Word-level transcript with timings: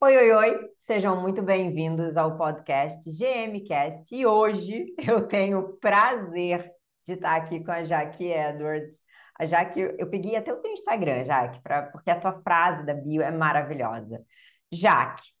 Oi, 0.00 0.16
oi, 0.16 0.30
oi, 0.32 0.70
sejam 0.78 1.20
muito 1.20 1.42
bem-vindos 1.42 2.16
ao 2.16 2.36
podcast 2.36 3.10
GMcast 3.10 4.14
e 4.14 4.24
hoje 4.24 4.94
eu 5.04 5.26
tenho 5.26 5.58
o 5.58 5.76
prazer 5.76 6.70
de 7.04 7.14
estar 7.14 7.34
aqui 7.34 7.64
com 7.64 7.72
a 7.72 7.82
Jaque 7.82 8.26
Edwards. 8.26 9.02
A 9.36 9.44
Jaque, 9.44 9.80
eu 9.80 10.08
peguei 10.08 10.36
até 10.36 10.52
o 10.52 10.60
teu 10.60 10.70
Instagram, 10.70 11.24
Jaque, 11.24 11.60
pra, 11.62 11.82
porque 11.90 12.10
a 12.12 12.20
tua 12.20 12.40
frase 12.42 12.86
da 12.86 12.94
bio 12.94 13.22
é 13.22 13.32
maravilhosa. 13.32 14.24
Jaque, 14.70 15.32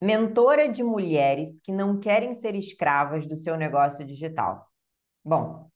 mentora 0.00 0.66
de 0.66 0.82
mulheres 0.82 1.60
que 1.60 1.70
não 1.70 2.00
querem 2.00 2.32
ser 2.34 2.54
escravas 2.54 3.26
do 3.26 3.36
seu 3.36 3.54
negócio 3.54 4.02
digital. 4.02 4.66
Bom, 5.22 5.70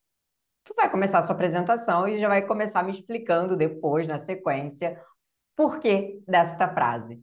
tu 0.64 0.74
vai 0.74 0.90
começar 0.90 1.18
a 1.18 1.22
sua 1.24 1.34
apresentação 1.34 2.08
e 2.08 2.18
já 2.18 2.28
vai 2.28 2.40
começar 2.46 2.82
me 2.82 2.90
explicando 2.90 3.54
depois, 3.54 4.08
na 4.08 4.18
sequência, 4.18 4.98
por 5.54 5.78
que 5.78 6.22
desta 6.26 6.72
frase. 6.72 7.22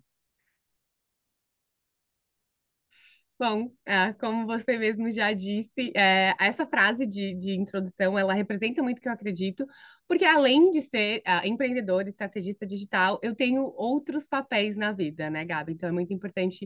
Bom, 3.37 3.69
é, 3.85 4.13
como 4.13 4.45
você 4.45 4.77
mesmo 4.77 5.11
já 5.11 5.33
disse, 5.33 5.91
é, 5.93 6.33
essa 6.39 6.65
frase 6.65 7.05
de, 7.05 7.33
de 7.35 7.51
introdução, 7.51 8.17
ela 8.17 8.33
representa 8.33 8.81
muito 8.81 8.99
o 8.99 9.01
que 9.01 9.09
eu 9.09 9.11
acredito, 9.11 9.67
porque 10.07 10.23
além 10.23 10.69
de 10.69 10.81
ser 10.81 11.21
uh, 11.27 11.45
empreendedor, 11.45 12.07
estrategista 12.07 12.65
digital, 12.65 13.19
eu 13.21 13.35
tenho 13.35 13.73
outros 13.75 14.25
papéis 14.25 14.77
na 14.77 14.93
vida, 14.93 15.29
né, 15.29 15.43
Gabi? 15.43 15.73
Então 15.73 15.89
é 15.89 15.91
muito 15.91 16.13
importante 16.13 16.65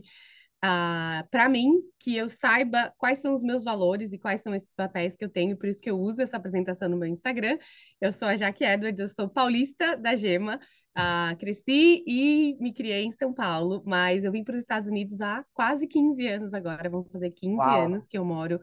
ah, 0.62 1.26
para 1.30 1.48
mim 1.48 1.80
que 1.98 2.16
eu 2.16 2.28
saiba 2.28 2.92
quais 2.98 3.18
são 3.20 3.32
os 3.32 3.42
meus 3.42 3.64
valores 3.64 4.12
e 4.12 4.18
quais 4.18 4.42
são 4.42 4.54
esses 4.54 4.74
papéis 4.74 5.16
que 5.16 5.24
eu 5.24 5.30
tenho, 5.30 5.56
por 5.56 5.68
isso 5.68 5.80
que 5.80 5.90
eu 5.90 5.98
uso 5.98 6.20
essa 6.20 6.36
apresentação 6.36 6.88
no 6.88 6.98
meu 6.98 7.08
Instagram. 7.08 7.58
Eu 8.00 8.12
sou 8.12 8.28
a 8.28 8.36
Jaque 8.36 8.64
Edwards, 8.64 9.00
eu 9.00 9.08
sou 9.08 9.28
paulista 9.28 9.96
da 9.96 10.14
Gema, 10.14 10.60
ah, 10.94 11.34
cresci 11.38 12.02
e 12.06 12.56
me 12.60 12.72
criei 12.72 13.04
em 13.04 13.12
São 13.12 13.32
Paulo, 13.32 13.82
mas 13.86 14.24
eu 14.24 14.32
vim 14.32 14.42
para 14.42 14.56
os 14.56 14.62
Estados 14.62 14.88
Unidos 14.88 15.20
há 15.20 15.44
quase 15.52 15.86
15 15.86 16.26
anos 16.26 16.54
agora. 16.54 16.90
Vão 16.90 17.04
fazer 17.04 17.30
15 17.30 17.56
Uau. 17.56 17.84
anos 17.84 18.06
que 18.06 18.18
eu 18.18 18.24
moro 18.24 18.60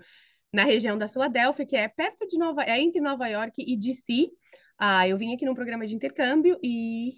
na 0.52 0.64
região 0.64 0.98
da 0.98 1.08
Filadélfia, 1.08 1.66
que 1.66 1.76
é 1.76 1.88
perto 1.88 2.28
de 2.28 2.38
Nova, 2.38 2.64
é 2.64 2.80
entre 2.82 3.02
Nova 3.02 3.28
York 3.28 3.64
e 3.66 3.78
DC. 3.78 4.30
Ah, 4.78 5.08
eu 5.08 5.18
vim 5.18 5.34
aqui 5.34 5.46
num 5.46 5.56
programa 5.56 5.86
de 5.88 5.96
intercâmbio 5.96 6.60
e 6.64 7.14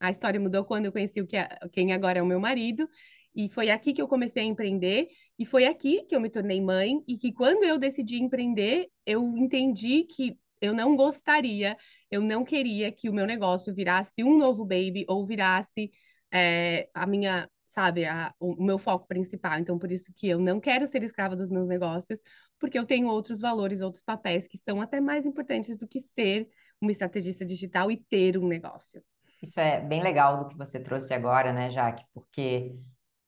a 0.00 0.10
história 0.10 0.40
mudou 0.40 0.64
quando 0.64 0.86
eu 0.86 0.92
conheci 0.92 1.20
o 1.20 1.26
que 1.26 1.36
é, 1.36 1.48
quem 1.72 1.92
agora 1.92 2.18
é 2.18 2.22
o 2.22 2.26
meu 2.26 2.40
marido. 2.40 2.88
E 3.34 3.48
foi 3.48 3.70
aqui 3.70 3.92
que 3.92 4.00
eu 4.00 4.06
comecei 4.06 4.44
a 4.44 4.46
empreender, 4.46 5.08
e 5.36 5.44
foi 5.44 5.64
aqui 5.64 6.04
que 6.04 6.14
eu 6.14 6.20
me 6.20 6.30
tornei 6.30 6.60
mãe, 6.60 7.02
e 7.08 7.18
que 7.18 7.32
quando 7.32 7.64
eu 7.64 7.78
decidi 7.78 8.22
empreender, 8.22 8.86
eu 9.04 9.36
entendi 9.36 10.04
que 10.04 10.38
eu 10.64 10.74
não 10.74 10.96
gostaria, 10.96 11.76
eu 12.10 12.20
não 12.20 12.44
queria 12.44 12.90
que 12.90 13.08
o 13.08 13.12
meu 13.12 13.26
negócio 13.26 13.74
virasse 13.74 14.24
um 14.24 14.38
novo 14.38 14.64
baby 14.64 15.04
ou 15.08 15.26
virasse 15.26 15.90
é, 16.32 16.88
a 16.94 17.06
minha, 17.06 17.48
sabe, 17.66 18.04
a, 18.04 18.34
o 18.40 18.62
meu 18.64 18.78
foco 18.78 19.06
principal. 19.06 19.58
Então, 19.58 19.78
por 19.78 19.92
isso 19.92 20.12
que 20.16 20.28
eu 20.28 20.38
não 20.38 20.60
quero 20.60 20.86
ser 20.86 21.02
escrava 21.02 21.36
dos 21.36 21.50
meus 21.50 21.68
negócios, 21.68 22.20
porque 22.58 22.78
eu 22.78 22.86
tenho 22.86 23.08
outros 23.08 23.40
valores, 23.40 23.80
outros 23.80 24.02
papéis 24.02 24.48
que 24.48 24.56
são 24.56 24.80
até 24.80 25.00
mais 25.00 25.26
importantes 25.26 25.76
do 25.76 25.86
que 25.86 26.00
ser 26.00 26.48
uma 26.80 26.90
estrategista 26.90 27.44
digital 27.44 27.90
e 27.90 27.96
ter 27.96 28.38
um 28.38 28.48
negócio. 28.48 29.02
Isso 29.42 29.60
é 29.60 29.80
bem 29.80 30.02
legal 30.02 30.38
do 30.38 30.46
que 30.46 30.56
você 30.56 30.80
trouxe 30.80 31.12
agora, 31.12 31.52
né, 31.52 31.68
Jaque? 31.68 32.04
Porque 32.14 32.74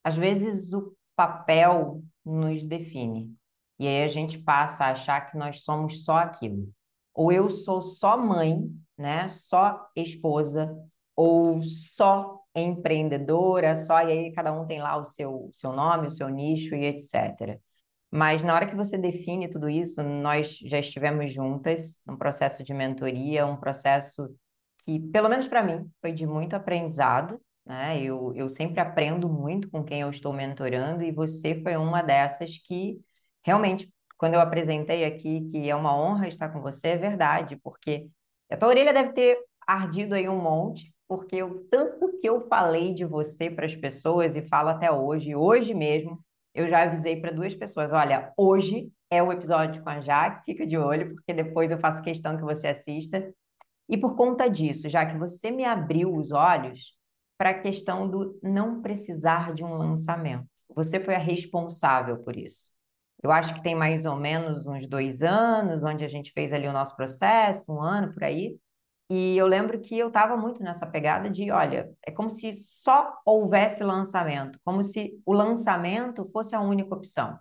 às 0.02 0.16
vezes 0.16 0.72
o 0.72 0.96
papel 1.14 2.02
nos 2.24 2.64
define. 2.64 3.34
E 3.78 3.86
aí 3.86 4.02
a 4.02 4.08
gente 4.08 4.38
passa 4.38 4.86
a 4.86 4.90
achar 4.92 5.20
que 5.20 5.36
nós 5.36 5.62
somos 5.62 6.04
só 6.04 6.16
aquilo 6.16 6.72
ou 7.16 7.32
eu 7.32 7.50
sou 7.50 7.82
só 7.82 8.16
mãe, 8.18 8.70
né? 8.96 9.28
Só 9.28 9.88
esposa, 9.96 10.76
ou 11.16 11.62
só 11.62 12.40
empreendedora, 12.54 13.76
só 13.76 14.00
e 14.02 14.12
aí 14.12 14.32
cada 14.32 14.52
um 14.52 14.66
tem 14.66 14.80
lá 14.80 14.96
o 14.96 15.04
seu, 15.04 15.48
seu 15.52 15.72
nome, 15.72 16.06
o 16.06 16.10
seu 16.10 16.28
nicho 16.28 16.74
e 16.74 16.84
etc. 16.86 17.58
Mas 18.10 18.44
na 18.44 18.54
hora 18.54 18.66
que 18.66 18.76
você 18.76 18.96
define 18.98 19.48
tudo 19.48 19.68
isso, 19.68 20.02
nós 20.02 20.58
já 20.58 20.78
estivemos 20.78 21.32
juntas 21.32 21.98
num 22.06 22.16
processo 22.16 22.62
de 22.62 22.72
mentoria, 22.72 23.46
um 23.46 23.56
processo 23.56 24.28
que, 24.78 25.00
pelo 25.00 25.28
menos 25.28 25.48
para 25.48 25.62
mim, 25.62 25.90
foi 26.00 26.12
de 26.12 26.26
muito 26.26 26.54
aprendizado, 26.54 27.40
né? 27.64 28.00
Eu, 28.00 28.32
eu 28.34 28.48
sempre 28.48 28.80
aprendo 28.80 29.28
muito 29.28 29.68
com 29.70 29.82
quem 29.84 30.00
eu 30.02 30.10
estou 30.10 30.32
mentorando 30.32 31.02
e 31.02 31.12
você 31.12 31.60
foi 31.62 31.76
uma 31.76 32.02
dessas 32.02 32.58
que 32.58 33.00
realmente 33.44 33.92
quando 34.16 34.34
eu 34.34 34.40
apresentei 34.40 35.04
aqui 35.04 35.48
que 35.50 35.68
é 35.68 35.74
uma 35.74 35.96
honra 35.96 36.28
estar 36.28 36.48
com 36.48 36.60
você, 36.60 36.88
é 36.88 36.96
verdade, 36.96 37.56
porque 37.56 38.08
a 38.50 38.56
tua 38.56 38.68
orelha 38.68 38.92
deve 38.92 39.12
ter 39.12 39.38
ardido 39.66 40.14
aí 40.14 40.28
um 40.28 40.40
monte, 40.40 40.94
porque 41.08 41.42
o 41.42 41.64
tanto 41.70 42.18
que 42.20 42.28
eu 42.28 42.46
falei 42.48 42.94
de 42.94 43.04
você 43.04 43.50
para 43.50 43.66
as 43.66 43.76
pessoas 43.76 44.36
e 44.36 44.42
falo 44.42 44.70
até 44.70 44.90
hoje, 44.90 45.34
hoje 45.34 45.74
mesmo, 45.74 46.20
eu 46.54 46.68
já 46.68 46.82
avisei 46.82 47.20
para 47.20 47.32
duas 47.32 47.54
pessoas, 47.54 47.92
olha, 47.92 48.32
hoje 48.36 48.90
é 49.10 49.22
o 49.22 49.30
episódio 49.30 49.82
com 49.82 49.90
a 49.90 50.00
Jaque, 50.00 50.44
fica 50.44 50.66
de 50.66 50.78
olho, 50.78 51.14
porque 51.14 51.32
depois 51.34 51.70
eu 51.70 51.78
faço 51.78 52.02
questão 52.02 52.36
que 52.36 52.42
você 52.42 52.68
assista. 52.68 53.32
E 53.88 53.96
por 53.96 54.16
conta 54.16 54.48
disso, 54.48 54.88
já 54.88 55.06
que 55.06 55.16
você 55.16 55.50
me 55.50 55.64
abriu 55.64 56.14
os 56.14 56.32
olhos 56.32 56.96
para 57.38 57.50
a 57.50 57.60
questão 57.60 58.08
do 58.08 58.38
não 58.42 58.80
precisar 58.80 59.52
de 59.52 59.62
um 59.62 59.74
lançamento. 59.74 60.48
Você 60.74 60.98
foi 60.98 61.14
a 61.14 61.18
responsável 61.18 62.18
por 62.18 62.36
isso. 62.36 62.75
Eu 63.22 63.30
acho 63.30 63.54
que 63.54 63.62
tem 63.62 63.74
mais 63.74 64.04
ou 64.04 64.16
menos 64.16 64.66
uns 64.66 64.86
dois 64.86 65.22
anos, 65.22 65.84
onde 65.84 66.04
a 66.04 66.08
gente 66.08 66.32
fez 66.32 66.52
ali 66.52 66.66
o 66.68 66.72
nosso 66.72 66.94
processo, 66.96 67.72
um 67.72 67.80
ano 67.80 68.12
por 68.12 68.24
aí. 68.24 68.56
E 69.08 69.36
eu 69.36 69.46
lembro 69.46 69.80
que 69.80 69.96
eu 69.96 70.08
estava 70.08 70.36
muito 70.36 70.62
nessa 70.62 70.86
pegada 70.86 71.30
de, 71.30 71.50
olha, 71.50 71.92
é 72.04 72.10
como 72.10 72.28
se 72.28 72.52
só 72.52 73.12
houvesse 73.24 73.84
lançamento, 73.84 74.58
como 74.64 74.82
se 74.82 75.20
o 75.24 75.32
lançamento 75.32 76.28
fosse 76.32 76.54
a 76.56 76.60
única 76.60 76.94
opção. 76.94 77.38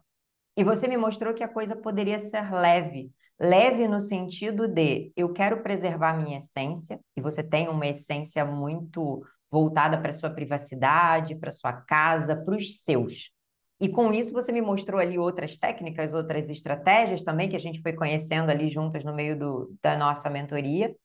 E 0.58 0.64
você 0.64 0.88
me 0.88 0.96
mostrou 0.96 1.34
que 1.34 1.44
a 1.44 1.48
coisa 1.48 1.76
poderia 1.76 2.20
ser 2.20 2.52
leve. 2.54 3.12
Leve 3.40 3.88
no 3.88 4.00
sentido 4.00 4.68
de 4.68 5.12
eu 5.16 5.34
quero 5.34 5.62
preservar 5.62 6.12
a 6.12 6.18
minha 6.18 6.38
essência, 6.38 7.00
e 7.18 7.22
você 7.22 7.44
tem 7.44 7.68
uma 7.68 7.86
essência 7.88 8.46
muito 8.46 9.22
voltada 9.52 9.98
para 10.00 10.14
sua 10.14 10.30
privacidade, 10.30 11.36
para 11.36 11.52
sua 11.52 11.74
casa, 11.74 12.36
para 12.36 12.56
os 12.56 12.82
seus. 12.82 13.35
E 13.80 13.90
com 13.90 14.14
isso 14.14 14.32
você 14.32 14.52
me 14.52 14.62
mostrou 14.62 15.00
ali 15.00 15.18
outras 15.18 15.58
técnicas, 15.58 16.14
outras 16.14 16.50
estratégias 16.50 17.24
também 17.24 17.50
que 17.50 17.56
a 17.56 17.60
gente 17.60 17.82
foi 17.82 17.94
conhecendo 17.94 18.50
ali 18.50 18.70
juntas 18.70 19.04
no 19.04 19.14
meio 19.14 19.38
do, 19.38 19.76
da 19.82 19.98
nossa 19.98 20.30
mentoria. 20.30 20.96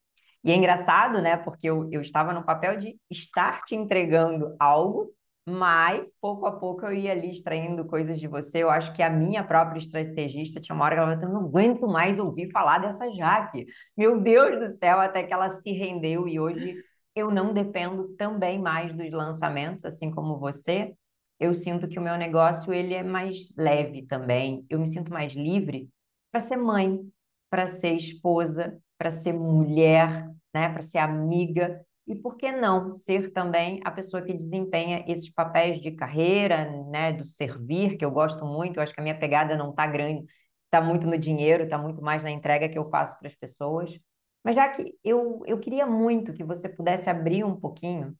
E 0.44 0.53
é 0.53 0.54
engraçado, 0.54 1.20
né? 1.20 1.36
Porque 1.36 1.69
eu, 1.69 1.88
eu 1.92 2.00
estava 2.00 2.32
no 2.32 2.44
papel 2.44 2.76
de 2.76 2.97
estar 3.10 3.62
te 3.62 3.75
entregando 3.75 4.54
algo, 4.58 5.12
mas 5.47 6.14
pouco 6.20 6.47
a 6.47 6.53
pouco 6.53 6.86
eu 6.86 6.94
ia 6.94 7.12
ali 7.12 7.31
extraindo 7.31 7.84
coisas 7.84 8.19
de 8.19 8.28
você. 8.28 8.62
Eu 8.62 8.70
acho 8.70 8.92
que 8.92 9.02
a 9.02 9.10
minha 9.10 9.42
própria 9.44 9.78
estrategista 9.78 10.60
tinha 10.60 10.75
uma 10.75 10.84
hora 10.84 10.94
que 10.94 11.00
ela 11.02 11.20
falou: 11.20 11.34
não 11.34 11.48
aguento 11.48 11.87
mais 11.88 12.19
ouvir 12.19 12.50
falar 12.52 12.78
dessa 12.78 13.10
Jaque. 13.10 13.66
Meu 13.97 14.20
Deus 14.20 14.58
do 14.58 14.72
céu, 14.76 15.00
até 15.00 15.22
que 15.22 15.34
ela 15.34 15.50
se 15.50 15.72
rendeu 15.72 16.26
e 16.28 16.38
hoje 16.38 16.76
eu 17.14 17.31
não 17.31 17.52
dependo 17.52 18.08
também 18.16 18.58
mais 18.58 18.94
dos 18.94 19.10
lançamentos, 19.10 19.84
assim 19.84 20.10
como 20.10 20.38
você 20.38 20.94
eu 21.41 21.55
sinto 21.55 21.89
que 21.89 21.99
o 21.99 22.03
meu 22.03 22.17
negócio 22.19 22.73
ele 22.73 22.95
é 22.95 23.03
mais 23.03 23.53
leve 23.56 24.03
também. 24.03 24.65
Eu 24.69 24.78
me 24.78 24.87
sinto 24.87 25.12
mais 25.12 25.33
livre 25.33 25.89
para 26.31 26.41
ser 26.41 26.56
mãe, 26.56 27.01
para 27.49 27.67
ser 27.67 27.95
esposa, 27.95 28.78
para 28.99 29.11
ser 29.11 29.33
mulher, 29.33 30.31
né, 30.55 30.69
para 30.69 30.83
ser 30.83 30.99
amiga 30.99 31.84
e 32.06 32.15
por 32.15 32.37
que 32.37 32.53
não 32.53 32.95
ser 32.95 33.33
também 33.33 33.81
a 33.84 33.91
pessoa 33.91 34.23
que 34.23 34.34
desempenha 34.34 35.05
esses 35.09 35.31
papéis 35.31 35.81
de 35.81 35.93
carreira, 35.93 36.71
né, 36.91 37.12
do 37.12 37.25
servir, 37.25 37.97
que 37.97 38.05
eu 38.05 38.11
gosto 38.11 38.45
muito. 38.45 38.79
Eu 38.79 38.83
acho 38.83 38.93
que 38.93 39.00
a 39.00 39.03
minha 39.03 39.19
pegada 39.19 39.56
não 39.56 39.71
está 39.71 39.87
grande, 39.87 40.27
está 40.65 40.81
muito 40.81 41.06
no 41.06 41.17
dinheiro, 41.17 41.65
está 41.65 41.79
muito 41.79 42.03
mais 42.03 42.23
na 42.23 42.31
entrega 42.31 42.69
que 42.69 42.79
eu 42.79 42.91
faço 42.91 43.19
para 43.19 43.29
as 43.29 43.34
pessoas. 43.34 43.99
Mas 44.45 44.56
já 44.56 44.69
que 44.69 44.95
eu, 45.05 45.43
eu 45.47 45.59
queria 45.59 45.87
muito 45.87 46.33
que 46.34 46.45
você 46.45 46.69
pudesse 46.69 47.09
abrir 47.09 47.45
um 47.45 47.59
pouquinho 47.59 48.17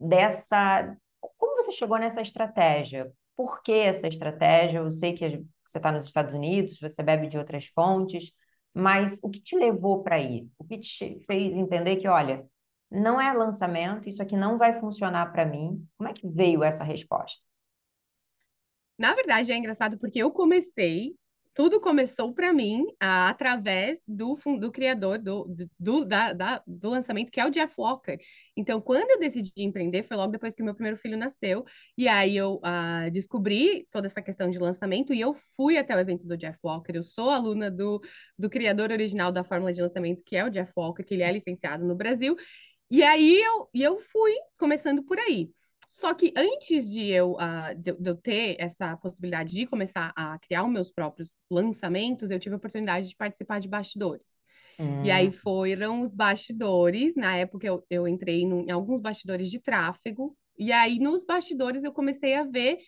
dessa 0.00 0.96
como 1.38 1.56
você 1.56 1.72
chegou 1.72 1.98
nessa 1.98 2.20
estratégia? 2.20 3.12
Por 3.36 3.62
que 3.62 3.72
essa 3.72 4.08
estratégia? 4.08 4.78
Eu 4.78 4.90
sei 4.90 5.12
que 5.12 5.44
você 5.66 5.78
está 5.78 5.90
nos 5.90 6.04
Estados 6.04 6.34
Unidos, 6.34 6.78
você 6.80 7.02
bebe 7.02 7.28
de 7.28 7.38
outras 7.38 7.66
fontes, 7.66 8.32
mas 8.74 9.20
o 9.22 9.30
que 9.30 9.40
te 9.40 9.56
levou 9.56 10.02
para 10.02 10.16
aí? 10.16 10.48
O 10.58 10.64
que 10.64 10.78
te 10.78 11.20
fez 11.26 11.54
entender 11.54 11.96
que, 11.96 12.08
olha, 12.08 12.46
não 12.90 13.20
é 13.20 13.32
lançamento, 13.32 14.08
isso 14.08 14.22
aqui 14.22 14.36
não 14.36 14.58
vai 14.58 14.78
funcionar 14.78 15.32
para 15.32 15.46
mim? 15.46 15.86
Como 15.96 16.10
é 16.10 16.12
que 16.12 16.28
veio 16.28 16.62
essa 16.62 16.84
resposta? 16.84 17.42
Na 18.98 19.14
verdade, 19.14 19.50
é 19.50 19.56
engraçado 19.56 19.98
porque 19.98 20.18
eu 20.18 20.30
comecei 20.30 21.16
tudo 21.54 21.80
começou 21.80 22.32
para 22.32 22.52
mim 22.52 22.86
através 22.98 24.00
do, 24.08 24.38
do 24.58 24.72
criador 24.72 25.18
do, 25.18 25.54
do, 25.78 26.04
da, 26.04 26.32
da, 26.32 26.62
do 26.66 26.88
lançamento, 26.88 27.30
que 27.30 27.40
é 27.40 27.46
o 27.46 27.50
Jeff 27.50 27.74
Walker. 27.78 28.18
Então, 28.56 28.80
quando 28.80 29.10
eu 29.10 29.18
decidi 29.18 29.52
empreender, 29.58 30.02
foi 30.02 30.16
logo 30.16 30.32
depois 30.32 30.54
que 30.54 30.62
o 30.62 30.64
meu 30.64 30.74
primeiro 30.74 30.96
filho 30.96 31.16
nasceu. 31.16 31.64
E 31.96 32.08
aí 32.08 32.36
eu 32.36 32.58
ah, 32.62 33.08
descobri 33.10 33.86
toda 33.90 34.06
essa 34.06 34.22
questão 34.22 34.50
de 34.50 34.58
lançamento 34.58 35.12
e 35.12 35.20
eu 35.20 35.34
fui 35.56 35.76
até 35.76 35.94
o 35.94 35.98
evento 35.98 36.26
do 36.26 36.36
Jeff 36.36 36.58
Walker. 36.64 36.92
Eu 36.94 37.02
sou 37.02 37.28
aluna 37.30 37.70
do, 37.70 38.00
do 38.38 38.48
criador 38.48 38.90
original 38.90 39.30
da 39.30 39.44
fórmula 39.44 39.72
de 39.72 39.82
lançamento, 39.82 40.22
que 40.24 40.36
é 40.36 40.44
o 40.44 40.50
Jeff 40.50 40.72
Walker, 40.76 41.04
que 41.04 41.14
ele 41.14 41.22
é 41.22 41.32
licenciado 41.32 41.84
no 41.84 41.94
Brasil. 41.94 42.36
E 42.90 43.02
aí 43.02 43.40
eu, 43.40 43.68
eu 43.74 43.98
fui 43.98 44.32
começando 44.58 45.02
por 45.02 45.18
aí. 45.18 45.50
Só 45.92 46.14
que 46.14 46.32
antes 46.34 46.90
de 46.90 47.10
eu, 47.10 47.32
uh, 47.32 47.74
de, 47.76 47.92
de, 47.92 48.08
eu 48.08 48.16
ter 48.16 48.56
essa 48.58 48.96
possibilidade 48.96 49.54
de 49.54 49.66
começar 49.66 50.10
a 50.16 50.38
criar 50.38 50.64
os 50.64 50.72
meus 50.72 50.90
próprios 50.90 51.30
lançamentos, 51.50 52.30
eu 52.30 52.38
tive 52.38 52.54
a 52.54 52.56
oportunidade 52.56 53.10
de 53.10 53.14
participar 53.14 53.60
de 53.60 53.68
bastidores. 53.68 54.40
Hum. 54.80 55.04
E 55.04 55.10
aí 55.10 55.28
hum. 55.28 55.32
foram 55.32 56.00
os 56.00 56.14
bastidores. 56.14 57.14
Na 57.14 57.36
época 57.36 57.66
eu, 57.66 57.84
eu 57.90 58.08
entrei 58.08 58.40
em 58.40 58.70
alguns 58.70 59.00
bastidores 59.00 59.50
de 59.50 59.60
tráfego. 59.60 60.34
E 60.58 60.72
aí 60.72 60.98
nos 60.98 61.26
bastidores 61.26 61.84
eu 61.84 61.92
comecei 61.92 62.36
a 62.36 62.44
ver 62.44 62.78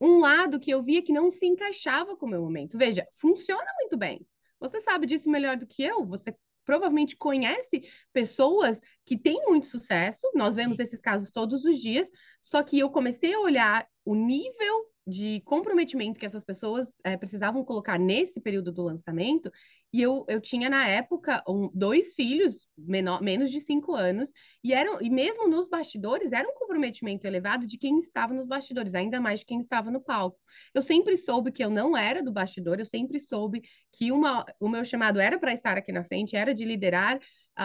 um 0.00 0.18
lado 0.18 0.58
que 0.58 0.72
eu 0.72 0.82
via 0.82 1.00
que 1.00 1.12
não 1.12 1.30
se 1.30 1.46
encaixava 1.46 2.16
com 2.16 2.26
o 2.26 2.28
meu 2.28 2.42
momento. 2.42 2.76
Veja, 2.76 3.06
funciona 3.20 3.70
muito 3.78 3.96
bem. 3.96 4.26
Você 4.58 4.80
sabe 4.80 5.06
disso 5.06 5.30
melhor 5.30 5.56
do 5.56 5.66
que 5.66 5.84
eu. 5.84 6.04
Você 6.06 6.34
provavelmente 6.68 7.16
conhece 7.16 7.82
pessoas 8.12 8.78
que 9.06 9.16
têm 9.16 9.42
muito 9.46 9.66
sucesso. 9.66 10.30
Nós 10.34 10.56
vemos 10.56 10.78
esses 10.78 11.00
casos 11.00 11.30
todos 11.30 11.64
os 11.64 11.78
dias. 11.78 12.10
Só 12.42 12.62
que 12.62 12.78
eu 12.78 12.90
comecei 12.90 13.32
a 13.32 13.40
olhar 13.40 13.88
o 14.04 14.14
nível 14.14 14.84
de 15.08 15.40
comprometimento 15.40 16.20
que 16.20 16.26
essas 16.26 16.44
pessoas 16.44 16.92
é, 17.02 17.16
precisavam 17.16 17.64
colocar 17.64 17.98
nesse 17.98 18.40
período 18.40 18.70
do 18.70 18.82
lançamento. 18.82 19.50
E 19.90 20.02
eu, 20.02 20.26
eu 20.28 20.38
tinha, 20.38 20.68
na 20.68 20.86
época, 20.86 21.42
um, 21.48 21.70
dois 21.72 22.14
filhos, 22.14 22.68
menor, 22.76 23.22
menos 23.22 23.50
de 23.50 23.58
cinco 23.58 23.94
anos, 23.94 24.30
e, 24.62 24.74
eram, 24.74 25.00
e 25.00 25.08
mesmo 25.08 25.48
nos 25.48 25.66
bastidores, 25.66 26.30
era 26.30 26.46
um 26.46 26.52
comprometimento 26.54 27.26
elevado 27.26 27.66
de 27.66 27.78
quem 27.78 27.98
estava 27.98 28.34
nos 28.34 28.46
bastidores, 28.46 28.94
ainda 28.94 29.18
mais 29.18 29.40
de 29.40 29.46
quem 29.46 29.58
estava 29.60 29.90
no 29.90 30.00
palco. 30.00 30.38
Eu 30.74 30.82
sempre 30.82 31.16
soube 31.16 31.50
que 31.50 31.64
eu 31.64 31.70
não 31.70 31.96
era 31.96 32.22
do 32.22 32.30
bastidor, 32.30 32.78
eu 32.78 32.86
sempre 32.86 33.18
soube 33.18 33.62
que 33.90 34.12
uma, 34.12 34.44
o 34.60 34.68
meu 34.68 34.84
chamado 34.84 35.18
era 35.18 35.38
para 35.38 35.54
estar 35.54 35.78
aqui 35.78 35.90
na 35.90 36.04
frente, 36.04 36.36
era 36.36 36.52
de 36.52 36.66
liderar 36.66 37.18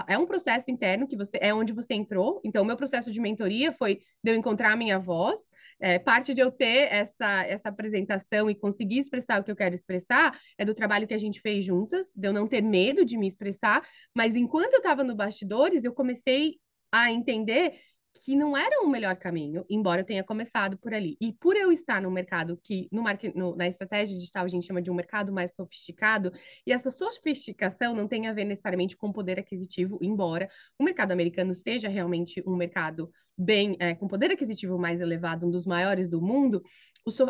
é 0.08 0.18
um 0.18 0.26
processo 0.26 0.72
interno 0.72 1.08
que 1.08 1.16
você 1.16 1.38
é 1.40 1.54
onde 1.54 1.72
você 1.72 1.94
entrou. 1.94 2.42
Então, 2.44 2.64
o 2.64 2.66
meu 2.66 2.76
processo 2.76 3.12
de 3.12 3.20
mentoria 3.20 3.72
foi 3.72 4.02
de 4.24 4.32
eu 4.32 4.36
encontrar 4.36 4.72
a 4.72 4.76
minha 4.76 4.98
voz. 4.98 5.52
É, 5.80 6.00
parte 6.00 6.34
de 6.34 6.42
eu 6.42 6.52
ter 6.52 6.92
essa, 6.92 7.44
essa 7.44 7.70
apresentação 7.70 8.50
e 8.50 8.56
conseguir 8.56 9.00
expressar 9.00 9.40
o 9.40 9.44
que 9.44 9.52
eu 9.52 9.56
quero 9.56 9.76
expressar 9.76 10.40
é 10.58 10.66
do 10.66 10.74
trabalho 10.74 11.08
que 11.08 11.14
a 11.14 11.18
gente 11.18 11.42
fez 11.42 11.64
juntas, 11.64 12.12
de 12.16 12.28
eu 12.28 12.34
não 12.34 12.48
ter 12.48 12.62
medo 12.62 13.06
de 13.06 13.18
me 13.18 13.28
expressar. 13.28 13.88
Mas 14.16 14.36
enquanto 14.36 14.74
eu 14.74 14.80
estava 14.80 15.04
no 15.04 15.16
bastidores, 15.16 15.84
eu 15.84 15.94
comecei 15.94 16.58
a 16.92 17.12
entender 17.12 17.74
que 18.14 18.36
não 18.36 18.56
era 18.56 18.82
o 18.82 18.88
melhor 18.88 19.16
caminho, 19.16 19.66
embora 19.70 20.02
eu 20.02 20.06
tenha 20.06 20.24
começado 20.24 20.78
por 20.78 20.94
ali. 20.94 21.18
E 21.20 21.34
por 21.34 21.56
eu 21.56 21.72
estar 21.72 22.02
no 22.02 22.12
mercado 22.12 22.58
que, 22.64 22.88
no, 22.92 23.04
no, 23.36 23.56
na 23.56 23.68
estratégia 23.68 24.16
digital, 24.16 24.46
a 24.46 24.48
gente 24.48 24.68
chama 24.68 24.82
de 24.82 24.92
um 24.92 24.94
mercado 24.94 25.34
mais 25.34 25.56
sofisticado, 25.56 26.32
e 26.66 26.72
essa 26.72 26.92
sofisticação 26.92 27.96
não 27.96 28.08
tem 28.08 28.28
a 28.28 28.34
ver 28.34 28.46
necessariamente 28.46 28.96
com 28.96 29.12
poder 29.12 29.40
aquisitivo, 29.40 29.98
embora 30.02 30.50
o 30.78 30.84
mercado 30.84 31.12
americano 31.12 31.54
seja 31.54 31.90
realmente 31.90 32.44
um 32.46 32.56
mercado 32.56 33.12
bem, 33.38 33.76
é, 33.80 33.96
com 33.96 34.08
poder 34.08 34.32
aquisitivo 34.32 34.78
mais 34.78 35.02
elevado, 35.02 35.48
um 35.48 35.52
dos 35.52 35.66
maiores 35.66 36.08
do 36.08 36.22
mundo, 36.22 36.62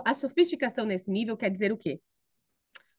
a 0.06 0.14
sofisticação 0.14 0.86
nesse 0.86 1.10
nível 1.10 1.38
quer 1.38 1.50
dizer 1.50 1.72
o 1.72 1.78
quê? 1.78 2.00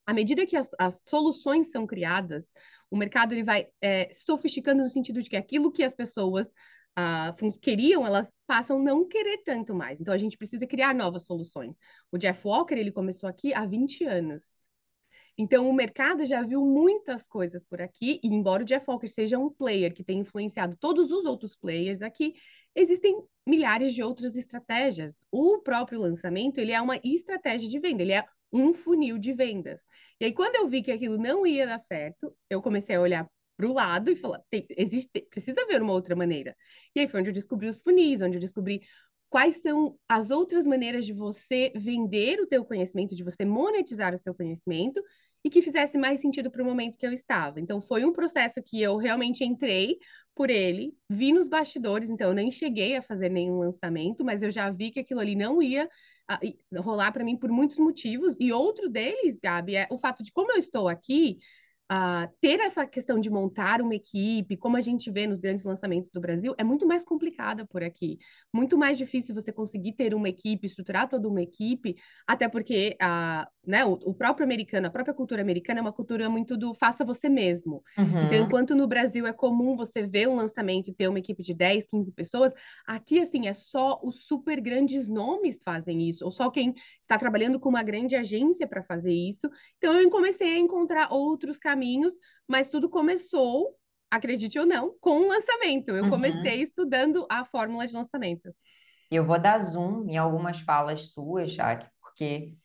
à 0.05 0.13
medida 0.13 0.45
que 0.45 0.55
as, 0.55 0.69
as, 0.77 1.01
soluções 1.03 1.71
são 1.71 1.87
criadas, 1.87 2.53
o 2.91 2.97
mercado 2.97 3.33
ele 3.33 3.43
vai 3.43 3.67
é, 3.81 4.13
sofisticando 4.13 4.83
no 4.83 4.89
sentido 4.89 5.21
de 5.21 5.29
que 5.29 5.35
aquilo 5.35 5.71
que 5.71 5.83
as 5.83 5.95
pessoas 5.95 6.53
uh, 6.97 7.59
queriam, 7.59 8.05
elas 8.05 8.33
passam 8.47 8.79
a 8.79 8.83
não 8.83 9.07
querer 9.07 9.43
tanto 9.43 9.73
mais. 9.73 9.99
Então 9.99 10.13
a 10.13 10.17
gente 10.17 10.37
precisa 10.37 10.65
criar 10.67 10.93
novas 10.93 11.25
soluções. 11.25 11.75
O 12.11 12.17
Jeff 12.17 12.47
Walker, 12.47 12.75
ele 12.75 12.91
começou 12.91 13.29
aqui 13.29 13.53
há 13.53 13.65
20 13.65 14.05
anos. 14.05 14.65
Então, 15.37 15.69
o 15.69 15.73
mercado 15.73 16.25
já 16.25 16.41
viu 16.43 16.65
muitas 16.65 17.27
coisas 17.27 17.65
por 17.65 17.81
aqui, 17.81 18.21
e 18.23 18.29
embora 18.29 18.63
o 18.63 18.65
Jeff 18.65 18.85
Walker 18.87 19.09
seja 19.09 19.37
um 19.37 19.49
player 19.49 19.93
que 19.93 20.03
tem 20.03 20.19
influenciado 20.19 20.77
todos 20.77 21.11
os 21.11 21.25
outros 21.25 21.57
players 21.57 22.01
aqui, 22.01 22.35
existem 22.73 23.21
milhares 23.45 23.93
de 23.93 24.01
outras 24.01 24.37
estratégias. 24.37 25.21
O 25.29 25.59
próprio 25.59 25.99
lançamento, 25.99 26.59
ele 26.59 26.71
é 26.71 26.79
uma 26.79 26.97
estratégia 27.03 27.67
de 27.67 27.79
venda, 27.79 28.01
ele 28.01 28.13
é 28.13 28.23
um 28.51 28.73
funil 28.73 29.17
de 29.17 29.33
vendas. 29.33 29.81
E 30.21 30.25
aí, 30.25 30.33
quando 30.33 30.55
eu 30.55 30.69
vi 30.69 30.81
que 30.81 30.91
aquilo 30.91 31.17
não 31.17 31.45
ia 31.45 31.67
dar 31.67 31.79
certo, 31.79 32.33
eu 32.49 32.61
comecei 32.61 32.95
a 32.95 33.01
olhar 33.01 33.29
para 33.55 33.67
o 33.67 33.73
lado 33.73 34.11
e 34.11 34.15
falar, 34.15 34.41
tem, 34.49 34.65
existe, 34.71 35.27
precisa 35.29 35.61
haver 35.61 35.81
uma 35.81 35.93
outra 35.93 36.15
maneira. 36.15 36.55
E 36.95 36.99
aí 36.99 37.07
foi 37.07 37.21
onde 37.21 37.29
eu 37.29 37.33
descobri 37.33 37.67
os 37.67 37.81
funis, 37.81 38.21
onde 38.21 38.37
eu 38.37 38.41
descobri 38.41 38.81
quais 39.29 39.61
são 39.61 39.97
as 40.07 40.29
outras 40.31 40.65
maneiras 40.65 41.05
de 41.05 41.13
você 41.13 41.71
vender 41.75 42.39
o 42.39 42.47
teu 42.47 42.63
conhecimento, 42.63 43.15
de 43.15 43.23
você 43.23 43.43
monetizar 43.43 44.13
o 44.13 44.17
seu 44.17 44.33
conhecimento 44.33 45.01
e 45.43 45.49
que 45.49 45.61
fizesse 45.61 45.97
mais 45.97 46.21
sentido 46.21 46.49
para 46.49 46.63
o 46.63 46.65
momento 46.65 46.97
que 46.97 47.05
eu 47.05 47.13
estava. 47.13 47.59
Então 47.59 47.81
foi 47.81 48.03
um 48.03 48.11
processo 48.11 48.61
que 48.63 48.81
eu 48.81 48.97
realmente 48.97 49.43
entrei 49.43 49.97
por 50.33 50.49
ele, 50.49 50.93
vi 51.09 51.31
nos 51.31 51.47
bastidores, 51.47 52.09
então 52.09 52.29
eu 52.29 52.33
nem 52.33 52.51
cheguei 52.51 52.95
a 52.95 53.01
fazer 53.01 53.29
nenhum 53.29 53.59
lançamento, 53.59 54.23
mas 54.23 54.41
eu 54.41 54.51
já 54.51 54.69
vi 54.69 54.91
que 54.91 54.99
aquilo 54.99 55.21
ali 55.21 55.35
não 55.35 55.61
ia 55.61 55.87
rolar 56.77 57.11
para 57.11 57.23
mim 57.23 57.37
por 57.37 57.49
muitos 57.49 57.77
motivos, 57.77 58.35
e 58.39 58.51
outro 58.51 58.89
deles, 58.89 59.39
Gabi, 59.41 59.75
é 59.75 59.87
o 59.91 59.97
fato 59.97 60.23
de 60.23 60.31
como 60.31 60.51
eu 60.51 60.57
estou 60.57 60.89
aqui, 60.89 61.37
Uh, 61.91 62.27
ter 62.41 62.59
essa 62.61 62.87
questão 62.87 63.19
de 63.19 63.29
montar 63.29 63.79
uma 63.79 63.93
equipe, 63.93 64.57
como 64.57 64.75
a 64.75 64.81
gente 64.81 65.11
vê 65.11 65.27
nos 65.27 65.39
grandes 65.39 65.63
lançamentos 65.63 66.09
do 66.09 66.19
Brasil, 66.19 66.55
é 66.57 66.63
muito 66.63 66.87
mais 66.87 67.05
complicada 67.05 67.63
por 67.65 67.83
aqui. 67.83 68.17
Muito 68.51 68.75
mais 68.75 68.97
difícil 68.97 69.35
você 69.35 69.51
conseguir 69.51 69.93
ter 69.93 70.15
uma 70.15 70.27
equipe, 70.27 70.65
estruturar 70.65 71.07
toda 71.07 71.27
uma 71.27 71.41
equipe, 71.43 71.95
até 72.25 72.49
porque 72.49 72.97
uh, 72.99 73.45
né, 73.65 73.85
o, 73.85 73.93
o, 73.93 74.13
próprio 74.13 74.43
americano, 74.43 74.87
a 74.87 74.89
própria 74.89 75.13
cultura 75.13 75.41
americana 75.41 75.79
é 75.79 75.81
uma 75.81 75.93
cultura 75.93 76.29
muito 76.29 76.57
do 76.57 76.73
faça 76.73 77.05
você 77.05 77.29
mesmo. 77.29 77.83
Uhum. 77.97 78.25
Então, 78.25 78.37
enquanto 78.45 78.75
no 78.75 78.87
Brasil 78.87 79.25
é 79.25 79.33
comum 79.33 79.75
você 79.75 80.03
ver 80.03 80.27
um 80.27 80.35
lançamento 80.35 80.89
e 80.89 80.93
ter 80.93 81.07
uma 81.07 81.19
equipe 81.19 81.41
de 81.43 81.53
10, 81.53 81.87
15 81.87 82.11
pessoas, 82.11 82.53
aqui, 82.85 83.19
assim, 83.19 83.47
é 83.47 83.53
só 83.53 83.99
os 84.03 84.25
super 84.25 84.59
grandes 84.59 85.07
nomes 85.07 85.61
fazem 85.63 86.07
isso, 86.07 86.25
ou 86.25 86.31
só 86.31 86.49
quem 86.49 86.73
está 87.01 87.17
trabalhando 87.17 87.59
com 87.59 87.69
uma 87.69 87.83
grande 87.83 88.15
agência 88.15 88.67
para 88.67 88.83
fazer 88.83 89.13
isso. 89.13 89.49
Então, 89.77 89.93
eu 89.93 90.09
comecei 90.09 90.55
a 90.55 90.59
encontrar 90.59 91.11
outros 91.11 91.57
caminhos 91.57 91.75
caminhos, 91.75 92.13
mas 92.47 92.69
tudo 92.69 92.89
começou, 92.89 93.75
acredite 94.09 94.57
ou 94.57 94.65
não, 94.65 94.95
com 94.99 95.21
o 95.21 95.27
lançamento. 95.27 95.89
Eu 95.89 96.05
uhum. 96.05 96.09
comecei 96.09 96.61
estudando 96.61 97.25
a 97.29 97.45
fórmula 97.45 97.85
de 97.87 97.93
lançamento. 97.93 98.53
Eu 99.11 99.23
vou 99.23 99.39
dar 99.39 99.59
zoom 99.59 100.05
em 100.07 100.17
algumas 100.17 100.59
falas 100.61 101.09
suas, 101.09 101.51
Jaque, 101.51 101.87
porque 102.01 102.55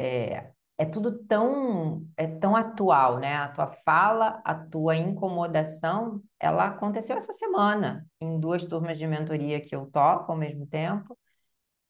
é, 0.00 0.50
é 0.78 0.84
tudo 0.86 1.18
tão, 1.24 2.06
é 2.16 2.26
tão 2.26 2.56
atual, 2.56 3.18
né? 3.18 3.36
A 3.36 3.48
tua 3.48 3.66
fala, 3.84 4.40
a 4.44 4.54
tua 4.54 4.96
incomodação, 4.96 6.22
ela 6.38 6.66
aconteceu 6.66 7.16
essa 7.16 7.32
semana, 7.32 8.06
em 8.20 8.40
duas 8.40 8.64
turmas 8.64 8.98
de 8.98 9.06
mentoria 9.06 9.60
que 9.60 9.76
eu 9.76 9.86
toco 9.86 10.32
ao 10.32 10.38
mesmo 10.38 10.66
tempo. 10.66 11.18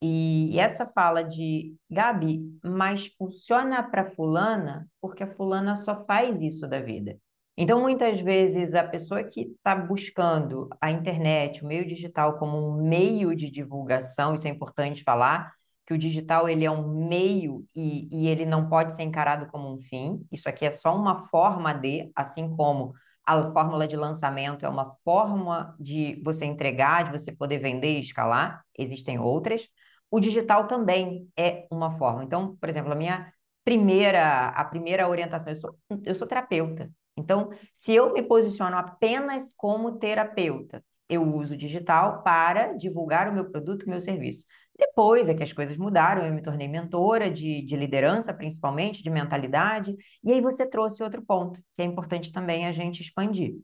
E 0.03 0.59
essa 0.59 0.87
fala 0.87 1.23
de 1.23 1.77
Gabi, 1.91 2.43
mas 2.65 3.07
funciona 3.07 3.83
para 3.83 4.11
fulana 4.11 4.89
porque 5.01 5.23
a 5.23 5.31
fulana 5.31 5.77
só 5.77 6.05
faz 6.07 6.41
isso 6.43 6.67
da 6.67 6.81
vida. 6.81 7.19
Então, 7.57 7.81
muitas 7.81 8.21
vezes, 8.21 8.75
a 8.75 8.83
pessoa 8.83 9.23
que 9.23 9.43
está 9.43 9.77
buscando 9.77 10.69
a 10.81 10.91
internet, 10.91 11.63
o 11.63 11.67
meio 11.67 11.87
digital 11.87 12.39
como 12.39 12.57
um 12.57 12.83
meio 12.83 13.37
de 13.37 13.51
divulgação, 13.51 14.35
isso 14.35 14.49
é 14.49 14.51
importante 14.51 15.05
falar, 15.05 15.53
que 15.91 15.95
o 15.95 15.99
digital 15.99 16.49
ele 16.49 16.65
é 16.65 16.71
um 16.71 17.09
meio 17.09 17.67
e, 17.75 18.09
e 18.13 18.29
ele 18.29 18.47
não 18.47 18.69
pode 18.69 18.95
ser 18.95 19.03
encarado 19.03 19.49
como 19.49 19.75
um 19.75 19.77
fim. 19.77 20.25
Isso 20.31 20.49
aqui 20.49 20.65
é 20.65 20.71
só 20.71 20.95
uma 20.95 21.25
forma 21.25 21.73
de, 21.75 22.13
assim 22.15 22.49
como 22.55 22.93
a 23.27 23.51
fórmula 23.53 23.89
de 23.89 23.97
lançamento 23.97 24.65
é 24.65 24.69
uma 24.69 24.93
forma 25.03 25.75
de 25.81 26.23
você 26.25 26.45
entregar, 26.45 27.03
de 27.03 27.11
você 27.11 27.33
poder 27.33 27.59
vender 27.59 27.97
e 27.97 28.01
escalar, 28.03 28.63
existem 28.79 29.19
outras. 29.19 29.69
O 30.09 30.21
digital 30.21 30.69
também 30.69 31.29
é 31.37 31.67
uma 31.73 31.91
forma. 31.91 32.23
Então, 32.23 32.55
por 32.55 32.69
exemplo, 32.69 32.93
a 32.93 32.95
minha 32.97 33.33
primeira, 33.65 34.47
a 34.51 34.65
primeira 34.65 35.09
orientação, 35.09 35.53
eu 35.53 35.57
sou, 35.57 35.77
eu 36.05 36.15
sou 36.15 36.29
terapeuta. 36.29 36.89
Então, 37.17 37.51
se 37.73 37.93
eu 37.93 38.13
me 38.13 38.23
posiciono 38.23 38.77
apenas 38.77 39.53
como 39.53 39.99
terapeuta, 39.99 40.85
eu 41.09 41.25
uso 41.35 41.57
digital 41.57 42.23
para 42.23 42.75
divulgar 42.75 43.29
o 43.29 43.33
meu 43.33 43.51
produto, 43.51 43.83
o 43.83 43.91
meu 43.91 44.01
serviço. 44.01 44.45
Depois 44.81 45.29
é 45.29 45.35
que 45.35 45.43
as 45.43 45.53
coisas 45.53 45.77
mudaram, 45.77 46.25
eu 46.25 46.33
me 46.33 46.41
tornei 46.41 46.67
mentora 46.67 47.31
de, 47.31 47.61
de 47.61 47.77
liderança, 47.77 48.33
principalmente, 48.33 49.03
de 49.03 49.11
mentalidade, 49.11 49.95
e 50.25 50.33
aí 50.33 50.41
você 50.41 50.67
trouxe 50.67 51.03
outro 51.03 51.23
ponto, 51.23 51.61
que 51.77 51.83
é 51.83 51.85
importante 51.85 52.33
também 52.33 52.67
a 52.67 52.73
gente 52.73 53.03
expandir, 53.03 53.59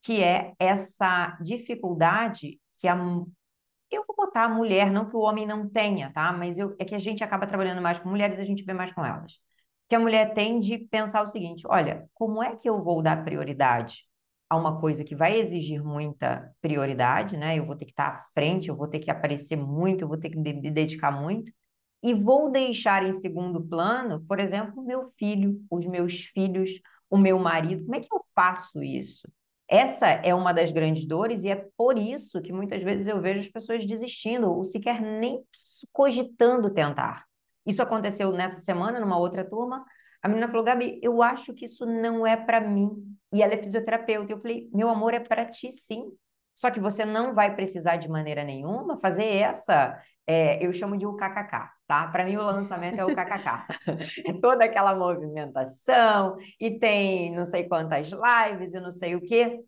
que 0.00 0.22
é 0.22 0.52
essa 0.60 1.36
dificuldade 1.42 2.60
que 2.78 2.86
a 2.86 2.94
eu 3.90 4.04
vou 4.06 4.16
botar 4.16 4.44
a 4.44 4.48
mulher, 4.48 4.90
não 4.90 5.06
que 5.06 5.14
o 5.14 5.20
homem 5.20 5.46
não 5.46 5.68
tenha, 5.68 6.10
tá? 6.12 6.32
Mas 6.32 6.58
eu, 6.58 6.74
é 6.78 6.84
que 6.84 6.94
a 6.94 6.98
gente 6.98 7.22
acaba 7.22 7.46
trabalhando 7.46 7.82
mais 7.82 7.98
com 7.98 8.08
mulheres, 8.08 8.38
a 8.38 8.44
gente 8.44 8.62
vê 8.64 8.72
mais 8.72 8.90
com 8.90 9.04
elas. 9.04 9.38
Que 9.86 9.94
a 9.94 9.98
mulher 10.00 10.32
tem 10.32 10.58
de 10.58 10.78
pensar 10.78 11.22
o 11.22 11.26
seguinte: 11.26 11.66
olha, 11.68 12.08
como 12.14 12.42
é 12.42 12.56
que 12.56 12.68
eu 12.68 12.82
vou 12.82 13.02
dar 13.02 13.22
prioridade 13.22 14.06
a 14.52 14.56
uma 14.56 14.78
coisa 14.78 15.02
que 15.02 15.16
vai 15.16 15.38
exigir 15.38 15.82
muita 15.82 16.54
prioridade, 16.60 17.38
né? 17.38 17.58
Eu 17.58 17.64
vou 17.64 17.74
ter 17.74 17.86
que 17.86 17.92
estar 17.92 18.08
à 18.08 18.24
frente, 18.34 18.68
eu 18.68 18.76
vou 18.76 18.86
ter 18.86 18.98
que 18.98 19.10
aparecer 19.10 19.56
muito, 19.56 20.02
eu 20.02 20.08
vou 20.08 20.18
ter 20.18 20.28
que 20.28 20.36
me 20.36 20.70
dedicar 20.70 21.10
muito. 21.10 21.50
E 22.02 22.12
vou 22.12 22.50
deixar 22.50 23.02
em 23.02 23.12
segundo 23.14 23.64
plano, 23.64 24.20
por 24.28 24.38
exemplo, 24.38 24.82
meu 24.84 25.06
filho, 25.06 25.58
os 25.70 25.86
meus 25.86 26.24
filhos, 26.24 26.82
o 27.08 27.16
meu 27.16 27.38
marido. 27.38 27.82
Como 27.84 27.96
é 27.96 28.00
que 28.00 28.14
eu 28.14 28.22
faço 28.34 28.82
isso? 28.82 29.26
Essa 29.66 30.08
é 30.08 30.34
uma 30.34 30.52
das 30.52 30.70
grandes 30.70 31.06
dores 31.06 31.44
e 31.44 31.48
é 31.48 31.56
por 31.74 31.96
isso 31.96 32.42
que 32.42 32.52
muitas 32.52 32.82
vezes 32.82 33.06
eu 33.06 33.22
vejo 33.22 33.40
as 33.40 33.48
pessoas 33.48 33.86
desistindo 33.86 34.50
ou 34.50 34.64
sequer 34.64 35.00
nem 35.00 35.42
cogitando 35.90 36.68
tentar. 36.68 37.24
Isso 37.64 37.82
aconteceu 37.82 38.30
nessa 38.32 38.60
semana 38.60 39.00
numa 39.00 39.16
outra 39.16 39.48
turma. 39.48 39.82
A 40.20 40.28
menina 40.28 40.46
falou: 40.46 40.62
Gabi, 40.62 41.00
eu 41.02 41.22
acho 41.22 41.54
que 41.54 41.64
isso 41.64 41.86
não 41.86 42.26
é 42.26 42.36
para 42.36 42.60
mim. 42.60 43.11
E 43.32 43.42
ela 43.42 43.54
é 43.54 43.58
fisioterapeuta. 43.58 44.32
Eu 44.32 44.40
falei: 44.40 44.68
meu 44.72 44.88
amor, 44.88 45.14
é 45.14 45.20
para 45.20 45.44
ti 45.44 45.72
sim. 45.72 46.12
Só 46.54 46.70
que 46.70 46.80
você 46.80 47.04
não 47.04 47.34
vai 47.34 47.54
precisar 47.54 47.96
de 47.96 48.08
maneira 48.08 48.44
nenhuma 48.44 48.98
fazer 48.98 49.24
essa, 49.24 49.98
é, 50.26 50.64
eu 50.64 50.72
chamo 50.72 50.96
de 50.96 51.06
o 51.06 51.16
kkk, 51.16 51.70
tá? 51.86 52.06
Para 52.08 52.24
mim 52.24 52.36
o 52.36 52.42
lançamento 52.42 53.00
é 53.00 53.04
o 53.04 53.14
kkk. 53.14 53.66
é 54.26 54.32
toda 54.40 54.64
aquela 54.64 54.94
movimentação 54.94 56.36
e 56.60 56.78
tem 56.78 57.34
não 57.34 57.46
sei 57.46 57.66
quantas 57.66 58.10
lives 58.10 58.74
e 58.74 58.80
não 58.80 58.90
sei 58.90 59.14
o 59.14 59.20
quê. 59.20 59.60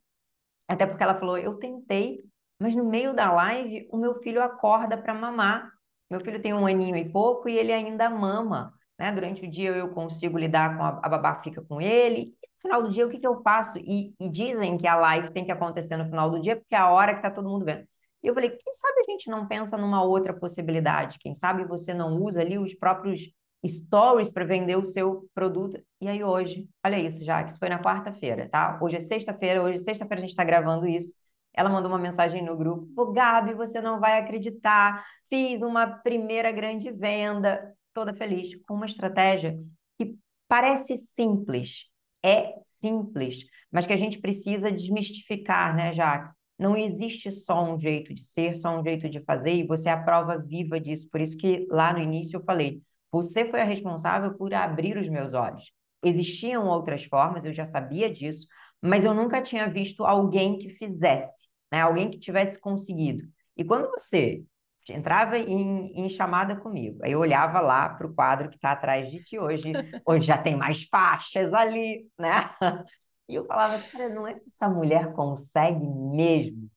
Até 0.69 0.87
porque 0.87 1.03
ela 1.03 1.19
falou, 1.19 1.39
eu 1.39 1.55
tentei, 1.59 2.23
mas 2.59 2.75
no 2.75 2.85
meio 2.85 3.15
da 3.15 3.33
live 3.33 3.89
o 3.91 3.97
meu 3.97 4.15
filho 4.17 4.43
acorda 4.43 4.97
para 4.97 5.15
mamar. 5.15 5.71
Meu 6.11 6.21
filho 6.21 6.41
tem 6.41 6.53
um 6.53 6.67
aninho 6.67 6.97
e 6.97 7.11
pouco 7.11 7.49
e 7.49 7.57
ele 7.59 7.73
ainda 7.73 8.11
mama. 8.11 8.73
Né? 8.99 9.13
Durante 9.13 9.45
o 9.45 9.51
dia 9.51 9.71
eu 9.71 9.89
consigo 9.91 10.39
lidar 10.39 10.77
com 10.77 10.83
a, 10.85 11.01
a 11.03 11.09
babá 11.09 11.41
fica 11.43 11.63
com 11.63 11.81
ele. 11.81 12.31
No 12.57 12.61
final 12.63 12.83
do 12.83 12.91
dia, 12.91 13.07
o 13.07 13.11
que, 13.11 13.19
que 13.19 13.27
eu 13.27 13.43
faço? 13.43 13.79
E, 13.79 14.15
e 14.21 14.29
dizem 14.29 14.77
que 14.77 14.87
a 14.87 14.97
live 14.97 15.33
tem 15.33 15.45
que 15.45 15.53
acontecer 15.53 15.97
no 15.97 16.07
final 16.07 16.31
do 16.31 16.41
dia, 16.41 16.57
porque 16.57 16.75
é 16.75 16.79
a 16.79 16.91
hora 16.91 17.13
que 17.13 17.19
está 17.19 17.31
todo 17.31 17.49
mundo 17.49 17.65
vendo. 17.65 17.87
E 18.23 18.27
eu 18.27 18.35
falei, 18.35 18.51
quem 18.51 18.75
sabe 18.75 19.01
a 19.01 19.11
gente 19.11 19.29
não 19.29 19.47
pensa 19.47 19.77
numa 19.77 20.03
outra 20.03 20.33
possibilidade? 20.33 21.19
Quem 21.19 21.35
sabe 21.35 21.65
você 21.65 21.93
não 21.93 22.17
usa 22.23 22.41
ali 22.41 22.59
os 22.59 22.75
próprios 22.75 23.31
stories 23.67 24.33
para 24.33 24.45
vender 24.47 24.77
o 24.77 24.85
seu 24.85 25.29
produto? 25.35 25.79
E 26.01 26.09
aí 26.09 26.25
hoje, 26.25 26.69
olha 26.85 26.99
isso, 26.99 27.23
já 27.23 27.43
que 27.45 27.51
isso 27.51 27.59
foi 27.59 27.69
na 27.69 27.83
quarta-feira, 27.83 28.49
tá? 28.49 28.79
Hoje 28.81 28.97
é 28.97 29.01
sexta-feira, 29.01 29.63
hoje 29.63 29.79
sexta-feira 29.79 30.21
a 30.21 30.23
gente 30.23 30.31
está 30.31 30.45
gravando 30.45 30.87
isso. 30.87 31.13
Ela 31.53 31.69
mandou 31.69 31.91
uma 31.91 31.99
mensagem 31.99 32.43
no 32.43 32.57
grupo: 32.57 33.13
Gabi, 33.13 33.55
você 33.55 33.81
não 33.81 34.01
vai 34.01 34.19
acreditar, 34.19 35.05
fiz 35.29 35.61
uma 35.61 35.87
primeira 35.87 36.51
grande 36.51 36.91
venda 36.91 37.75
toda 37.95 38.13
feliz 38.13 38.55
com 38.67 38.75
uma 38.75 38.87
estratégia 38.87 39.57
que 39.97 40.19
parece 40.49 40.97
simples, 40.97 41.87
é 42.23 42.55
simples, 42.61 43.45
mas 43.71 43.87
que 43.87 43.93
a 43.93 43.97
gente 43.97 44.19
precisa 44.19 44.71
desmistificar, 44.71 45.75
né, 45.75 45.93
Jaque? 45.93 46.35
Não 46.59 46.77
existe 46.77 47.33
só 47.33 47.65
um 47.65 47.79
jeito 47.79 48.15
de 48.15 48.25
ser, 48.25 48.55
só 48.55 48.79
um 48.79 48.83
jeito 48.83 49.09
de 49.09 49.21
fazer, 49.23 49.55
e 49.55 49.67
você 49.67 49.89
é 49.89 49.93
a 49.93 50.03
prova 50.03 50.39
viva 50.39 50.79
disso. 50.79 51.09
Por 51.11 51.21
isso 51.21 51.37
que 51.37 51.67
lá 51.71 51.93
no 51.93 51.99
início 51.99 52.37
eu 52.37 52.43
falei: 52.43 52.81
você 53.11 53.45
foi 53.49 53.61
a 53.61 53.65
responsável 53.65 54.35
por 54.35 54.55
abrir 54.55 54.97
os 54.97 55.09
meus 55.09 55.35
olhos. 55.35 55.73
Existiam 56.03 56.67
outras 56.67 57.05
formas, 57.05 57.45
eu 57.45 57.53
já 57.53 57.65
sabia 57.65 58.11
disso, 58.11 58.47
mas 58.81 59.05
eu 59.05 59.15
nunca 59.15 59.41
tinha 59.41 59.69
visto 59.69 60.05
alguém 60.05 60.59
que 60.59 60.69
fizesse, 60.69 61.49
né? 61.73 61.81
alguém 61.81 62.11
que 62.11 62.19
tivesse 62.19 62.61
conseguido. 62.61 63.25
E 63.57 63.65
quando 63.65 63.91
você 63.91 64.45
entrava 64.93 65.39
em, 65.39 65.93
em, 65.95 66.09
chamada 66.09 66.57
comigo. 66.57 66.99
Aí 67.03 67.13
eu 67.13 67.21
olhava 67.21 67.61
lá 67.61 67.89
para 67.89 68.07
o 68.07 68.15
quadro 68.15 68.49
que 68.49 68.57
está 68.57 68.73
atrás 68.73 69.11
de 69.11 69.23
ti 69.23 69.39
hoje, 69.39 69.73
onde 70.07 70.27
já 70.27 70.37
tem 70.37 70.57
mais 70.57 70.85
faixas 70.85 71.55
ali, 71.55 72.09
né? 72.19 72.51
E 73.27 73.37
eu 73.37 73.47
falava, 73.47 73.83
cara, 73.91 74.11
não 74.11 74.27
é 74.27 74.35
que 74.35 74.45
essa 74.47 74.69
mulher 74.69 75.15
consegue 75.15 75.87
mesmo? 75.87 76.71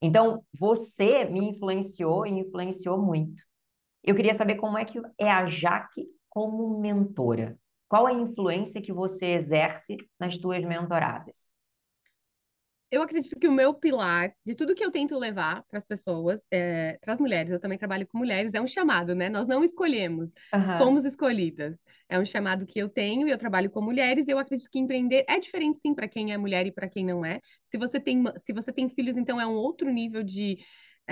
Então, 0.00 0.42
você 0.58 1.26
me 1.26 1.40
influenciou 1.50 2.26
e 2.26 2.30
influenciou 2.30 2.96
muito. 2.96 3.42
Eu 4.02 4.14
queria 4.14 4.32
saber 4.32 4.54
como 4.54 4.78
é 4.78 4.84
que 4.86 4.98
é 5.18 5.30
a 5.30 5.44
Jaque 5.44 6.06
como 6.30 6.80
mentora. 6.80 7.58
Qual 7.86 8.06
a 8.06 8.12
influência 8.14 8.80
que 8.80 8.92
você 8.92 9.26
exerce 9.26 9.98
nas 10.18 10.38
tuas 10.38 10.64
mentoradas? 10.64 11.48
Eu 12.90 13.02
acredito 13.02 13.38
que 13.38 13.46
o 13.46 13.52
meu 13.52 13.72
pilar 13.72 14.34
de 14.44 14.54
tudo 14.54 14.74
que 14.74 14.84
eu 14.84 14.90
tento 14.90 15.16
levar 15.16 15.62
para 15.68 15.78
as 15.78 15.84
pessoas, 15.84 16.40
é, 16.50 16.98
para 17.00 17.12
as 17.12 17.20
mulheres, 17.20 17.52
eu 17.52 17.60
também 17.60 17.78
trabalho 17.78 18.06
com 18.06 18.18
mulheres, 18.18 18.52
é 18.54 18.60
um 18.60 18.66
chamado, 18.66 19.14
né? 19.14 19.28
Nós 19.28 19.46
não 19.46 19.62
escolhemos, 19.62 20.30
uhum. 20.52 20.78
fomos 20.78 21.04
escolhidas. 21.04 21.78
É 22.08 22.18
um 22.18 22.26
chamado 22.26 22.66
que 22.66 22.78
eu 22.78 22.88
tenho 22.88 23.28
e 23.28 23.30
eu 23.30 23.38
trabalho 23.38 23.70
com 23.70 23.80
mulheres. 23.80 24.26
E 24.26 24.32
eu 24.32 24.38
acredito 24.38 24.68
que 24.70 24.78
empreender 24.78 25.24
é 25.28 25.38
diferente, 25.38 25.78
sim, 25.78 25.94
para 25.94 26.08
quem 26.08 26.32
é 26.32 26.36
mulher 26.36 26.66
e 26.66 26.72
para 26.72 26.88
quem 26.88 27.04
não 27.04 27.24
é. 27.24 27.40
Se 27.70 27.78
você 27.78 28.00
tem, 28.00 28.24
se 28.36 28.52
você 28.52 28.72
tem 28.72 28.88
filhos, 28.88 29.16
então 29.16 29.40
é 29.40 29.46
um 29.46 29.54
outro 29.54 29.88
nível 29.90 30.24
de 30.24 30.58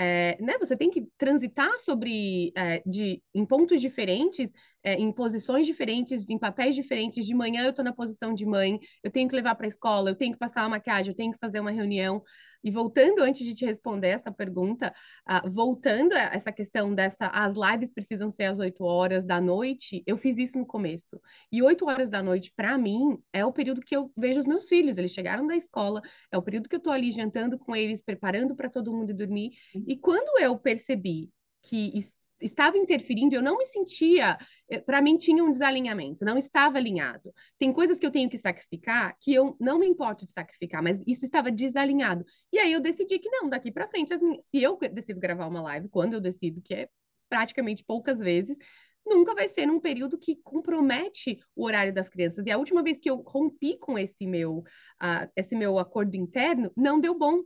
é, 0.01 0.37
né, 0.41 0.57
você 0.57 0.77
tem 0.77 0.89
que 0.89 1.05
transitar 1.17 1.77
sobre 1.77 2.53
é, 2.55 2.81
de, 2.85 3.21
em 3.35 3.45
pontos 3.45 3.81
diferentes, 3.81 4.49
é, 4.83 4.93
em 4.95 5.11
posições 5.11 5.65
diferentes, 5.65 6.27
em 6.29 6.37
papéis 6.37 6.75
diferentes. 6.75 7.25
De 7.25 7.33
manhã 7.33 7.63
eu 7.63 7.71
estou 7.71 7.83
na 7.83 7.93
posição 7.93 8.33
de 8.33 8.45
mãe, 8.45 8.79
eu 9.03 9.11
tenho 9.11 9.27
que 9.27 9.35
levar 9.35 9.55
para 9.55 9.65
a 9.65 9.67
escola, 9.67 10.09
eu 10.09 10.15
tenho 10.15 10.33
que 10.33 10.39
passar 10.39 10.63
uma 10.63 10.69
maquiagem, 10.69 11.11
eu 11.11 11.15
tenho 11.15 11.33
que 11.33 11.39
fazer 11.39 11.59
uma 11.59 11.71
reunião. 11.71 12.23
E 12.63 12.69
voltando, 12.69 13.21
antes 13.21 13.45
de 13.45 13.55
te 13.55 13.65
responder 13.65 14.09
essa 14.09 14.31
pergunta, 14.31 14.93
uh, 15.29 15.49
voltando 15.49 16.13
a 16.13 16.31
essa 16.33 16.51
questão 16.51 16.93
dessa, 16.93 17.27
as 17.27 17.55
lives 17.55 17.91
precisam 17.91 18.29
ser 18.29 18.45
às 18.45 18.59
8 18.59 18.83
horas 18.83 19.25
da 19.25 19.39
noite, 19.39 20.03
eu 20.05 20.17
fiz 20.17 20.37
isso 20.37 20.59
no 20.59 20.65
começo. 20.65 21.21
E 21.51 21.61
8 21.63 21.85
horas 21.85 22.09
da 22.09 22.21
noite, 22.21 22.51
para 22.55 22.77
mim, 22.77 23.17
é 23.31 23.45
o 23.45 23.53
período 23.53 23.81
que 23.81 23.95
eu 23.95 24.11
vejo 24.17 24.39
os 24.39 24.45
meus 24.45 24.67
filhos. 24.67 24.97
Eles 24.97 25.11
chegaram 25.11 25.47
da 25.47 25.55
escola, 25.55 26.01
é 26.31 26.37
o 26.37 26.41
período 26.41 26.67
que 26.67 26.75
eu 26.75 26.79
estou 26.79 26.91
ali 26.91 27.11
jantando 27.11 27.57
com 27.57 27.75
eles, 27.75 28.01
preparando 28.01 28.55
para 28.55 28.69
todo 28.69 28.93
mundo 28.93 29.13
dormir. 29.13 29.51
E 29.87 29.97
quando 29.97 30.41
eu 30.41 30.57
percebi 30.57 31.29
que 31.61 31.91
estava 32.41 32.77
interferindo, 32.77 33.35
eu 33.35 33.41
não 33.41 33.57
me 33.57 33.65
sentia, 33.65 34.37
eh, 34.69 34.79
para 34.79 35.01
mim 35.01 35.17
tinha 35.17 35.43
um 35.43 35.51
desalinhamento, 35.51 36.25
não 36.25 36.37
estava 36.37 36.77
alinhado. 36.77 37.33
Tem 37.57 37.71
coisas 37.73 37.99
que 37.99 38.05
eu 38.05 38.11
tenho 38.11 38.29
que 38.29 38.37
sacrificar 38.37 39.15
que 39.19 39.33
eu 39.33 39.55
não 39.59 39.79
me 39.79 39.87
importo 39.87 40.25
de 40.25 40.31
sacrificar, 40.31 40.81
mas 40.81 41.01
isso 41.05 41.25
estava 41.25 41.51
desalinhado. 41.51 42.25
E 42.51 42.59
aí 42.59 42.71
eu 42.71 42.79
decidi 42.79 43.19
que 43.19 43.29
não, 43.29 43.49
daqui 43.49 43.71
para 43.71 43.87
frente, 43.87 44.13
se 44.39 44.61
eu 44.61 44.77
decido 44.91 45.19
gravar 45.19 45.47
uma 45.47 45.61
live, 45.61 45.89
quando 45.89 46.13
eu 46.13 46.21
decido, 46.21 46.61
que 46.61 46.73
é 46.73 46.89
praticamente 47.29 47.83
poucas 47.83 48.17
vezes, 48.17 48.57
nunca 49.05 49.33
vai 49.33 49.47
ser 49.47 49.65
num 49.65 49.79
período 49.79 50.17
que 50.17 50.35
compromete 50.43 51.39
o 51.55 51.65
horário 51.65 51.93
das 51.93 52.09
crianças. 52.09 52.45
E 52.45 52.51
a 52.51 52.57
última 52.57 52.83
vez 52.83 52.99
que 52.99 53.09
eu 53.09 53.17
rompi 53.17 53.77
com 53.77 53.97
esse 53.97 54.25
meu, 54.25 54.59
uh, 54.59 55.29
esse 55.35 55.55
meu 55.55 55.79
acordo 55.79 56.15
interno, 56.15 56.71
não 56.75 56.99
deu 56.99 57.17
bom. 57.17 57.41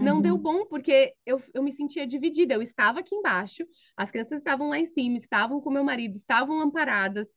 Não 0.00 0.16
uhum. 0.16 0.22
deu 0.22 0.38
bom, 0.38 0.66
porque 0.66 1.14
eu, 1.26 1.40
eu 1.52 1.62
me 1.62 1.72
sentia 1.72 2.06
dividida. 2.06 2.54
Eu 2.54 2.62
estava 2.62 3.00
aqui 3.00 3.14
embaixo, 3.14 3.66
as 3.96 4.10
crianças 4.10 4.38
estavam 4.38 4.68
lá 4.68 4.78
em 4.78 4.86
cima, 4.86 5.16
estavam 5.16 5.60
com 5.60 5.70
meu 5.70 5.84
marido, 5.84 6.14
estavam 6.14 6.60
amparadas, 6.60 7.28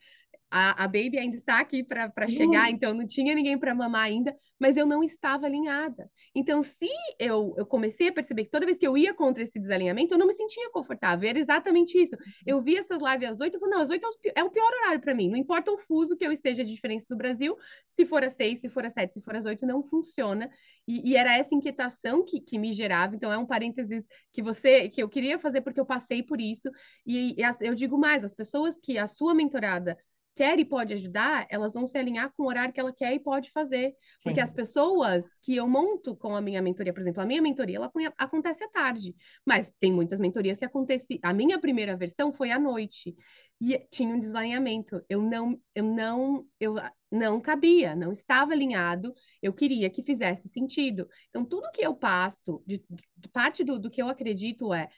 a, 0.55 0.83
a 0.83 0.87
Baby 0.87 1.17
ainda 1.17 1.35
está 1.35 1.59
aqui 1.59 1.83
para 1.83 2.27
chegar, 2.29 2.69
então 2.69 2.93
não 2.93 3.07
tinha 3.07 3.33
ninguém 3.33 3.57
para 3.57 3.73
mamar 3.73 4.03
ainda, 4.03 4.35
mas 4.59 4.77
eu 4.77 4.85
não 4.85 5.03
estava 5.03 5.47
alinhada. 5.47 6.07
Então, 6.35 6.61
se 6.61 6.87
eu, 7.17 7.55
eu 7.57 7.65
comecei 7.65 8.09
a 8.09 8.13
perceber 8.13 8.45
que 8.45 8.51
toda 8.51 8.67
vez 8.67 8.77
que 8.77 8.85
eu 8.85 8.95
ia 8.95 9.15
contra 9.15 9.41
esse 9.41 9.59
desalinhamento, 9.59 10.13
eu 10.13 10.17
não 10.19 10.27
me 10.27 10.33
sentia 10.33 10.69
confortável. 10.69 11.27
Era 11.27 11.39
exatamente 11.39 11.99
isso. 11.99 12.15
Eu 12.45 12.61
vi 12.61 12.77
essas 12.77 12.99
lives 13.01 13.29
às 13.29 13.39
oito, 13.39 13.55
eu 13.55 13.59
falei, 13.59 13.75
não, 13.75 13.81
às 13.81 13.89
oito 13.89 14.05
é, 14.05 14.41
é 14.41 14.43
o 14.43 14.51
pior 14.51 14.71
horário 14.71 15.01
para 15.01 15.15
mim. 15.15 15.27
Não 15.27 15.37
importa 15.37 15.71
o 15.71 15.77
fuso 15.77 16.15
que 16.15 16.23
eu 16.23 16.31
esteja 16.31 16.63
de 16.63 16.71
diferença 16.71 17.07
do 17.09 17.17
Brasil, 17.17 17.57
se 17.87 18.05
for 18.05 18.23
às 18.23 18.33
seis, 18.33 18.61
se 18.61 18.69
for 18.69 18.85
às 18.85 18.93
sete, 18.93 19.15
se 19.15 19.21
for 19.21 19.35
às 19.35 19.45
oito, 19.45 19.65
não 19.65 19.81
funciona. 19.81 20.51
E, 20.87 21.09
e, 21.09 21.15
era 21.15 21.35
essa 21.35 21.55
inquietação 21.55 22.23
que, 22.23 22.39
que 22.39 22.59
me 22.59 22.73
gerava. 22.73 23.15
Então, 23.15 23.31
é 23.31 23.37
um 23.39 23.45
parênteses 23.45 24.05
que 24.31 24.43
você 24.43 24.87
que 24.87 25.01
eu 25.01 25.09
queria 25.09 25.39
fazer 25.39 25.61
porque 25.61 25.79
eu 25.79 25.85
passei 25.85 26.21
por 26.21 26.39
isso. 26.39 26.69
E, 27.07 27.35
e 27.39 27.43
eu 27.61 27.73
digo 27.73 27.97
mais, 27.97 28.23
as 28.23 28.35
pessoas 28.35 28.75
que 28.75 28.99
a 28.99 29.07
sua 29.07 29.33
mentorada 29.33 29.97
quer 30.35 30.59
e 30.59 30.65
pode 30.65 30.93
ajudar, 30.93 31.45
elas 31.49 31.73
vão 31.73 31.85
se 31.85 31.97
alinhar 31.97 32.31
com 32.35 32.43
o 32.43 32.47
horário 32.47 32.73
que 32.73 32.79
ela 32.79 32.93
quer 32.93 33.13
e 33.13 33.19
pode 33.19 33.51
fazer. 33.51 33.91
Sim. 34.19 34.29
Porque 34.29 34.41
as 34.41 34.51
pessoas 34.51 35.25
que 35.41 35.55
eu 35.55 35.67
monto 35.67 36.15
com 36.15 36.35
a 36.35 36.41
minha 36.41 36.61
mentoria, 36.61 36.93
por 36.93 37.01
exemplo, 37.01 37.21
a 37.21 37.25
minha 37.25 37.41
mentoria, 37.41 37.77
ela 37.77 37.91
acontece 38.17 38.63
à 38.63 38.69
tarde, 38.69 39.15
mas 39.45 39.73
tem 39.79 39.91
muitas 39.91 40.19
mentorias 40.19 40.59
que 40.59 40.65
acontecem. 40.65 41.19
A 41.21 41.33
minha 41.33 41.59
primeira 41.59 41.95
versão 41.95 42.31
foi 42.31 42.51
à 42.51 42.59
noite 42.59 43.15
e 43.61 43.79
tinha 43.89 44.13
um 44.13 44.19
desalinhamento. 44.19 45.01
Eu 45.07 45.21
não, 45.21 45.59
eu 45.73 45.83
não, 45.83 46.45
eu 46.59 46.75
não 47.11 47.39
cabia, 47.39 47.95
não 47.95 48.11
estava 48.11 48.51
alinhado. 48.51 49.13
Eu 49.41 49.53
queria 49.53 49.89
que 49.89 50.03
fizesse 50.03 50.49
sentido. 50.49 51.07
Então, 51.29 51.45
tudo 51.45 51.71
que 51.71 51.81
eu 51.81 51.95
passo, 51.95 52.61
de, 52.65 52.83
de 53.15 53.29
parte 53.29 53.63
do, 53.63 53.79
do 53.79 53.89
que 53.89 54.01
eu 54.01 54.09
acredito 54.09 54.73
é 54.73 54.89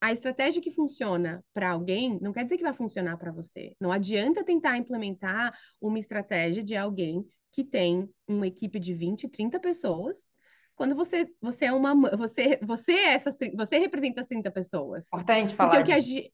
a 0.00 0.12
estratégia 0.12 0.62
que 0.62 0.70
funciona 0.70 1.44
para 1.52 1.70
alguém 1.70 2.18
não 2.20 2.32
quer 2.32 2.42
dizer 2.42 2.56
que 2.56 2.62
vai 2.62 2.72
funcionar 2.72 3.16
para 3.18 3.30
você. 3.30 3.74
Não 3.78 3.92
adianta 3.92 4.42
tentar 4.42 4.78
implementar 4.78 5.52
uma 5.80 5.98
estratégia 5.98 6.62
de 6.62 6.74
alguém 6.74 7.24
que 7.52 7.64
tem 7.64 8.08
uma 8.26 8.46
equipe 8.46 8.78
de 8.78 8.94
20, 8.94 9.28
30 9.28 9.60
pessoas, 9.60 10.24
quando 10.74 10.94
você, 10.94 11.28
você 11.42 11.66
é 11.66 11.72
uma 11.72 11.94
você 12.16 12.58
você 12.62 12.92
é 12.92 13.12
essas 13.12 13.36
você 13.54 13.78
representa 13.78 14.22
as 14.22 14.26
30 14.26 14.50
pessoas. 14.50 15.06
Importante 15.08 15.54
falar. 15.54 15.76
Porque 15.76 15.82
o 15.82 15.94
que 15.94 16.00
a, 16.00 16.30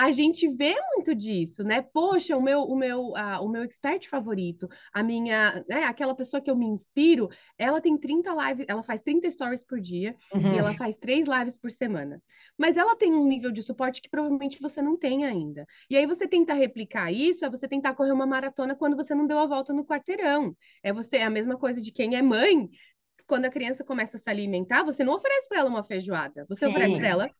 a 0.00 0.12
gente 0.12 0.48
vê 0.48 0.74
muito 0.94 1.14
disso, 1.14 1.62
né? 1.62 1.82
Poxa, 1.82 2.34
o 2.34 2.40
meu, 2.40 2.62
o 2.62 2.74
meu, 2.74 3.12
o 3.12 3.48
meu 3.50 3.62
expert 3.62 4.08
favorito, 4.08 4.66
a 4.94 5.02
minha, 5.02 5.62
né, 5.68 5.84
aquela 5.84 6.14
pessoa 6.14 6.40
que 6.40 6.50
eu 6.50 6.56
me 6.56 6.64
inspiro, 6.64 7.28
ela 7.58 7.82
tem 7.82 7.98
30 7.98 8.32
lives, 8.32 8.64
ela 8.66 8.82
faz 8.82 9.02
30 9.02 9.30
stories 9.30 9.62
por 9.62 9.78
dia 9.78 10.16
uhum. 10.32 10.54
e 10.54 10.58
ela 10.58 10.72
faz 10.72 10.96
três 10.96 11.28
lives 11.28 11.54
por 11.54 11.70
semana. 11.70 12.22
Mas 12.56 12.78
ela 12.78 12.96
tem 12.96 13.12
um 13.12 13.26
nível 13.26 13.52
de 13.52 13.62
suporte 13.62 14.00
que 14.00 14.08
provavelmente 14.08 14.58
você 14.58 14.80
não 14.80 14.96
tem 14.96 15.26
ainda. 15.26 15.66
E 15.90 15.98
aí 15.98 16.06
você 16.06 16.26
tenta 16.26 16.54
replicar 16.54 17.12
isso, 17.12 17.44
é 17.44 17.50
você 17.50 17.68
tentar 17.68 17.92
correr 17.92 18.12
uma 18.12 18.26
maratona 18.26 18.74
quando 18.74 18.96
você 18.96 19.14
não 19.14 19.26
deu 19.26 19.38
a 19.38 19.46
volta 19.46 19.70
no 19.74 19.84
quarteirão. 19.84 20.56
É 20.82 20.94
você, 20.94 21.18
é 21.18 21.24
a 21.24 21.30
mesma 21.30 21.58
coisa 21.58 21.78
de 21.78 21.92
quem 21.92 22.16
é 22.16 22.22
mãe 22.22 22.70
quando 23.26 23.44
a 23.44 23.50
criança 23.50 23.84
começa 23.84 24.16
a 24.16 24.18
se 24.18 24.30
alimentar, 24.30 24.82
você 24.82 25.04
não 25.04 25.12
oferece 25.12 25.46
para 25.46 25.58
ela 25.58 25.68
uma 25.68 25.84
feijoada, 25.84 26.46
você 26.48 26.64
Sim. 26.64 26.70
oferece 26.70 26.96
para 26.96 27.06
ela 27.06 27.30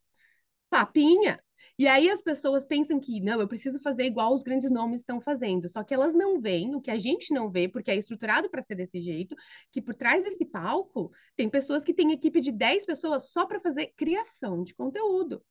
papinha. 0.69 1.43
E 1.79 1.87
aí 1.87 2.11
as 2.11 2.21
pessoas 2.21 2.67
pensam 2.67 3.01
que, 3.01 3.21
não, 3.21 3.41
eu 3.41 3.49
preciso 3.49 3.81
fazer 3.81 4.05
igual 4.05 4.35
os 4.35 4.43
grandes 4.43 4.71
nomes 4.71 5.01
estão 5.01 5.21
fazendo. 5.21 5.69
Só 5.69 5.83
que 5.83 5.95
elas 5.95 6.15
não 6.15 6.41
veem 6.41 6.75
o 6.75 6.81
que 6.81 6.91
a 6.91 6.99
gente 6.99 7.33
não 7.33 7.51
vê, 7.51 7.69
porque 7.69 7.91
é 7.91 7.97
estruturado 7.97 8.51
para 8.51 8.63
ser 8.63 8.75
desse 8.75 9.01
jeito, 9.01 9.35
que 9.71 9.81
por 9.81 9.95
trás 9.95 10.25
desse 10.25 10.45
palco 10.45 11.11
tem 11.37 11.49
pessoas 11.49 11.83
que 11.83 11.95
têm 11.95 12.13
equipe 12.13 12.41
de 12.41 12.53
10 12.53 12.85
pessoas 12.85 13.31
só 13.31 13.47
para 13.47 13.61
fazer 13.61 13.93
criação 13.97 14.63
de 14.63 14.75
conteúdo. 14.75 15.43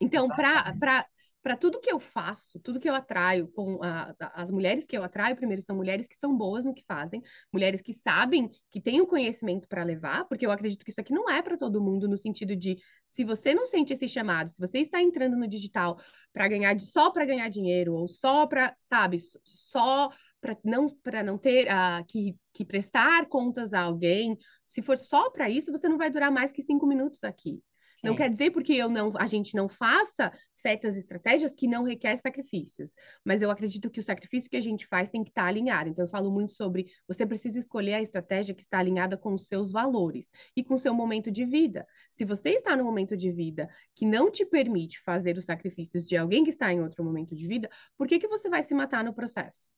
Então, 0.00 0.28
para 0.28 1.06
para 1.44 1.58
tudo 1.58 1.78
que 1.78 1.92
eu 1.92 2.00
faço, 2.00 2.58
tudo 2.60 2.80
que 2.80 2.88
eu 2.88 2.94
atraio 2.94 3.48
com 3.48 3.78
a, 3.84 4.14
as 4.34 4.50
mulheres 4.50 4.86
que 4.86 4.96
eu 4.96 5.04
atraio, 5.04 5.36
primeiro 5.36 5.60
são 5.60 5.76
mulheres 5.76 6.08
que 6.08 6.16
são 6.16 6.34
boas 6.34 6.64
no 6.64 6.72
que 6.72 6.82
fazem, 6.86 7.20
mulheres 7.52 7.82
que 7.82 7.92
sabem, 7.92 8.50
que 8.70 8.80
têm 8.80 9.02
o 9.02 9.06
conhecimento 9.06 9.68
para 9.68 9.82
levar, 9.82 10.24
porque 10.24 10.46
eu 10.46 10.50
acredito 10.50 10.82
que 10.82 10.90
isso 10.90 11.02
aqui 11.02 11.12
não 11.12 11.28
é 11.28 11.42
para 11.42 11.58
todo 11.58 11.82
mundo 11.82 12.08
no 12.08 12.16
sentido 12.16 12.56
de 12.56 12.78
se 13.06 13.24
você 13.24 13.54
não 13.54 13.66
sente 13.66 13.92
esse 13.92 14.08
chamado, 14.08 14.48
se 14.48 14.58
você 14.58 14.78
está 14.78 15.02
entrando 15.02 15.36
no 15.36 15.46
digital 15.46 16.00
para 16.32 16.48
ganhar 16.48 16.80
só 16.80 17.10
para 17.10 17.26
ganhar 17.26 17.50
dinheiro 17.50 17.92
ou 17.92 18.08
só 18.08 18.46
para, 18.46 18.74
sabe, 18.78 19.18
só 19.44 20.08
para 20.40 20.56
não 20.64 20.86
para 21.02 21.22
não 21.22 21.36
ter 21.36 21.66
uh, 21.66 22.02
que, 22.08 22.34
que 22.54 22.64
prestar 22.64 23.26
contas 23.26 23.74
a 23.74 23.82
alguém, 23.82 24.38
se 24.64 24.80
for 24.80 24.96
só 24.96 25.28
para 25.30 25.50
isso, 25.50 25.70
você 25.70 25.90
não 25.90 25.98
vai 25.98 26.08
durar 26.08 26.32
mais 26.32 26.52
que 26.52 26.62
cinco 26.62 26.86
minutos 26.86 27.22
aqui. 27.22 27.62
Não 28.04 28.16
quer 28.16 28.28
dizer 28.28 28.50
porque 28.50 28.72
eu 28.72 28.88
não, 28.88 29.12
a 29.16 29.26
gente 29.26 29.54
não 29.54 29.68
faça 29.68 30.32
certas 30.52 30.96
estratégias 30.96 31.54
que 31.54 31.66
não 31.66 31.82
requer 31.82 32.16
sacrifícios. 32.16 32.94
Mas 33.24 33.42
eu 33.42 33.50
acredito 33.50 33.90
que 33.90 34.00
o 34.00 34.02
sacrifício 34.02 34.50
que 34.50 34.56
a 34.56 34.60
gente 34.60 34.86
faz 34.86 35.10
tem 35.10 35.24
que 35.24 35.30
estar 35.30 35.46
alinhado. 35.46 35.88
Então, 35.88 36.04
eu 36.04 36.08
falo 36.08 36.30
muito 36.30 36.52
sobre 36.52 36.86
você 37.08 37.26
precisa 37.26 37.58
escolher 37.58 37.94
a 37.94 38.02
estratégia 38.02 38.54
que 38.54 38.62
está 38.62 38.78
alinhada 38.78 39.16
com 39.16 39.34
os 39.34 39.46
seus 39.46 39.70
valores 39.72 40.30
e 40.56 40.62
com 40.62 40.74
o 40.74 40.78
seu 40.78 40.94
momento 40.94 41.30
de 41.30 41.44
vida. 41.44 41.86
Se 42.10 42.24
você 42.24 42.50
está 42.50 42.76
no 42.76 42.84
momento 42.84 43.16
de 43.16 43.32
vida 43.32 43.68
que 43.94 44.06
não 44.06 44.30
te 44.30 44.44
permite 44.44 45.00
fazer 45.00 45.36
os 45.36 45.44
sacrifícios 45.44 46.06
de 46.06 46.16
alguém 46.16 46.44
que 46.44 46.50
está 46.50 46.72
em 46.72 46.80
outro 46.80 47.04
momento 47.04 47.34
de 47.34 47.46
vida, 47.46 47.68
por 47.96 48.06
que, 48.06 48.18
que 48.18 48.28
você 48.28 48.48
vai 48.48 48.62
se 48.62 48.74
matar 48.74 49.02
no 49.02 49.14
processo? 49.14 49.68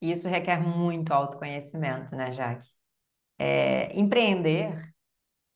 Isso 0.00 0.28
requer 0.28 0.58
muito 0.58 1.12
autoconhecimento, 1.12 2.16
né, 2.16 2.32
Jaque? 2.32 2.68
É, 3.38 3.98
empreender 3.98 4.74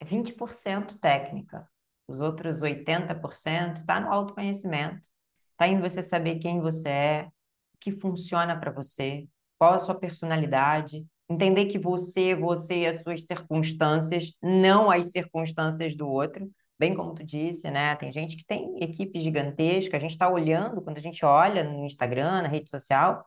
é 0.01 0.05
20% 0.05 0.99
técnica. 0.99 1.69
Os 2.07 2.21
outros 2.21 2.63
80% 2.63 3.79
está 3.79 4.01
no 4.01 4.13
autoconhecimento. 4.13 5.09
Está 5.53 5.69
em 5.69 5.81
você 5.81 6.03
saber 6.03 6.37
quem 6.37 6.61
você 6.61 6.89
é, 6.89 7.29
o 7.75 7.79
que 7.81 7.93
funciona 7.93 8.59
para 8.59 8.71
você, 8.71 9.27
qual 9.59 9.75
a 9.75 9.79
sua 9.79 9.95
personalidade, 9.95 11.07
entender 11.29 11.67
que 11.67 11.79
você, 11.79 12.35
você 12.35 12.81
e 12.81 12.87
as 12.87 13.03
suas 13.03 13.27
circunstâncias, 13.27 14.33
não 14.43 14.91
as 14.91 15.11
circunstâncias 15.13 15.95
do 15.97 16.09
outro. 16.09 16.51
Bem 16.79 16.95
como 16.95 17.15
tu 17.15 17.25
disse, 17.25 17.71
né? 17.71 17.95
Tem 17.97 18.13
gente 18.13 18.37
que 18.37 18.45
tem 18.45 18.83
equipe 18.83 19.19
gigantesca, 19.21 19.97
a 19.97 20.01
gente 20.01 20.11
está 20.11 20.29
olhando, 20.29 20.83
quando 20.83 20.99
a 20.99 21.01
gente 21.01 21.25
olha 21.25 21.63
no 21.65 21.85
Instagram, 21.85 22.43
na 22.43 22.49
rede 22.49 22.69
social, 22.69 23.25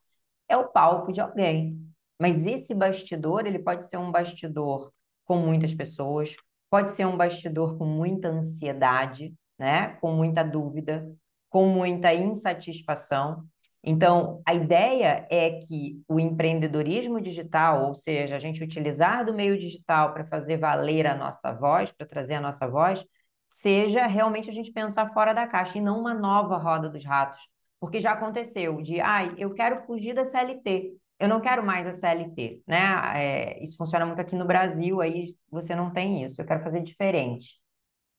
é 0.50 0.58
o 0.58 0.68
palco 0.68 1.12
de 1.12 1.22
alguém. 1.22 1.80
Mas 2.20 2.46
esse 2.46 2.74
bastidor, 2.74 3.46
ele 3.46 3.60
pode 3.60 3.88
ser 3.88 3.98
um 3.98 4.12
bastidor 4.12 4.92
com 5.26 5.38
muitas 5.38 5.74
pessoas, 5.74 6.36
pode 6.70 6.92
ser 6.92 7.06
um 7.06 7.18
bastidor 7.18 7.78
com 7.78 7.86
muita 7.86 8.30
ansiedade, 8.30 9.34
né? 9.58 9.90
Com 10.02 10.14
muita 10.14 10.44
dúvida, 10.44 11.10
com 11.50 11.68
muita 11.68 12.14
insatisfação. 12.14 13.46
Então, 13.84 14.42
a 14.46 14.54
ideia 14.54 15.26
é 15.30 15.52
que 15.52 16.02
o 16.08 16.20
empreendedorismo 16.20 17.22
digital, 17.22 17.86
ou 17.88 17.96
seja, 17.96 18.36
a 18.36 18.40
gente 18.40 18.64
utilizar 18.64 19.26
do 19.26 19.34
meio 19.34 19.58
digital 19.58 20.14
para 20.14 20.26
fazer 20.26 20.58
valer 20.58 21.08
a 21.08 21.16
nossa 21.16 21.54
voz, 21.54 21.92
para 21.92 22.06
trazer 22.06 22.36
a 22.36 22.42
nossa 22.42 22.68
voz, 22.68 23.06
seja 23.50 24.06
realmente 24.06 24.50
a 24.50 24.54
gente 24.54 24.72
pensar 24.74 25.14
fora 25.14 25.34
da 25.34 25.48
caixa 25.48 25.78
e 25.78 25.82
não 25.82 26.00
uma 26.00 26.14
nova 26.14 26.58
roda 26.58 26.90
dos 26.90 27.06
ratos. 27.06 27.48
Porque 27.80 28.00
já 28.00 28.12
aconteceu 28.12 28.82
de, 28.82 29.00
ai, 29.00 29.34
eu 29.38 29.54
quero 29.54 29.82
fugir 29.84 30.14
da 30.14 30.26
CLT 30.26 30.98
eu 31.20 31.28
não 31.28 31.42
quero 31.42 31.66
mais 31.66 31.88
a 31.88 31.94
CLT, 31.94 32.62
né? 32.68 32.78
É, 33.16 33.64
isso 33.64 33.78
funciona 33.78 34.06
muito 34.06 34.20
aqui 34.20 34.36
no 34.36 34.46
Brasil, 34.46 35.02
aí 35.02 35.26
você 35.50 35.76
não 35.76 35.92
tem 35.92 36.24
isso, 36.24 36.42
eu 36.42 36.46
quero 36.46 36.64
fazer 36.64 36.82
diferente. 36.82 37.60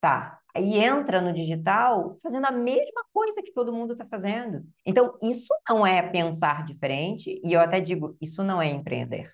Tá, 0.00 0.38
aí 0.54 0.78
entra 0.78 1.20
no 1.20 1.32
digital 1.32 2.16
fazendo 2.22 2.46
a 2.46 2.52
mesma 2.52 3.04
coisa 3.12 3.42
que 3.42 3.52
todo 3.52 3.72
mundo 3.72 3.92
está 3.92 4.06
fazendo. 4.06 4.64
Então, 4.86 5.16
isso 5.22 5.52
não 5.68 5.86
é 5.86 6.02
pensar 6.02 6.64
diferente, 6.64 7.40
e 7.44 7.52
eu 7.52 7.60
até 7.60 7.80
digo, 7.80 8.16
isso 8.20 8.44
não 8.44 8.62
é 8.62 8.68
empreender. 8.68 9.32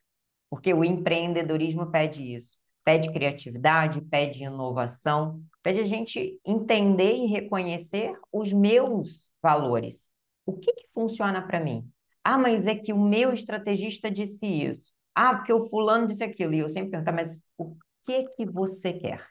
Porque 0.51 0.73
o 0.73 0.85
empreendedorismo 0.85 1.91
pede 1.91 2.35
isso. 2.35 2.59
Pede 2.85 3.11
criatividade, 3.11 4.01
pede 4.03 4.45
inovação, 4.45 5.43
pede 5.63 5.81
a 5.81 5.85
gente 5.85 6.39
entender 6.45 7.13
e 7.15 7.27
reconhecer 7.27 8.15
os 8.31 8.53
meus 8.53 9.33
valores. 9.43 10.11
O 10.47 10.53
que, 10.53 10.73
que 10.73 10.87
funciona 10.93 11.41
para 11.47 11.61
mim? 11.61 11.91
Ah, 12.25 12.39
mas 12.39 12.67
é 12.67 12.75
que 12.75 12.93
o 12.93 12.99
meu 12.99 13.33
estrategista 13.33 14.11
disse 14.11 14.47
isso. 14.47 14.93
Ah, 15.15 15.35
porque 15.37 15.53
o 15.53 15.69
fulano 15.69 16.07
disse 16.07 16.25
aquilo. 16.25 16.55
E 16.55 16.59
eu 16.61 16.69
sempre 16.69 16.91
pergunto, 16.93 17.13
mas 17.15 17.45
o 17.59 17.77
que 18.05 18.25
que 18.37 18.47
você 18.47 18.93
quer? 18.93 19.25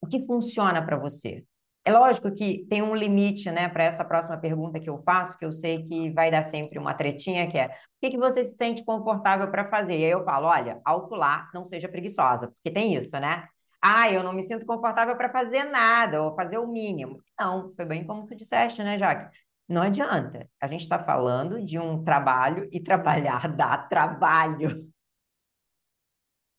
O 0.00 0.06
que 0.06 0.22
funciona 0.24 0.84
para 0.84 0.96
você? 0.98 1.44
É 1.84 1.92
lógico 1.92 2.32
que 2.32 2.66
tem 2.68 2.82
um 2.82 2.94
limite, 2.94 3.50
né, 3.50 3.68
para 3.68 3.84
essa 3.84 4.04
próxima 4.04 4.36
pergunta 4.38 4.78
que 4.78 4.90
eu 4.90 4.98
faço, 5.00 5.38
que 5.38 5.44
eu 5.44 5.52
sei 5.52 5.82
que 5.82 6.10
vai 6.10 6.30
dar 6.30 6.42
sempre 6.44 6.78
uma 6.78 6.94
tretinha, 6.94 7.48
que 7.48 7.58
é: 7.58 7.68
o 7.68 7.70
que, 8.02 8.10
que 8.10 8.18
você 8.18 8.44
se 8.44 8.56
sente 8.56 8.84
confortável 8.84 9.50
para 9.50 9.68
fazer? 9.70 9.98
E 9.98 10.04
aí 10.04 10.10
eu 10.10 10.24
falo: 10.24 10.46
olha, 10.46 10.80
alto 10.84 11.14
lá, 11.14 11.48
não 11.54 11.64
seja 11.64 11.88
preguiçosa, 11.88 12.48
porque 12.48 12.70
tem 12.70 12.94
isso, 12.94 13.18
né? 13.18 13.48
Ah, 13.82 14.10
eu 14.12 14.22
não 14.22 14.32
me 14.32 14.42
sinto 14.42 14.66
confortável 14.66 15.16
para 15.16 15.30
fazer 15.32 15.64
nada, 15.64 16.22
ou 16.22 16.34
fazer 16.34 16.58
o 16.58 16.66
mínimo. 16.66 17.22
Não, 17.38 17.72
foi 17.74 17.84
bem 17.84 18.04
como 18.04 18.26
tu 18.26 18.34
disseste, 18.34 18.82
né, 18.82 18.98
Jaque? 18.98 19.36
Não 19.68 19.82
adianta. 19.82 20.48
A 20.60 20.66
gente 20.66 20.80
está 20.80 20.98
falando 20.98 21.62
de 21.62 21.78
um 21.78 22.02
trabalho 22.02 22.68
e 22.72 22.80
trabalhar 22.80 23.48
dá 23.54 23.76
trabalho. 23.76 24.90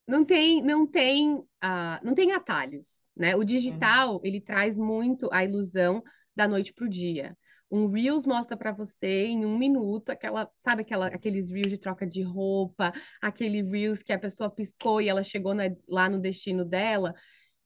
Não 0.08 0.24
tem, 0.24 0.62
não 0.62 0.88
tem, 0.88 1.36
uh, 1.36 2.00
não 2.04 2.16
tem 2.16 2.32
atalhos, 2.32 3.02
né? 3.16 3.36
O 3.36 3.44
digital 3.44 4.16
uhum. 4.16 4.22
ele 4.24 4.42
traz 4.42 4.78
muito 4.78 5.30
a 5.32 5.44
ilusão 5.44 6.04
da 6.36 6.48
noite 6.48 6.74
para 6.74 6.86
o 6.86 6.90
dia. 6.90 7.38
Um 7.72 7.88
Reels 7.88 8.26
mostra 8.26 8.58
para 8.58 8.72
você 8.72 9.26
em 9.26 9.46
um 9.46 9.56
minuto 9.56 10.10
aquela, 10.10 10.50
sabe, 10.56 10.82
aquela, 10.82 11.08
aqueles 11.08 11.52
Reels 11.52 11.70
de 11.70 11.78
troca 11.78 12.08
de 12.08 12.24
roupa, 12.24 12.92
aquele 13.22 13.62
Reels 13.62 14.02
que 14.02 14.12
a 14.12 14.18
pessoa 14.18 14.50
piscou 14.50 15.00
e 15.00 15.08
ela 15.08 15.22
chegou 15.22 15.54
na, 15.54 15.66
lá 15.88 16.10
no 16.10 16.20
destino 16.20 16.66
dela. 16.66 17.14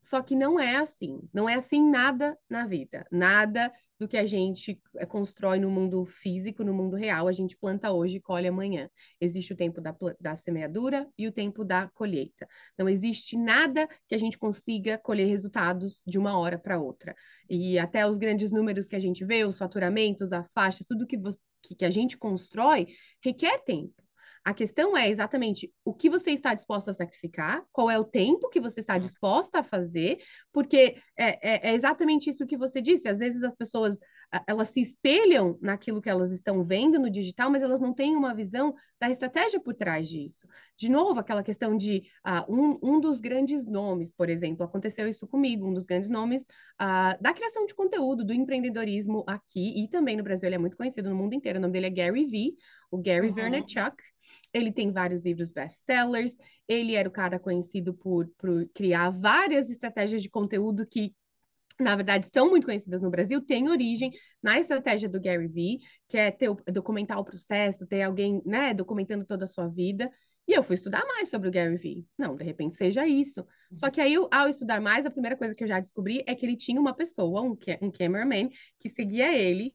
Só 0.01 0.21
que 0.21 0.35
não 0.35 0.59
é 0.59 0.75
assim. 0.75 1.21
Não 1.33 1.47
é 1.47 1.55
assim 1.55 1.89
nada 1.89 2.37
na 2.49 2.67
vida. 2.67 3.07
Nada 3.09 3.71
do 4.03 4.07
que 4.07 4.17
a 4.17 4.25
gente 4.25 4.79
eh, 4.97 5.05
constrói 5.05 5.59
no 5.59 5.71
mundo 5.71 6.03
físico, 6.05 6.63
no 6.63 6.73
mundo 6.73 6.97
real, 6.97 7.27
a 7.27 7.31
gente 7.31 7.57
planta 7.57 7.91
hoje 7.91 8.17
e 8.17 8.21
colhe 8.21 8.47
amanhã. 8.47 8.89
Existe 9.19 9.53
o 9.53 9.55
tempo 9.55 9.79
da, 9.79 9.95
da 10.19 10.35
semeadura 10.35 11.07
e 11.17 11.25
o 11.25 11.31
tempo 11.31 11.63
da 11.63 11.87
colheita. 11.87 12.45
Não 12.77 12.89
existe 12.89 13.37
nada 13.37 13.87
que 14.07 14.13
a 14.13 14.17
gente 14.17 14.37
consiga 14.37 14.97
colher 14.97 15.27
resultados 15.27 16.03
de 16.05 16.19
uma 16.19 16.37
hora 16.37 16.59
para 16.59 16.79
outra. 16.79 17.15
E 17.49 17.79
até 17.79 18.05
os 18.05 18.17
grandes 18.17 18.51
números 18.51 18.89
que 18.89 18.95
a 18.95 18.99
gente 18.99 19.23
vê, 19.23 19.45
os 19.45 19.57
faturamentos, 19.57 20.33
as 20.33 20.51
faixas, 20.51 20.85
tudo 20.85 21.07
que, 21.07 21.17
você, 21.17 21.39
que, 21.61 21.73
que 21.73 21.85
a 21.85 21.89
gente 21.89 22.17
constrói, 22.17 22.87
requer 23.23 23.63
tempo. 23.63 24.03
A 24.43 24.53
questão 24.53 24.97
é 24.97 25.09
exatamente 25.09 25.71
o 25.85 25.93
que 25.93 26.09
você 26.09 26.31
está 26.31 26.53
disposto 26.53 26.89
a 26.89 26.93
sacrificar, 26.93 27.63
qual 27.71 27.89
é 27.89 27.97
o 27.97 28.03
tempo 28.03 28.49
que 28.49 28.59
você 28.59 28.81
está 28.81 28.97
disposta 28.97 29.59
a 29.59 29.63
fazer, 29.63 30.19
porque 30.51 30.97
é, 31.17 31.69
é, 31.69 31.69
é 31.69 31.73
exatamente 31.73 32.29
isso 32.29 32.45
que 32.45 32.57
você 32.57 32.81
disse. 32.81 33.07
Às 33.07 33.19
vezes 33.19 33.43
as 33.43 33.55
pessoas 33.55 33.99
elas 34.47 34.69
se 34.69 34.81
espelham 34.81 35.57
naquilo 35.61 36.01
que 36.01 36.09
elas 36.09 36.31
estão 36.31 36.63
vendo 36.63 36.99
no 36.99 37.09
digital, 37.09 37.51
mas 37.51 37.61
elas 37.61 37.79
não 37.79 37.93
têm 37.93 38.15
uma 38.15 38.33
visão 38.33 38.73
da 38.99 39.09
estratégia 39.09 39.59
por 39.59 39.73
trás 39.73 40.09
disso. 40.09 40.47
De 40.77 40.89
novo, 40.89 41.19
aquela 41.19 41.43
questão 41.43 41.77
de 41.77 42.03
uh, 42.25 42.51
um, 42.51 42.79
um 42.81 42.99
dos 42.99 43.19
grandes 43.19 43.67
nomes, 43.67 44.11
por 44.11 44.29
exemplo, 44.29 44.65
aconteceu 44.65 45.07
isso 45.07 45.27
comigo, 45.27 45.67
um 45.67 45.73
dos 45.73 45.85
grandes 45.85 46.09
nomes 46.09 46.43
uh, 46.81 47.21
da 47.21 47.33
criação 47.33 47.65
de 47.65 47.75
conteúdo, 47.75 48.23
do 48.23 48.33
empreendedorismo 48.33 49.23
aqui 49.27 49.83
e 49.83 49.87
também 49.87 50.17
no 50.17 50.23
Brasil, 50.23 50.47
ele 50.47 50.55
é 50.55 50.59
muito 50.59 50.77
conhecido 50.77 51.09
no 51.09 51.15
mundo 51.15 51.33
inteiro, 51.33 51.59
o 51.59 51.61
nome 51.61 51.73
dele 51.73 51.87
é 51.87 51.89
Gary 51.89 52.25
Vee, 52.25 52.55
o 52.89 52.97
Gary 52.97 53.27
uhum. 53.27 53.35
Vaynerchuk, 53.35 53.95
ele 54.53 54.71
tem 54.71 54.91
vários 54.91 55.21
livros 55.21 55.51
best-sellers, 55.51 56.37
ele 56.67 56.95
era 56.95 57.09
o 57.09 57.11
cara 57.11 57.39
conhecido 57.39 57.93
por, 57.93 58.27
por 58.37 58.69
criar 58.73 59.09
várias 59.09 59.69
estratégias 59.69 60.21
de 60.21 60.29
conteúdo 60.29 60.85
que 60.85 61.13
na 61.79 61.95
verdade, 61.95 62.29
são 62.31 62.49
muito 62.49 62.65
conhecidas 62.65 63.01
no 63.01 63.09
Brasil, 63.09 63.41
tem 63.41 63.67
origem 63.67 64.11
na 64.41 64.59
estratégia 64.59 65.09
do 65.09 65.19
Gary 65.19 65.47
Vee, 65.47 65.79
que 66.07 66.17
é 66.17 66.29
ter, 66.29 66.53
documentar 66.71 67.19
o 67.19 67.25
processo, 67.25 67.87
ter 67.87 68.03
alguém, 68.03 68.41
né, 68.45 68.73
documentando 68.73 69.25
toda 69.25 69.45
a 69.45 69.47
sua 69.47 69.67
vida. 69.67 70.09
E 70.47 70.53
eu 70.53 70.61
fui 70.61 70.75
estudar 70.75 71.05
mais 71.05 71.29
sobre 71.29 71.47
o 71.47 71.51
Gary 71.51 71.77
Vee. 71.77 72.05
Não, 72.17 72.35
de 72.35 72.43
repente 72.43 72.75
seja 72.75 73.07
isso. 73.07 73.45
Só 73.73 73.89
que 73.89 74.01
aí, 74.01 74.13
ao 74.29 74.49
estudar 74.49 74.81
mais, 74.81 75.05
a 75.05 75.11
primeira 75.11 75.37
coisa 75.37 75.55
que 75.55 75.63
eu 75.63 75.67
já 75.67 75.79
descobri 75.79 76.23
é 76.27 76.35
que 76.35 76.45
ele 76.45 76.57
tinha 76.57 76.79
uma 76.79 76.93
pessoa, 76.93 77.41
um, 77.41 77.57
um 77.81 77.91
cameraman, 77.91 78.49
que 78.79 78.89
seguia 78.89 79.33
ele 79.35 79.73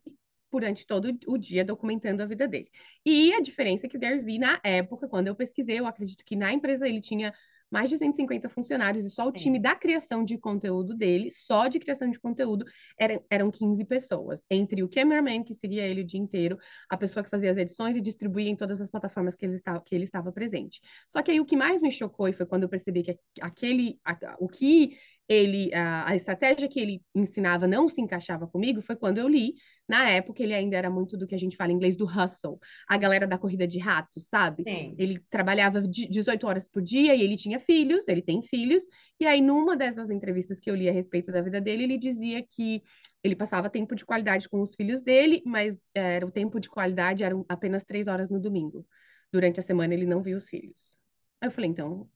durante 0.50 0.87
todo 0.87 1.16
o 1.26 1.38
dia 1.38 1.64
documentando 1.64 2.22
a 2.22 2.26
vida 2.26 2.48
dele. 2.48 2.70
E 3.04 3.32
a 3.34 3.40
diferença 3.40 3.87
é 3.87 3.88
que 3.88 3.96
o 3.96 4.00
Gary 4.00 4.20
Vee, 4.20 4.38
na 4.38 4.61
época, 4.64 5.08
quando 5.08 5.28
eu 5.28 5.34
pesquisei, 5.34 5.78
eu 5.78 5.87
acredito 5.87 6.24
que 6.24 6.37
na 6.37 6.52
empresa 6.52 6.88
ele 6.88 7.00
tinha 7.00 7.32
mais 7.70 7.90
de 7.90 7.98
150 7.98 8.48
funcionários 8.48 9.04
e 9.04 9.11
só 9.11 9.26
o 9.26 9.32
time 9.32 9.58
da 9.58 9.74
criação 9.74 10.24
de 10.24 10.38
conteúdo 10.38 10.94
dele, 10.94 11.30
só 11.30 11.68
de 11.68 11.78
criação 11.78 12.11
de 12.11 12.18
conteúdo, 12.18 12.64
eram, 12.98 13.22
eram 13.30 13.50
15 13.50 13.84
pessoas. 13.84 14.44
Entre 14.50 14.82
o 14.82 14.88
cameraman, 14.88 15.44
que 15.44 15.54
seguia 15.54 15.87
ele 15.87 16.00
o 16.00 16.04
dia 16.04 16.20
inteiro, 16.20 16.58
a 16.88 16.96
pessoa 16.96 17.22
que 17.22 17.30
fazia 17.30 17.50
as 17.50 17.58
edições 17.58 17.96
e 17.96 18.00
distribuía 18.00 18.48
em 18.48 18.56
todas 18.56 18.80
as 18.80 18.90
plataformas 18.90 19.37
que 19.37 19.44
ele 19.44 19.54
estava, 19.54 19.80
que 19.80 19.94
ele 19.94 20.04
estava 20.04 20.32
presente. 20.32 20.80
Só 21.06 21.22
que 21.22 21.30
aí 21.30 21.40
o 21.40 21.44
que 21.44 21.56
mais 21.56 21.80
me 21.80 21.90
chocou 21.90 22.28
e 22.28 22.32
foi 22.32 22.46
quando 22.46 22.62
eu 22.62 22.68
percebi 22.68 23.02
que 23.02 23.18
aquele, 23.40 24.00
o 24.38 24.48
que 24.48 24.96
ele 25.28 25.72
a, 25.74 26.10
a, 26.10 26.16
estratégia 26.16 26.68
que 26.68 26.80
ele 26.80 27.02
ensinava 27.14 27.66
não 27.66 27.88
se 27.88 28.00
encaixava 28.00 28.46
comigo 28.46 28.80
foi 28.80 28.96
quando 28.96 29.18
eu 29.18 29.28
li. 29.28 29.54
Na 29.86 30.08
época, 30.08 30.42
ele 30.42 30.54
ainda 30.54 30.76
era 30.76 30.90
muito 30.90 31.16
do 31.16 31.26
que 31.26 31.34
a 31.34 31.38
gente 31.38 31.56
fala 31.56 31.70
em 31.70 31.74
inglês 31.74 31.96
do 31.96 32.06
hustle, 32.06 32.58
a 32.88 32.96
galera 32.96 33.26
da 33.26 33.38
corrida 33.38 33.66
de 33.66 33.78
ratos, 33.78 34.28
sabe? 34.28 34.62
Sim. 34.62 34.94
Ele 34.98 35.18
trabalhava 35.30 35.80
18 35.82 36.46
horas 36.46 36.66
por 36.66 36.82
dia 36.82 37.14
e 37.14 37.22
ele 37.22 37.36
tinha 37.36 37.58
filhos, 37.58 38.08
ele 38.08 38.22
tem 38.22 38.42
filhos. 38.42 38.84
E 39.20 39.26
aí, 39.26 39.40
numa 39.40 39.76
dessas 39.76 40.10
entrevistas 40.10 40.58
que 40.60 40.70
eu 40.70 40.74
li 40.74 40.88
a 40.88 40.92
respeito 40.92 41.30
da 41.30 41.42
vida 41.42 41.60
dele, 41.60 41.84
ele 41.84 41.98
dizia 41.98 42.42
que 42.50 42.82
ele 43.22 43.36
passava 43.36 43.68
tempo 43.70 43.94
de 43.94 44.04
qualidade 44.04 44.48
com 44.48 44.60
os 44.60 44.74
filhos 44.74 45.02
dele, 45.02 45.42
mas 45.44 45.82
era 45.94 46.26
o 46.26 46.30
tempo 46.30 46.60
de 46.60 46.68
qualidade 46.68 47.24
eram 47.24 47.44
apenas 47.48 47.84
três 47.84 48.06
horas 48.06 48.30
no 48.30 48.40
domingo. 48.40 48.86
Durante 49.32 49.60
a 49.60 49.62
semana 49.62 49.92
ele 49.92 50.06
não 50.06 50.22
via 50.22 50.36
os 50.36 50.48
filhos. 50.48 50.96
Aí 51.40 51.48
eu 51.48 51.52
falei, 51.52 51.70
então, 51.70 52.08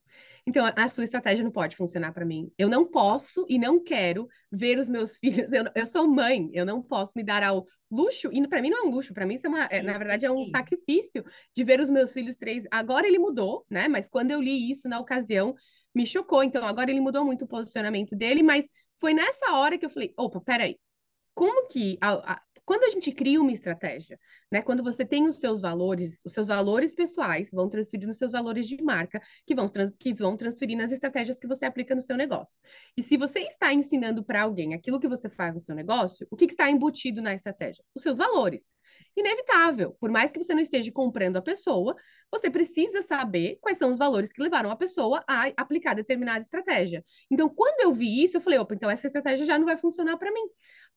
então, 0.46 0.70
a 0.74 0.88
sua 0.88 1.04
estratégia 1.04 1.44
não 1.44 1.52
pode 1.52 1.76
funcionar 1.76 2.12
para 2.12 2.24
mim. 2.24 2.50
Eu 2.58 2.68
não 2.68 2.84
posso 2.84 3.46
e 3.48 3.58
não 3.58 3.82
quero 3.82 4.28
ver 4.50 4.78
os 4.78 4.88
meus 4.88 5.16
filhos. 5.18 5.52
Eu, 5.52 5.64
eu 5.74 5.86
sou 5.86 6.06
mãe, 6.08 6.50
eu 6.52 6.66
não 6.66 6.82
posso 6.82 7.12
me 7.14 7.22
dar 7.22 7.42
ao 7.42 7.64
luxo, 7.90 8.28
e 8.32 8.48
para 8.48 8.60
mim 8.60 8.70
não 8.70 8.78
é 8.78 8.88
um 8.88 8.90
luxo, 8.90 9.14
para 9.14 9.26
mim 9.26 9.34
isso 9.34 9.46
é 9.46 9.50
uma, 9.50 9.64
é, 9.66 9.82
na 9.82 9.98
verdade 9.98 10.24
é 10.24 10.30
um 10.30 10.44
sacrifício 10.46 11.24
de 11.54 11.62
ver 11.62 11.78
os 11.78 11.90
meus 11.90 12.12
filhos 12.12 12.36
três. 12.36 12.64
Agora 12.70 13.06
ele 13.06 13.18
mudou, 13.18 13.64
né? 13.70 13.86
Mas 13.86 14.08
quando 14.08 14.30
eu 14.30 14.40
li 14.40 14.70
isso 14.70 14.88
na 14.88 14.98
ocasião, 14.98 15.54
me 15.94 16.06
chocou. 16.06 16.42
Então, 16.42 16.66
agora 16.66 16.90
ele 16.90 17.00
mudou 17.00 17.24
muito 17.24 17.44
o 17.44 17.48
posicionamento 17.48 18.16
dele, 18.16 18.42
mas 18.42 18.66
foi 18.98 19.14
nessa 19.14 19.52
hora 19.52 19.78
que 19.78 19.86
eu 19.86 19.90
falei: 19.90 20.12
opa, 20.16 20.40
peraí. 20.40 20.78
Como 21.34 21.66
que 21.66 21.96
a, 22.00 22.34
a, 22.34 22.42
quando 22.72 22.84
a 22.84 22.88
gente 22.88 23.12
cria 23.12 23.38
uma 23.38 23.52
estratégia, 23.52 24.18
né? 24.50 24.62
Quando 24.62 24.82
você 24.82 25.04
tem 25.04 25.28
os 25.28 25.36
seus 25.36 25.60
valores, 25.60 26.22
os 26.24 26.32
seus 26.32 26.46
valores 26.46 26.94
pessoais 26.94 27.50
vão 27.52 27.68
transferir 27.68 28.08
nos 28.08 28.16
seus 28.16 28.32
valores 28.32 28.66
de 28.66 28.82
marca, 28.82 29.20
que 29.46 29.54
vão, 29.54 29.68
trans, 29.68 29.92
que 29.98 30.14
vão 30.14 30.38
transferir 30.38 30.78
nas 30.78 30.90
estratégias 30.90 31.38
que 31.38 31.46
você 31.46 31.66
aplica 31.66 31.94
no 31.94 32.00
seu 32.00 32.16
negócio. 32.16 32.58
E 32.96 33.02
se 33.02 33.18
você 33.18 33.40
está 33.40 33.74
ensinando 33.74 34.24
para 34.24 34.40
alguém 34.40 34.72
aquilo 34.72 34.98
que 34.98 35.06
você 35.06 35.28
faz 35.28 35.54
no 35.54 35.60
seu 35.60 35.74
negócio, 35.74 36.26
o 36.30 36.36
que, 36.36 36.46
que 36.46 36.54
está 36.54 36.70
embutido 36.70 37.20
na 37.20 37.34
estratégia? 37.34 37.84
Os 37.94 38.02
seus 38.02 38.16
valores 38.16 38.66
inevitável. 39.16 39.96
Por 40.00 40.10
mais 40.10 40.32
que 40.32 40.42
você 40.42 40.54
não 40.54 40.62
esteja 40.62 40.90
comprando 40.90 41.36
a 41.36 41.42
pessoa, 41.42 41.94
você 42.30 42.50
precisa 42.50 43.02
saber 43.02 43.58
quais 43.60 43.76
são 43.78 43.90
os 43.90 43.98
valores 43.98 44.32
que 44.32 44.42
levaram 44.42 44.70
a 44.70 44.76
pessoa 44.76 45.22
a 45.28 45.48
aplicar 45.56 45.94
determinada 45.94 46.40
estratégia. 46.40 47.04
Então, 47.30 47.48
quando 47.48 47.80
eu 47.80 47.92
vi 47.92 48.24
isso, 48.24 48.36
eu 48.36 48.40
falei, 48.40 48.58
opa, 48.58 48.74
então 48.74 48.90
essa 48.90 49.06
estratégia 49.06 49.44
já 49.44 49.58
não 49.58 49.66
vai 49.66 49.76
funcionar 49.76 50.16
para 50.16 50.32
mim. 50.32 50.48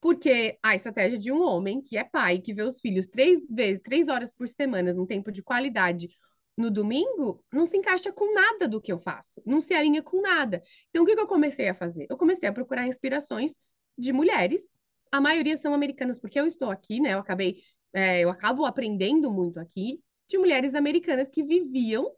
Porque 0.01 0.57
a 0.61 0.75
estratégia 0.75 1.17
de 1.17 1.31
um 1.31 1.41
homem 1.41 1.81
que 1.81 1.97
é 1.97 2.03
pai, 2.03 2.39
que 2.39 2.53
vê 2.53 2.61
os 2.63 2.79
filhos 2.79 3.07
três 3.07 3.47
vezes, 3.49 3.81
três 3.81 4.07
horas 4.07 4.33
por 4.33 4.47
semana, 4.47 4.93
num 4.93 5.05
tempo 5.05 5.31
de 5.31 5.41
qualidade, 5.41 6.09
no 6.57 6.71
domingo, 6.71 7.43
não 7.51 7.65
se 7.65 7.75
encaixa 7.75 8.13
com 8.13 8.33
nada 8.33 8.67
do 8.67 8.79
que 8.79 8.91
eu 8.91 8.99
faço, 8.99 9.41
não 9.45 9.59
se 9.59 9.73
alinha 9.73 10.01
com 10.01 10.21
nada. 10.21 10.61
Então, 10.89 11.03
o 11.03 11.05
que, 11.05 11.15
que 11.15 11.21
eu 11.21 11.27
comecei 11.27 11.67
a 11.67 11.73
fazer? 11.73 12.07
Eu 12.09 12.17
comecei 12.17 12.47
a 12.47 12.53
procurar 12.53 12.87
inspirações 12.87 13.55
de 13.97 14.13
mulheres 14.13 14.69
a 15.15 15.21
maioria 15.21 15.57
são 15.57 15.73
americanas, 15.73 16.19
porque 16.19 16.39
eu 16.39 16.45
estou 16.45 16.69
aqui, 16.69 16.99
né? 16.99 17.13
Eu 17.13 17.19
acabei 17.19 17.61
é, 17.93 18.19
eu 18.19 18.29
acabo 18.29 18.65
aprendendo 18.65 19.31
muito 19.31 19.59
aqui 19.59 20.01
de 20.27 20.37
mulheres 20.37 20.75
americanas 20.75 21.29
que 21.29 21.41
viviam 21.43 22.11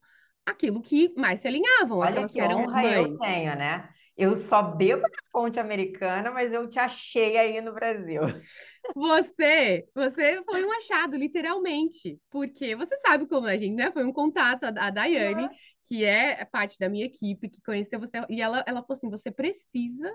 aquilo 0.47 0.81
que 0.81 1.13
mais 1.15 1.41
se 1.41 1.47
alinhavam. 1.47 1.99
Olha 1.99 2.27
que 2.27 2.41
honra 2.41 2.81
mães. 2.81 2.93
eu 2.93 3.17
tenho, 3.17 3.55
né? 3.55 3.89
Eu 4.15 4.35
só 4.35 4.63
bebo 4.63 5.03
da 5.03 5.17
fonte 5.31 5.59
americana, 5.59 6.31
mas 6.31 6.51
eu 6.51 6.67
te 6.67 6.79
achei 6.79 7.37
aí 7.37 7.61
no 7.61 7.73
Brasil. 7.73 8.21
Você, 8.95 9.85
você 9.93 10.41
foi 10.49 10.65
um 10.65 10.71
achado, 10.71 11.17
literalmente, 11.17 12.17
porque 12.31 12.73
você 12.73 12.97
sabe 12.99 13.27
como 13.27 13.45
a 13.45 13.57
gente, 13.57 13.75
né? 13.75 13.91
Foi 13.91 14.05
um 14.05 14.13
contato, 14.13 14.63
a, 14.63 14.69
a 14.69 14.89
Daiane, 14.89 15.43
uhum. 15.43 15.49
que 15.85 16.05
é 16.05 16.43
parte 16.45 16.79
da 16.79 16.87
minha 16.87 17.05
equipe, 17.05 17.49
que 17.49 17.61
conheceu 17.61 17.99
você, 17.99 18.17
e 18.29 18.41
ela, 18.41 18.63
ela 18.65 18.81
falou 18.81 18.97
assim: 18.97 19.09
você 19.09 19.29
precisa 19.29 20.09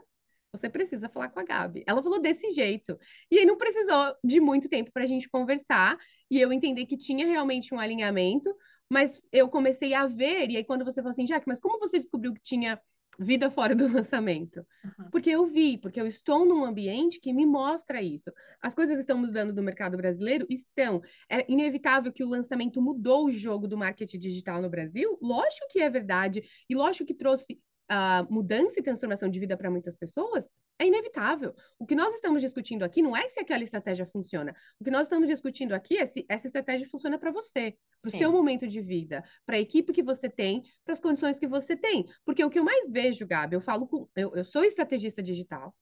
você 0.54 0.68
precisa 0.68 1.08
falar 1.08 1.30
com 1.30 1.40
a 1.40 1.44
Gabi. 1.44 1.82
Ela 1.86 2.02
falou 2.02 2.20
desse 2.20 2.50
jeito. 2.50 2.98
E 3.30 3.38
aí 3.38 3.46
não 3.46 3.56
precisou 3.56 4.14
de 4.22 4.38
muito 4.38 4.68
tempo 4.68 4.90
para 4.92 5.04
a 5.04 5.06
gente 5.06 5.28
conversar 5.28 5.96
e 6.30 6.38
eu 6.38 6.52
entender 6.52 6.84
que 6.84 6.96
tinha 6.96 7.26
realmente 7.26 7.74
um 7.74 7.80
alinhamento, 7.80 8.54
mas 8.92 9.22
eu 9.33 9.48
comecei 9.48 9.94
a 9.94 10.07
ver, 10.07 10.50
e 10.50 10.57
aí 10.59 10.64
quando 10.64 10.85
você 10.85 11.00
falou 11.00 11.12
assim, 11.12 11.24
Jack, 11.24 11.48
mas 11.48 11.59
como 11.59 11.78
você 11.78 11.98
descobriu 11.98 12.35
que 12.35 12.42
tinha 12.42 12.78
vida 13.18 13.50
fora 13.50 13.74
do 13.74 13.90
lançamento? 13.90 14.59
Uhum. 14.85 15.11
Porque 15.11 15.31
eu 15.31 15.46
vi, 15.46 15.78
porque 15.78 15.98
eu 15.98 16.07
estou 16.07 16.44
num 16.44 16.62
ambiente 16.62 17.18
que 17.18 17.33
me 17.33 17.46
mostra 17.46 18.02
isso. 18.02 18.31
As 18.61 18.74
coisas 18.74 18.98
estão 18.98 19.16
mudando 19.16 19.55
no 19.55 19.62
mercado 19.62 19.96
brasileiro? 19.96 20.46
Estão. 20.50 21.00
É 21.26 21.50
inevitável 21.50 22.12
que 22.12 22.22
o 22.22 22.28
lançamento 22.28 22.83
mudou 22.83 23.24
o 23.24 23.33
jogo 23.33 23.66
do 23.66 23.78
marketing 23.78 24.18
digital 24.18 24.61
no 24.61 24.68
Brasil? 24.68 25.18
Lógico 25.22 25.66
que 25.70 25.81
é 25.81 25.88
verdade, 25.88 26.42
e 26.68 26.74
lógico 26.74 27.07
que 27.07 27.14
trouxe 27.14 27.59
a 27.88 28.26
mudança 28.28 28.78
e 28.78 28.83
transformação 28.83 29.28
de 29.28 29.40
vida 29.40 29.57
para 29.57 29.70
muitas 29.70 29.96
pessoas 29.96 30.44
é 30.82 30.86
inevitável. 30.86 31.54
O 31.78 31.86
que 31.86 31.94
nós 31.94 32.12
estamos 32.14 32.42
discutindo 32.42 32.82
aqui 32.82 33.00
não 33.00 33.16
é 33.16 33.28
se 33.28 33.40
aquela 33.40 33.62
estratégia 33.62 34.04
funciona. 34.06 34.54
O 34.80 34.84
que 34.84 34.90
nós 34.90 35.06
estamos 35.06 35.28
discutindo 35.28 35.72
aqui 35.72 35.96
é 35.96 36.06
se 36.06 36.26
essa 36.28 36.46
estratégia 36.46 36.88
funciona 36.88 37.18
para 37.18 37.30
você, 37.30 37.76
para 38.00 38.08
o 38.08 38.10
seu 38.10 38.32
momento 38.32 38.66
de 38.66 38.80
vida, 38.80 39.24
para 39.46 39.56
a 39.56 39.60
equipe 39.60 39.92
que 39.92 40.02
você 40.02 40.28
tem, 40.28 40.62
para 40.84 40.92
as 40.92 41.00
condições 41.00 41.38
que 41.38 41.46
você 41.46 41.76
tem. 41.76 42.06
Porque 42.24 42.44
o 42.44 42.50
que 42.50 42.58
eu 42.58 42.64
mais 42.64 42.90
vejo, 42.90 43.26
Gabi, 43.26 43.54
eu 43.54 43.60
falo 43.60 43.86
com. 43.86 44.08
Eu, 44.16 44.34
eu 44.34 44.44
sou 44.44 44.64
estrategista 44.64 45.22
digital, 45.22 45.74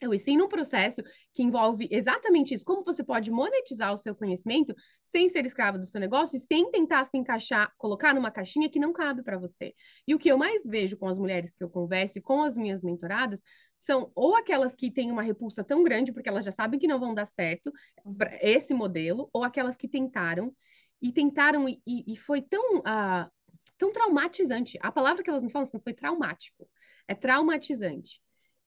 eu 0.00 0.14
ensino 0.14 0.46
um 0.46 0.48
processo 0.48 1.02
que 1.32 1.42
envolve 1.42 1.86
exatamente 1.90 2.54
isso, 2.54 2.64
como 2.64 2.82
você 2.82 3.04
pode 3.04 3.30
monetizar 3.30 3.92
o 3.92 3.98
seu 3.98 4.14
conhecimento 4.14 4.74
sem 5.04 5.28
ser 5.28 5.44
escravo 5.44 5.78
do 5.78 5.84
seu 5.84 6.00
negócio 6.00 6.36
e 6.36 6.40
sem 6.40 6.70
tentar 6.70 7.04
se 7.04 7.18
encaixar, 7.18 7.72
colocar 7.76 8.14
numa 8.14 8.30
caixinha 8.30 8.70
que 8.70 8.80
não 8.80 8.92
cabe 8.92 9.22
para 9.22 9.38
você. 9.38 9.74
E 10.08 10.14
o 10.14 10.18
que 10.18 10.30
eu 10.30 10.38
mais 10.38 10.64
vejo 10.64 10.96
com 10.96 11.06
as 11.06 11.18
mulheres 11.18 11.54
que 11.54 11.62
eu 11.62 11.68
converso 11.68 12.18
e 12.18 12.22
com 12.22 12.42
as 12.42 12.56
minhas 12.56 12.82
mentoradas 12.82 13.42
são 13.78 14.10
ou 14.14 14.34
aquelas 14.34 14.74
que 14.74 14.90
têm 14.90 15.10
uma 15.10 15.22
repulsa 15.22 15.62
tão 15.62 15.82
grande 15.82 16.12
porque 16.12 16.28
elas 16.28 16.44
já 16.44 16.52
sabem 16.52 16.80
que 16.80 16.86
não 16.86 16.98
vão 16.98 17.14
dar 17.14 17.26
certo 17.26 17.70
para 18.16 18.38
esse 18.40 18.72
modelo, 18.72 19.28
ou 19.32 19.44
aquelas 19.44 19.76
que 19.76 19.88
tentaram 19.88 20.54
e 21.02 21.12
tentaram 21.12 21.68
e, 21.68 21.80
e 21.86 22.16
foi 22.16 22.42
tão, 22.42 22.78
uh, 22.78 23.30
tão 23.76 23.92
traumatizante. 23.92 24.78
A 24.82 24.90
palavra 24.90 25.22
que 25.22 25.30
elas 25.30 25.42
me 25.42 25.50
falam 25.50 25.66
foi 25.66 25.92
traumático. 25.92 26.68
É 27.08 27.14
traumatizante 27.14 28.20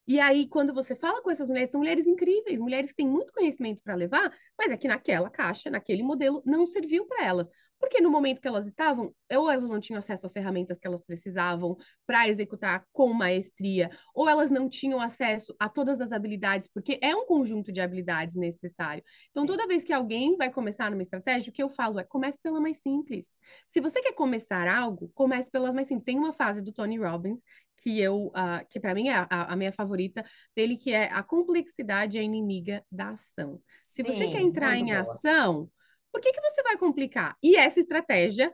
e 0.07 0.19
aí, 0.19 0.47
quando 0.47 0.73
você 0.73 0.95
fala 0.95 1.21
com 1.21 1.31
essas 1.31 1.47
mulheres, 1.47 1.71
são 1.71 1.79
mulheres 1.79 2.05
incríveis, 2.05 2.59
mulheres 2.59 2.89
que 2.91 2.97
têm 2.97 3.07
muito 3.07 3.31
conhecimento 3.33 3.81
para 3.83 3.95
levar, 3.95 4.33
mas 4.57 4.71
é 4.71 4.77
que 4.77 4.87
naquela 4.87 5.29
caixa, 5.29 5.69
naquele 5.69 6.03
modelo, 6.03 6.41
não 6.45 6.65
serviu 6.65 7.05
para 7.05 7.25
elas. 7.25 7.49
Porque 7.83 7.99
no 7.99 8.09
momento 8.09 8.39
que 8.39 8.47
elas 8.47 8.65
estavam, 8.65 9.13
ou 9.29 9.51
elas 9.51 9.69
não 9.69 9.77
tinham 9.77 9.99
acesso 9.99 10.25
às 10.25 10.31
ferramentas 10.31 10.79
que 10.79 10.87
elas 10.87 11.03
precisavam 11.03 11.75
para 12.07 12.29
executar 12.29 12.85
com 12.93 13.11
maestria, 13.11 13.91
ou 14.15 14.29
elas 14.29 14.49
não 14.49 14.69
tinham 14.69 15.01
acesso 15.01 15.53
a 15.59 15.67
todas 15.67 15.99
as 15.99 16.13
habilidades, 16.13 16.69
porque 16.73 16.97
é 17.01 17.13
um 17.13 17.25
conjunto 17.25 17.73
de 17.73 17.81
habilidades 17.81 18.35
necessário. 18.35 19.03
Então, 19.31 19.43
Sim. 19.43 19.47
toda 19.47 19.67
vez 19.67 19.83
que 19.83 19.91
alguém 19.91 20.37
vai 20.37 20.49
começar 20.49 20.89
numa 20.89 21.01
estratégia, 21.01 21.49
o 21.49 21.53
que 21.53 21.61
eu 21.61 21.67
falo 21.67 21.99
é 21.99 22.05
comece 22.05 22.41
pela 22.41 22.61
mais 22.61 22.77
simples. 22.77 23.37
Se 23.67 23.81
você 23.81 24.01
quer 24.01 24.13
começar 24.13 24.65
algo, 24.65 25.11
comece 25.13 25.51
pela 25.51 25.73
mais 25.73 25.89
simples. 25.89 26.05
Tem 26.05 26.17
uma 26.17 26.31
fase 26.31 26.61
do 26.61 26.71
Tony 26.71 26.97
Robbins 26.97 27.41
que 27.75 27.99
eu, 27.99 28.27
uh, 28.27 28.65
que 28.69 28.79
para 28.79 28.95
mim 28.95 29.09
é 29.09 29.15
a, 29.15 29.27
a, 29.29 29.55
minha 29.57 29.73
favorita 29.73 30.23
dele, 30.55 30.77
que 30.77 30.93
é 30.93 31.11
a 31.11 31.21
complexidade 31.21 32.17
é 32.17 32.23
inimiga 32.23 32.81
da 32.89 33.09
ação. 33.09 33.59
Se 33.83 34.03
Sim, 34.03 34.07
você 34.09 34.29
quer 34.29 34.41
entrar 34.41 34.77
em 34.77 34.85
boa. 34.85 35.01
ação 35.01 35.69
por 36.13 36.21
que, 36.21 36.31
que 36.31 36.41
você 36.41 36.61
vai 36.61 36.77
complicar? 36.77 37.35
E 37.41 37.57
essa 37.57 37.79
estratégia 37.79 38.53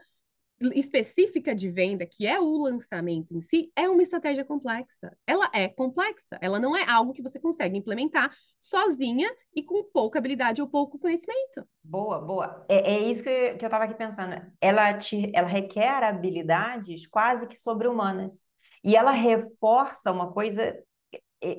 específica 0.74 1.54
de 1.54 1.70
venda, 1.70 2.06
que 2.06 2.26
é 2.26 2.40
o 2.40 2.56
lançamento 2.56 3.34
em 3.34 3.40
si, 3.40 3.70
é 3.76 3.88
uma 3.88 4.02
estratégia 4.02 4.44
complexa. 4.44 5.14
Ela 5.26 5.50
é 5.54 5.68
complexa. 5.68 6.38
Ela 6.40 6.58
não 6.58 6.76
é 6.76 6.88
algo 6.88 7.12
que 7.12 7.22
você 7.22 7.38
consegue 7.38 7.76
implementar 7.76 8.34
sozinha 8.58 9.30
e 9.54 9.62
com 9.62 9.84
pouca 9.84 10.18
habilidade 10.18 10.60
ou 10.60 10.68
pouco 10.68 10.98
conhecimento. 10.98 11.66
Boa, 11.82 12.18
boa. 12.18 12.64
É, 12.68 12.94
é 12.94 12.98
isso 12.98 13.22
que 13.22 13.28
eu, 13.28 13.54
estava 13.56 13.84
aqui 13.84 13.94
pensando. 13.94 14.34
Ela, 14.60 14.94
te, 14.94 15.30
ela 15.34 15.48
requer 15.48 16.02
habilidades 16.02 17.06
quase 17.06 17.46
que 17.46 17.58
sobre-humanas. 17.58 18.44
E 18.82 18.96
ela 18.96 19.10
reforça 19.10 20.10
uma 20.10 20.32
coisa 20.32 20.74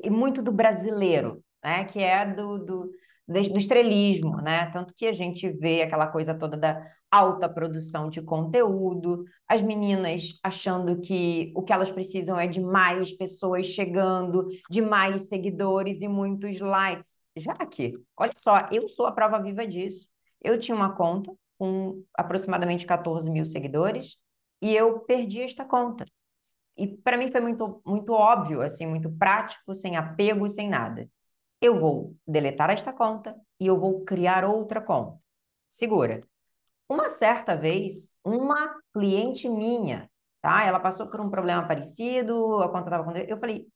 muito 0.09 0.41
do 0.41 0.51
brasileiro, 0.51 1.43
né? 1.63 1.85
Que 1.85 1.99
é 1.99 2.25
do, 2.25 2.57
do 2.59 2.91
do 3.31 3.57
estrelismo, 3.57 4.37
né? 4.37 4.67
Tanto 4.71 4.93
que 4.93 5.07
a 5.07 5.13
gente 5.13 5.49
vê 5.49 5.81
aquela 5.81 6.07
coisa 6.07 6.33
toda 6.33 6.57
da 6.57 6.81
alta 7.09 7.47
produção 7.49 8.09
de 8.09 8.21
conteúdo, 8.21 9.25
as 9.47 9.61
meninas 9.63 10.39
achando 10.43 10.99
que 10.99 11.51
o 11.55 11.63
que 11.63 11.73
elas 11.73 11.91
precisam 11.91 12.39
é 12.39 12.47
de 12.47 12.59
mais 12.61 13.11
pessoas 13.11 13.67
chegando, 13.67 14.47
de 14.69 14.81
mais 14.81 15.29
seguidores 15.29 16.01
e 16.01 16.07
muitos 16.07 16.59
likes. 16.59 17.19
Já 17.37 17.53
que, 17.53 17.93
olha 18.17 18.33
só, 18.35 18.65
eu 18.71 18.87
sou 18.87 19.05
a 19.05 19.11
prova 19.11 19.41
viva 19.41 19.65
disso. 19.65 20.07
Eu 20.41 20.59
tinha 20.59 20.75
uma 20.75 20.95
conta 20.95 21.31
com 21.57 22.03
aproximadamente 22.17 22.85
14 22.85 23.29
mil 23.29 23.45
seguidores 23.45 24.17
e 24.61 24.75
eu 24.75 24.99
perdi 25.01 25.41
esta 25.41 25.63
conta. 25.65 26.05
e 26.77 26.87
para 26.87 27.17
mim 27.17 27.31
foi 27.31 27.41
muito, 27.41 27.81
muito 27.85 28.13
óbvio, 28.13 28.61
assim, 28.61 28.85
muito 28.87 29.11
prático, 29.11 29.73
sem 29.75 29.97
apego, 29.97 30.49
sem 30.49 30.69
nada. 30.69 31.07
Eu 31.61 31.79
vou 31.79 32.15
deletar 32.27 32.71
esta 32.71 32.91
conta 32.91 33.39
e 33.59 33.67
eu 33.67 33.79
vou 33.79 34.03
criar 34.03 34.43
outra 34.43 34.81
conta. 34.81 35.19
Segura. 35.69 36.21
Uma 36.89 37.09
certa 37.09 37.55
vez, 37.55 38.11
uma 38.25 38.75
cliente 38.93 39.47
minha, 39.47 40.09
tá? 40.41 40.65
Ela 40.65 40.79
passou 40.79 41.07
por 41.07 41.21
um 41.21 41.29
problema 41.29 41.65
parecido, 41.67 42.57
a 42.61 42.69
conta 42.69 42.85
estava 42.85 43.03
com... 43.03 43.11
Eu 43.11 43.39
falei, 43.39 43.67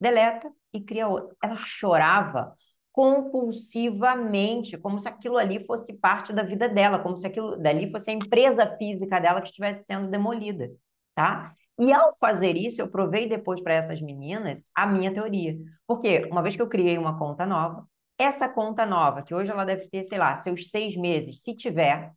deleta 0.00 0.50
e 0.72 0.80
cria 0.80 1.06
outra. 1.06 1.36
Ela 1.42 1.56
chorava 1.56 2.56
compulsivamente, 2.90 4.78
como 4.78 4.98
se 4.98 5.08
aquilo 5.08 5.36
ali 5.36 5.64
fosse 5.64 5.94
parte 5.94 6.32
da 6.32 6.42
vida 6.42 6.68
dela, 6.68 6.98
como 6.98 7.16
se 7.16 7.26
aquilo 7.26 7.56
dali 7.56 7.90
fosse 7.90 8.10
a 8.10 8.14
empresa 8.14 8.76
física 8.78 9.20
dela 9.20 9.40
que 9.40 9.48
estivesse 9.48 9.84
sendo 9.84 10.08
demolida, 10.08 10.70
tá? 11.14 11.54
E 11.78 11.92
ao 11.92 12.14
fazer 12.18 12.56
isso, 12.56 12.80
eu 12.80 12.88
provei 12.88 13.26
depois 13.26 13.60
para 13.60 13.74
essas 13.74 14.00
meninas 14.00 14.70
a 14.74 14.86
minha 14.86 15.12
teoria. 15.12 15.56
Porque 15.86 16.26
uma 16.30 16.42
vez 16.42 16.54
que 16.54 16.62
eu 16.62 16.68
criei 16.68 16.96
uma 16.96 17.18
conta 17.18 17.44
nova, 17.44 17.86
essa 18.18 18.48
conta 18.48 18.86
nova, 18.86 19.22
que 19.22 19.34
hoje 19.34 19.50
ela 19.50 19.64
deve 19.64 19.88
ter, 19.88 20.04
sei 20.04 20.18
lá, 20.18 20.34
seus 20.36 20.70
seis 20.70 20.96
meses, 20.96 21.42
se 21.42 21.54
tiver, 21.54 22.12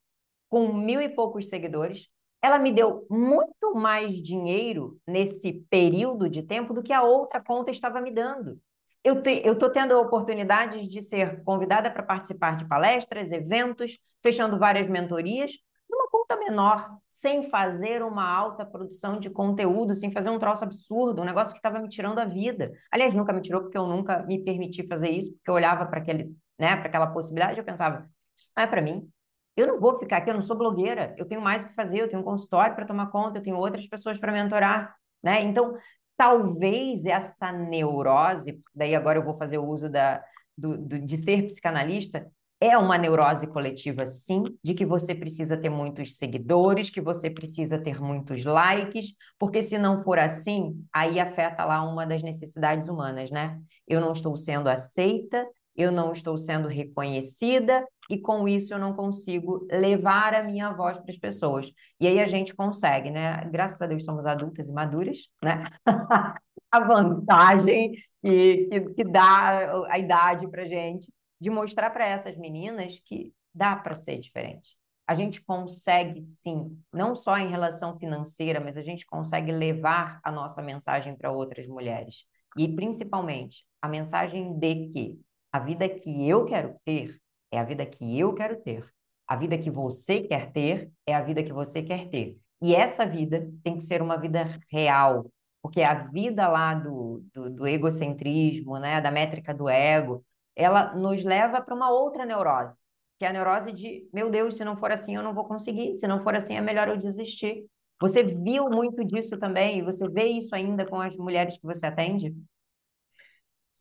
com 0.47 0.71
mil 0.71 1.01
e 1.01 1.09
poucos 1.09 1.49
seguidores, 1.49 2.07
ela 2.41 2.59
me 2.59 2.71
deu 2.71 3.05
muito 3.09 3.73
mais 3.73 4.21
dinheiro 4.21 4.99
nesse 5.07 5.65
período 5.69 6.29
de 6.29 6.43
tempo 6.43 6.73
do 6.73 6.83
que 6.83 6.93
a 6.93 7.01
outra 7.01 7.43
conta 7.43 7.71
estava 7.71 7.99
me 7.99 8.11
dando. 8.11 8.59
Eu 9.03 9.21
estou 9.53 9.69
tendo 9.69 9.93
a 9.93 9.99
oportunidade 9.99 10.85
de 10.87 11.01
ser 11.01 11.41
convidada 11.43 11.89
para 11.89 12.03
participar 12.03 12.57
de 12.57 12.67
palestras, 12.67 13.31
eventos, 13.31 13.97
fechando 14.21 14.59
várias 14.59 14.89
mentorias, 14.89 15.51
numa 15.89 16.09
conta 16.09 16.35
menor, 16.35 16.97
sem 17.09 17.49
fazer 17.49 18.03
uma 18.03 18.27
alta 18.29 18.65
produção 18.65 19.19
de 19.19 19.29
conteúdo, 19.29 19.95
sem 19.95 20.11
fazer 20.11 20.29
um 20.29 20.39
troço 20.39 20.63
absurdo, 20.63 21.21
um 21.21 21.25
negócio 21.25 21.53
que 21.53 21.59
estava 21.59 21.79
me 21.81 21.89
tirando 21.89 22.19
a 22.19 22.25
vida. 22.25 22.71
Aliás, 22.91 23.15
nunca 23.15 23.33
me 23.33 23.41
tirou, 23.41 23.61
porque 23.61 23.77
eu 23.77 23.87
nunca 23.87 24.23
me 24.23 24.43
permiti 24.43 24.85
fazer 24.85 25.09
isso, 25.09 25.33
porque 25.33 25.49
eu 25.49 25.55
olhava 25.55 25.85
para 25.85 25.99
aquele, 25.99 26.35
né, 26.59 26.75
para 26.75 26.87
aquela 26.87 27.07
possibilidade 27.07 27.57
eu 27.57 27.65
pensava, 27.65 28.03
isso 28.35 28.49
não 28.55 28.63
é 28.63 28.67
para 28.67 28.81
mim. 28.81 29.09
Eu 29.55 29.65
não 29.67 29.79
vou 29.79 29.95
ficar 29.97 30.17
aqui, 30.17 30.29
eu 30.29 30.35
não 30.35 30.41
sou 30.41 30.55
blogueira, 30.55 31.15
eu 31.17 31.25
tenho 31.25 31.41
mais 31.41 31.63
o 31.63 31.67
que 31.67 31.73
fazer, 31.73 31.99
eu 31.99 32.07
tenho 32.07 32.21
um 32.21 32.25
consultório 32.25 32.75
para 32.75 32.85
tomar 32.85 33.07
conta, 33.07 33.39
eu 33.39 33.41
tenho 33.41 33.57
outras 33.57 33.87
pessoas 33.87 34.19
para 34.19 34.31
mentorar, 34.31 34.95
né? 35.23 35.41
Então, 35.41 35.75
talvez 36.15 37.05
essa 37.05 37.51
neurose, 37.51 38.59
daí 38.75 38.95
agora 38.95 39.17
eu 39.17 39.23
vou 39.23 39.35
fazer 39.37 39.57
o 39.57 39.65
uso 39.65 39.89
da, 39.89 40.23
do, 40.57 40.77
do, 40.77 40.99
de 40.99 41.17
ser 41.17 41.43
psicanalista, 41.43 42.31
é 42.59 42.77
uma 42.77 42.97
neurose 42.97 43.45
coletiva, 43.47 44.05
sim, 44.05 44.43
de 44.63 44.73
que 44.73 44.85
você 44.85 45.13
precisa 45.13 45.55
ter 45.55 45.69
muitos 45.69 46.17
seguidores, 46.17 46.89
que 46.89 46.99
você 46.99 47.29
precisa 47.29 47.79
ter 47.79 48.01
muitos 48.01 48.43
likes, 48.45 49.13
porque 49.37 49.61
se 49.61 49.77
não 49.77 50.03
for 50.03 50.17
assim, 50.17 50.83
aí 50.91 51.19
afeta 51.19 51.63
lá 51.65 51.83
uma 51.83 52.05
das 52.05 52.23
necessidades 52.23 52.89
humanas, 52.89 53.29
né? 53.29 53.59
Eu 53.87 54.01
não 54.01 54.11
estou 54.11 54.35
sendo 54.35 54.67
aceita, 54.69 55.47
eu 55.75 55.91
não 55.91 56.11
estou 56.11 56.35
sendo 56.37 56.67
reconhecida 56.67 57.85
e 58.09 58.17
com 58.19 58.47
isso 58.47 58.73
eu 58.73 58.79
não 58.79 58.93
consigo 58.93 59.67
levar 59.71 60.33
a 60.33 60.41
minha 60.41 60.71
voz 60.71 60.97
para 60.99 61.11
as 61.11 61.17
pessoas. 61.17 61.71
E 61.99 62.07
aí 62.07 62.19
a 62.19 62.25
gente 62.25 62.55
consegue, 62.55 63.11
né? 63.11 63.47
Graças 63.51 63.79
a 63.81 63.85
Deus 63.85 64.03
somos 64.03 64.25
adultas 64.25 64.67
e 64.67 64.73
maduras, 64.73 65.29
né? 65.43 65.63
a 66.71 66.79
vantagem 66.79 67.93
que, 68.21 68.65
que, 68.65 68.81
que 68.95 69.03
dá 69.03 69.85
a 69.89 69.99
idade 69.99 70.49
para 70.49 70.65
gente 70.65 71.07
de 71.39 71.49
mostrar 71.49 71.89
para 71.91 72.05
essas 72.05 72.37
meninas 72.37 72.99
que 73.03 73.33
dá 73.53 73.75
para 73.75 73.95
ser 73.95 74.19
diferente. 74.19 74.77
A 75.07 75.15
gente 75.15 75.41
consegue 75.41 76.19
sim, 76.19 76.77
não 76.91 77.15
só 77.15 77.37
em 77.37 77.49
relação 77.49 77.95
financeira, 77.97 78.59
mas 78.59 78.75
a 78.75 78.81
gente 78.81 79.05
consegue 79.05 79.51
levar 79.51 80.19
a 80.23 80.31
nossa 80.31 80.61
mensagem 80.61 81.15
para 81.15 81.31
outras 81.31 81.67
mulheres. 81.67 82.25
E 82.57 82.67
principalmente 82.67 83.63
a 83.81 83.87
mensagem 83.87 84.57
de 84.57 84.87
que 84.87 85.19
a 85.51 85.59
vida 85.59 85.87
que 85.87 86.27
eu 86.27 86.43
quero 86.45 86.75
ter 86.83 87.17
é 87.51 87.59
a 87.59 87.63
vida 87.63 87.85
que 87.85 88.19
eu 88.19 88.33
quero 88.33 88.61
ter. 88.61 88.85
A 89.27 89.35
vida 89.35 89.57
que 89.57 89.69
você 89.69 90.21
quer 90.21 90.51
ter 90.51 90.91
é 91.05 91.13
a 91.13 91.21
vida 91.21 91.43
que 91.43 91.53
você 91.53 91.81
quer 91.81 92.09
ter. 92.09 92.37
E 92.61 92.75
essa 92.75 93.05
vida 93.05 93.49
tem 93.63 93.77
que 93.77 93.83
ser 93.83 94.01
uma 94.01 94.17
vida 94.17 94.45
real, 94.71 95.31
porque 95.61 95.81
a 95.81 95.93
vida 95.93 96.47
lá 96.47 96.73
do, 96.73 97.23
do, 97.33 97.49
do 97.49 97.67
egocentrismo, 97.67 98.79
né, 98.79 98.99
da 98.99 99.11
métrica 99.11 99.53
do 99.53 99.69
ego, 99.69 100.23
ela 100.57 100.95
nos 100.95 101.23
leva 101.23 101.61
para 101.61 101.75
uma 101.75 101.91
outra 101.91 102.25
neurose, 102.25 102.79
que 103.19 103.25
é 103.25 103.29
a 103.29 103.33
neurose 103.33 103.71
de, 103.71 104.09
meu 104.11 104.29
Deus, 104.29 104.57
se 104.57 104.65
não 104.65 104.75
for 104.75 104.91
assim 104.91 105.15
eu 105.15 105.21
não 105.21 105.33
vou 105.33 105.45
conseguir, 105.45 105.93
se 105.93 106.07
não 106.07 106.23
for 106.23 106.35
assim 106.35 106.57
é 106.57 106.61
melhor 106.61 106.87
eu 106.87 106.97
desistir. 106.97 107.63
Você 108.01 108.23
viu 108.23 108.69
muito 108.69 109.05
disso 109.05 109.37
também, 109.37 109.79
e 109.79 109.81
você 109.83 110.07
vê 110.09 110.25
isso 110.25 110.53
ainda 110.55 110.85
com 110.85 110.99
as 110.99 111.15
mulheres 111.17 111.57
que 111.57 111.65
você 111.65 111.85
atende? 111.85 112.35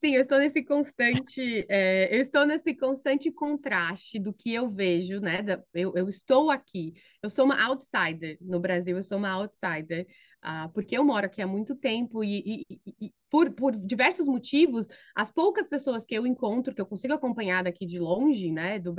Sim, 0.00 0.14
eu 0.14 0.20
estou 0.20 0.38
nesse 0.38 0.62
constante, 0.62 1.64
é, 1.70 2.14
eu 2.14 2.20
estou 2.20 2.46
nesse 2.46 2.74
constante 2.74 3.30
contraste 3.32 4.18
do 4.18 4.32
que 4.32 4.52
eu 4.52 4.70
vejo, 4.70 5.20
né? 5.20 5.42
Da, 5.42 5.62
eu, 5.72 5.94
eu, 5.96 6.08
estou 6.08 6.50
aqui, 6.50 6.92
eu 7.22 7.30
sou 7.30 7.46
uma 7.46 7.62
outsider 7.64 8.36
no 8.40 8.60
Brasil, 8.60 8.96
eu 8.96 9.02
sou 9.02 9.16
uma 9.16 9.30
outsider, 9.30 10.06
uh, 10.46 10.68
porque 10.72 10.96
eu 10.96 11.04
moro 11.04 11.26
aqui 11.26 11.42
há 11.42 11.46
muito 11.46 11.74
tempo 11.74 12.22
e, 12.22 12.64
e, 12.70 12.80
e, 13.00 13.12
por, 13.30 13.50
por 13.52 13.76
diversos 13.76 14.26
motivos, 14.26 14.86
as 15.14 15.30
poucas 15.30 15.68
pessoas 15.68 16.04
que 16.04 16.14
eu 16.14 16.26
encontro, 16.26 16.74
que 16.74 16.80
eu 16.80 16.86
consigo 16.86 17.14
acompanhar 17.14 17.64
daqui 17.64 17.84
de 17.84 17.98
longe, 17.98 18.50
né, 18.52 18.78
do, 18.78 18.94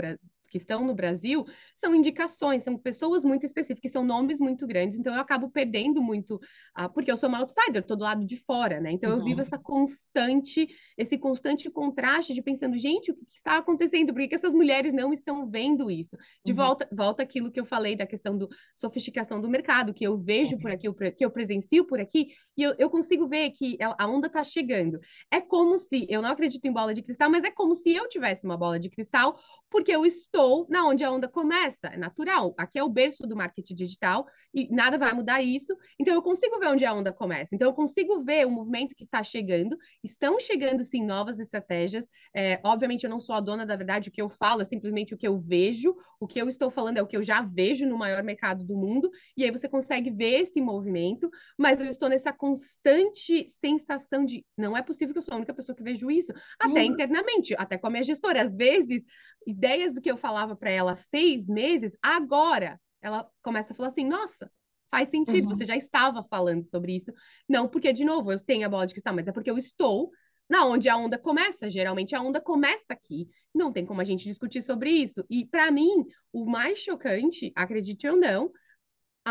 que 0.50 0.58
estão 0.58 0.86
no 0.86 0.96
Brasil 0.96 1.46
são 1.76 1.94
indicações, 1.94 2.64
são 2.64 2.78
pessoas 2.78 3.24
muito 3.24 3.46
específicas, 3.46 3.92
são 3.92 4.04
nomes 4.04 4.40
muito 4.40 4.66
grandes, 4.66 4.98
então 4.98 5.14
eu 5.14 5.22
acabo 5.22 5.50
perdendo 5.50 6.02
muito, 6.02 6.36
uh, 6.80 6.90
porque 6.94 7.12
eu 7.12 7.18
sou 7.18 7.30
uma 7.30 7.40
outsider, 7.40 7.84
tô 7.86 7.96
do 7.96 8.04
lado 8.04 8.26
de 8.26 8.38
fora, 8.38 8.80
né? 8.80 8.92
Então 8.92 9.12
uhum. 9.12 9.18
eu 9.18 9.24
vivo 9.24 9.38
uhum. 9.38 9.42
essa 9.42 9.58
constante, 9.58 10.68
esse 10.98 11.18
constante 11.18 11.70
contraste 11.70 12.34
de 12.34 12.42
pensando, 12.42 12.78
gente, 12.78 13.12
o 13.12 13.16
que, 13.16 13.26
está 13.28 13.58
acontecendo? 13.58 14.14
Por 14.14 14.22
que, 14.22 14.30
que, 14.30 14.36
essas 14.36 14.54
mulheres 14.54 14.94
não 14.94 15.12
estão 15.14 15.50
vendo 15.50 15.92
isso? 15.92 16.18
De 16.44 16.52
uhum. 16.52 16.58
volta, 16.58 16.88
volta 16.92 17.24
aquilo 17.24 17.52
que 17.52 17.60
eu 17.60 17.66
falei 17.66 17.96
da 17.96 18.06
questão 18.06 18.38
do 18.38 18.48
sofisticação 18.76 19.42
do 19.42 19.50
mercado, 19.50 19.94
que 19.94 20.06
eu 20.06 20.18
vejo 20.18 20.52
Sim. 20.52 20.60
por 20.60 20.72
aqui, 20.72 20.88
que 21.14 21.26
eu 21.26 21.32
presencio 21.32 21.86
por 21.86 22.00
aqui, 22.00 22.30
e 22.56 22.64
eu, 22.64 22.76
eu 22.78 22.90
consigo 22.90 23.28
ver 23.28 23.52
que 23.52 23.78
a 23.80 24.08
onda 24.08 24.28
está 24.28 24.44
chegando. 24.44 25.00
É 25.32 25.42
como 25.42 25.78
se, 25.78 26.06
eu 26.10 26.22
não 26.22 26.30
acredito 26.30 26.66
em 26.66 26.72
bola 26.72 26.94
de 26.94 27.02
cristal, 27.02 27.30
mas 27.30 27.44
é 27.44 27.52
como 27.52 27.76
se 27.76 27.94
eu 27.94 28.08
tivesse 28.08 28.46
uma 28.46 28.58
bola 28.58 28.80
de 28.80 28.90
cristal, 28.90 29.36
porque 29.70 29.92
eu 29.92 30.06
estou 30.06 30.37
estou 30.38 30.68
na 30.70 30.86
onde 30.86 31.04
a 31.04 31.12
onda 31.12 31.28
começa, 31.28 31.88
é 31.88 31.98
natural. 31.98 32.54
Aqui 32.60 32.78
é 32.78 32.84
o 32.84 32.90
berço 32.90 33.26
do 33.26 33.36
marketing 33.36 33.74
digital 33.74 34.28
e 34.54 34.70
nada 34.70 34.96
vai 34.96 35.12
mudar 35.12 35.42
isso. 35.42 35.76
Então 36.00 36.14
eu 36.14 36.22
consigo 36.22 36.60
ver 36.60 36.68
onde 36.68 36.86
a 36.86 36.94
onda 36.94 37.12
começa. 37.12 37.56
Então 37.56 37.68
eu 37.68 37.74
consigo 37.74 38.24
ver 38.24 38.46
o 38.46 38.52
movimento 38.52 38.94
que 38.96 39.04
está 39.04 39.24
chegando. 39.24 39.76
Estão 40.04 40.40
chegando 40.40 40.84
sim 40.84 41.04
novas 41.04 41.40
estratégias. 41.40 42.08
É, 42.36 42.60
obviamente 42.64 43.04
eu 43.04 43.10
não 43.10 43.20
sou 43.20 43.34
a 43.34 43.42
dona 43.42 43.66
da 43.66 43.76
verdade. 43.76 44.10
O 44.10 44.12
que 44.12 44.22
eu 44.22 44.30
falo 44.30 44.62
é 44.62 44.66
simplesmente 44.66 45.16
o 45.16 45.18
que 45.18 45.28
eu 45.28 45.40
vejo. 45.40 45.96
O 46.20 46.28
que 46.28 46.40
eu 46.40 46.48
estou 46.48 46.70
falando 46.70 46.98
é 46.98 47.02
o 47.02 47.08
que 47.08 47.18
eu 47.18 47.24
já 47.24 47.42
vejo 47.42 47.88
no 47.88 47.98
maior 47.98 48.22
mercado 48.22 48.64
do 48.64 48.78
mundo. 48.78 49.10
E 49.36 49.44
aí 49.44 49.50
você 49.50 49.68
consegue 49.68 50.12
ver 50.12 50.42
esse 50.42 50.62
movimento. 50.62 51.32
Mas 51.58 51.82
eu 51.82 51.88
estou 51.88 52.10
nessa 52.10 52.32
constante 52.32 53.48
sensação 53.60 54.24
de 54.24 54.46
não 54.56 54.78
é 54.78 54.84
possível 54.84 55.14
que 55.14 55.20
eu 55.20 55.24
sou 55.24 55.34
a 55.34 55.38
única 55.38 55.54
pessoa 55.54 55.76
que 55.76 55.84
vejo 55.84 56.12
isso. 56.12 56.32
Até 56.60 56.82
hum. 56.82 56.94
internamente, 56.94 57.56
até 57.58 57.76
com 57.76 57.88
a 57.88 57.90
minha 57.90 58.04
gestora. 58.04 58.44
Às 58.44 58.56
vezes 58.56 59.04
ideias 59.48 59.94
do 59.94 60.02
que 60.02 60.12
eu 60.12 60.18
falava 60.18 60.56
para 60.56 60.70
ela 60.70 60.92
há 60.92 60.96
seis 60.96 61.48
meses, 61.48 61.98
agora 62.04 62.80
ela 63.02 63.28
começa 63.42 63.72
a 63.72 63.76
falar 63.76 63.90
assim: 63.90 64.06
nossa, 64.06 64.52
faz 64.92 65.10
sentido, 65.10 65.48
uhum. 65.48 65.56
você 65.56 65.66
já 65.66 65.76
estava 65.76 66.22
falando 66.24 66.62
sobre 66.62 66.96
isso. 66.96 67.12
Não 67.48 67.68
porque, 67.68 67.94
de 67.94 68.04
novo, 68.04 68.32
eu 68.32 68.44
tenho 68.44 68.66
a 68.66 68.70
bola 68.70 68.86
de 68.86 68.94
cristal, 68.94 69.16
mas 69.16 69.28
é 69.28 69.32
porque 69.32 69.50
eu 69.50 69.58
estou 69.58 70.12
na 70.50 70.66
onde 70.66 70.90
a 70.90 70.98
onda 70.98 71.18
começa. 71.18 71.70
Geralmente 71.70 72.16
a 72.16 72.22
onda 72.22 72.42
começa 72.42 72.94
aqui. 72.94 73.28
Não 73.54 73.72
tem 73.72 73.86
como 73.86 74.02
a 74.02 74.04
gente 74.04 74.28
discutir 74.28 74.62
sobre 74.62 74.90
isso. 74.90 75.26
E 75.30 75.46
para 75.46 75.72
mim, 75.72 76.06
o 76.32 76.46
mais 76.46 76.80
chocante, 76.80 77.52
acredite 77.56 78.08
ou 78.08 78.18
não, 78.18 78.52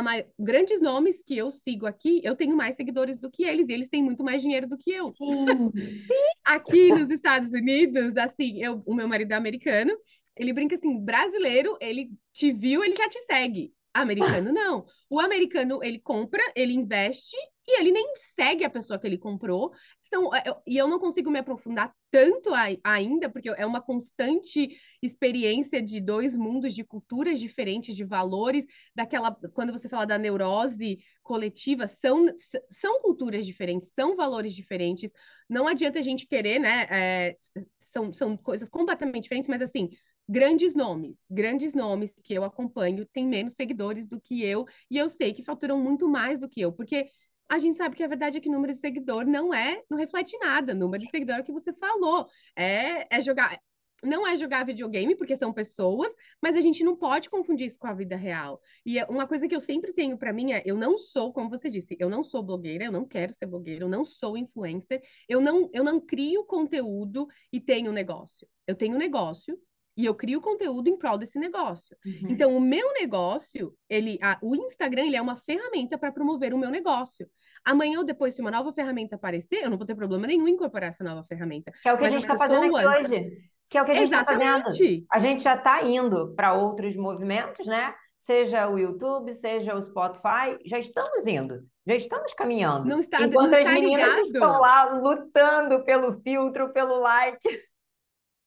mai... 0.02 0.26
grandes 0.38 0.80
nomes 0.80 1.22
que 1.22 1.36
eu 1.36 1.50
sigo 1.50 1.86
aqui, 1.86 2.20
eu 2.24 2.36
tenho 2.36 2.56
mais 2.56 2.76
seguidores 2.76 3.18
do 3.18 3.30
que 3.30 3.44
eles, 3.44 3.68
e 3.68 3.72
eles 3.72 3.88
têm 3.88 4.02
muito 4.02 4.22
mais 4.24 4.42
dinheiro 4.42 4.68
do 4.68 4.76
que 4.76 4.90
eu. 4.90 5.08
Sim, 5.08 5.72
sim. 5.74 6.30
Aqui 6.44 6.90
nos 6.90 7.10
Estados 7.10 7.52
Unidos, 7.52 8.16
assim, 8.16 8.62
eu, 8.62 8.82
o 8.86 8.94
meu 8.94 9.08
marido 9.08 9.32
é 9.32 9.34
americano, 9.34 9.96
ele 10.36 10.52
brinca 10.52 10.74
assim, 10.74 10.98
brasileiro, 10.98 11.76
ele 11.80 12.10
te 12.32 12.52
viu, 12.52 12.84
ele 12.84 12.94
já 12.94 13.08
te 13.08 13.18
segue. 13.20 13.72
Americano 13.94 14.52
não. 14.52 14.84
O 15.08 15.18
americano, 15.18 15.82
ele 15.82 15.98
compra, 15.98 16.42
ele 16.54 16.74
investe 16.74 17.36
e 17.68 17.80
ele 17.80 17.90
nem 17.90 18.12
segue 18.34 18.64
a 18.64 18.70
pessoa 18.70 18.98
que 18.98 19.06
ele 19.06 19.18
comprou. 19.18 19.72
São, 20.00 20.34
é, 20.34 20.44
e 20.66 20.76
eu 20.76 20.86
não 20.86 20.98
consigo 20.98 21.30
me 21.30 21.38
aprofundar 21.38 21.92
tanto 22.10 22.50
ainda, 22.84 23.28
porque 23.28 23.48
é 23.48 23.66
uma 23.66 23.80
constante 23.80 24.70
experiência 25.02 25.82
de 25.82 26.00
dois 26.00 26.36
mundos, 26.36 26.74
de 26.74 26.84
culturas 26.84 27.40
diferentes, 27.40 27.96
de 27.96 28.04
valores, 28.04 28.64
daquela. 28.94 29.34
Quando 29.52 29.72
você 29.72 29.88
fala 29.88 30.06
da 30.06 30.16
neurose 30.18 30.98
coletiva, 31.22 31.88
são, 31.88 32.26
são 32.70 33.00
culturas 33.00 33.44
diferentes, 33.44 33.92
são 33.92 34.14
valores 34.14 34.54
diferentes. 34.54 35.12
Não 35.48 35.66
adianta 35.66 35.98
a 35.98 36.02
gente 36.02 36.26
querer, 36.26 36.60
né? 36.60 36.86
É, 36.90 37.36
são, 37.82 38.12
são 38.12 38.36
coisas 38.36 38.68
completamente 38.68 39.24
diferentes, 39.24 39.48
mas 39.48 39.62
assim, 39.62 39.90
grandes 40.28 40.74
nomes, 40.74 41.24
grandes 41.30 41.72
nomes 41.72 42.12
que 42.22 42.34
eu 42.34 42.44
acompanho 42.44 43.06
têm 43.06 43.26
menos 43.26 43.54
seguidores 43.54 44.08
do 44.08 44.20
que 44.20 44.44
eu, 44.44 44.66
e 44.90 44.98
eu 44.98 45.08
sei 45.08 45.32
que 45.32 45.42
faturam 45.44 45.80
muito 45.80 46.08
mais 46.08 46.40
do 46.40 46.48
que 46.48 46.60
eu, 46.60 46.72
porque 46.72 47.06
a 47.48 47.58
gente 47.58 47.78
sabe 47.78 47.96
que 47.96 48.02
a 48.02 48.08
verdade 48.08 48.38
é 48.38 48.40
que 48.40 48.48
número 48.48 48.72
de 48.72 48.78
seguidor 48.78 49.24
não 49.24 49.54
é, 49.54 49.82
não 49.88 49.98
reflete 49.98 50.36
nada. 50.38 50.74
Número 50.74 51.02
de 51.02 51.10
seguidor 51.10 51.36
é 51.36 51.40
o 51.40 51.44
que 51.44 51.52
você 51.52 51.72
falou. 51.72 52.28
É, 52.56 53.16
é 53.16 53.20
jogar. 53.20 53.60
Não 54.02 54.26
é 54.26 54.36
jogar 54.36 54.66
videogame, 54.66 55.16
porque 55.16 55.36
são 55.36 55.52
pessoas, 55.52 56.12
mas 56.42 56.54
a 56.54 56.60
gente 56.60 56.84
não 56.84 56.94
pode 56.94 57.30
confundir 57.30 57.66
isso 57.66 57.78
com 57.78 57.86
a 57.86 57.94
vida 57.94 58.14
real. 58.14 58.60
E 58.84 58.98
é 58.98 59.06
uma 59.06 59.26
coisa 59.26 59.48
que 59.48 59.56
eu 59.56 59.60
sempre 59.60 59.92
tenho 59.92 60.18
para 60.18 60.32
mim 60.32 60.52
é: 60.52 60.62
eu 60.66 60.76
não 60.76 60.98
sou, 60.98 61.32
como 61.32 61.48
você 61.48 61.70
disse, 61.70 61.96
eu 61.98 62.10
não 62.10 62.22
sou 62.22 62.42
blogueira, 62.42 62.84
eu 62.84 62.92
não 62.92 63.06
quero 63.06 63.32
ser 63.32 63.46
blogueira, 63.46 63.84
eu 63.84 63.88
não 63.88 64.04
sou 64.04 64.36
influencer, 64.36 65.00
eu 65.28 65.40
não, 65.40 65.70
eu 65.72 65.82
não 65.82 66.00
crio 66.00 66.44
conteúdo 66.44 67.26
e 67.52 67.60
tenho 67.60 67.90
negócio. 67.90 68.46
Eu 68.66 68.74
tenho 68.74 68.98
negócio, 68.98 69.58
e 69.96 70.04
eu 70.04 70.14
crio 70.14 70.40
conteúdo 70.40 70.88
em 70.88 70.96
prol 70.96 71.16
desse 71.16 71.38
negócio. 71.38 71.96
Uhum. 72.04 72.28
Então, 72.30 72.54
o 72.54 72.60
meu 72.60 72.92
negócio, 72.92 73.74
ele, 73.88 74.18
a, 74.22 74.38
o 74.42 74.54
Instagram, 74.54 75.06
ele 75.06 75.16
é 75.16 75.22
uma 75.22 75.36
ferramenta 75.36 75.96
para 75.96 76.12
promover 76.12 76.52
o 76.52 76.58
meu 76.58 76.70
negócio. 76.70 77.26
Amanhã 77.64 77.98
ou 77.98 78.04
depois, 78.04 78.34
se 78.34 78.40
uma 78.40 78.50
nova 78.50 78.72
ferramenta 78.72 79.16
aparecer, 79.16 79.64
eu 79.64 79.70
não 79.70 79.78
vou 79.78 79.86
ter 79.86 79.94
problema 79.94 80.26
nenhum 80.26 80.46
em 80.46 80.52
incorporar 80.52 80.90
essa 80.90 81.02
nova 81.02 81.22
ferramenta. 81.24 81.72
Que 81.82 81.88
é 81.88 81.92
o 81.92 81.96
que 81.96 82.02
Mas 82.02 82.12
a 82.12 82.18
gente 82.18 82.22
está 82.22 82.36
fazendo 82.36 82.76
aqui 82.76 82.86
hoje. 82.86 83.30
Que 83.68 83.78
é 83.78 83.82
o 83.82 83.84
que 83.84 83.90
a 83.90 83.94
gente 83.94 84.04
está 84.04 84.24
fazendo. 84.24 85.06
A 85.10 85.18
gente 85.18 85.42
já 85.42 85.54
está 85.54 85.82
indo 85.82 86.34
para 86.34 86.52
outros 86.52 86.94
movimentos, 86.96 87.66
né? 87.66 87.94
Seja 88.18 88.68
o 88.68 88.78
YouTube, 88.78 89.34
seja 89.34 89.74
o 89.74 89.82
Spotify, 89.82 90.58
já 90.64 90.78
estamos 90.78 91.26
indo, 91.26 91.66
já 91.86 91.94
estamos 91.94 92.32
caminhando. 92.32 92.86
Não 92.86 93.00
está, 93.00 93.22
Enquanto 93.22 93.50
não 93.50 93.58
as 93.58 93.66
meninas 93.66 94.08
ligado. 94.08 94.22
estão 94.22 94.60
lá 94.60 94.84
lutando 94.98 95.84
pelo 95.84 96.20
filtro, 96.22 96.72
pelo 96.72 96.98
like. 96.98 97.48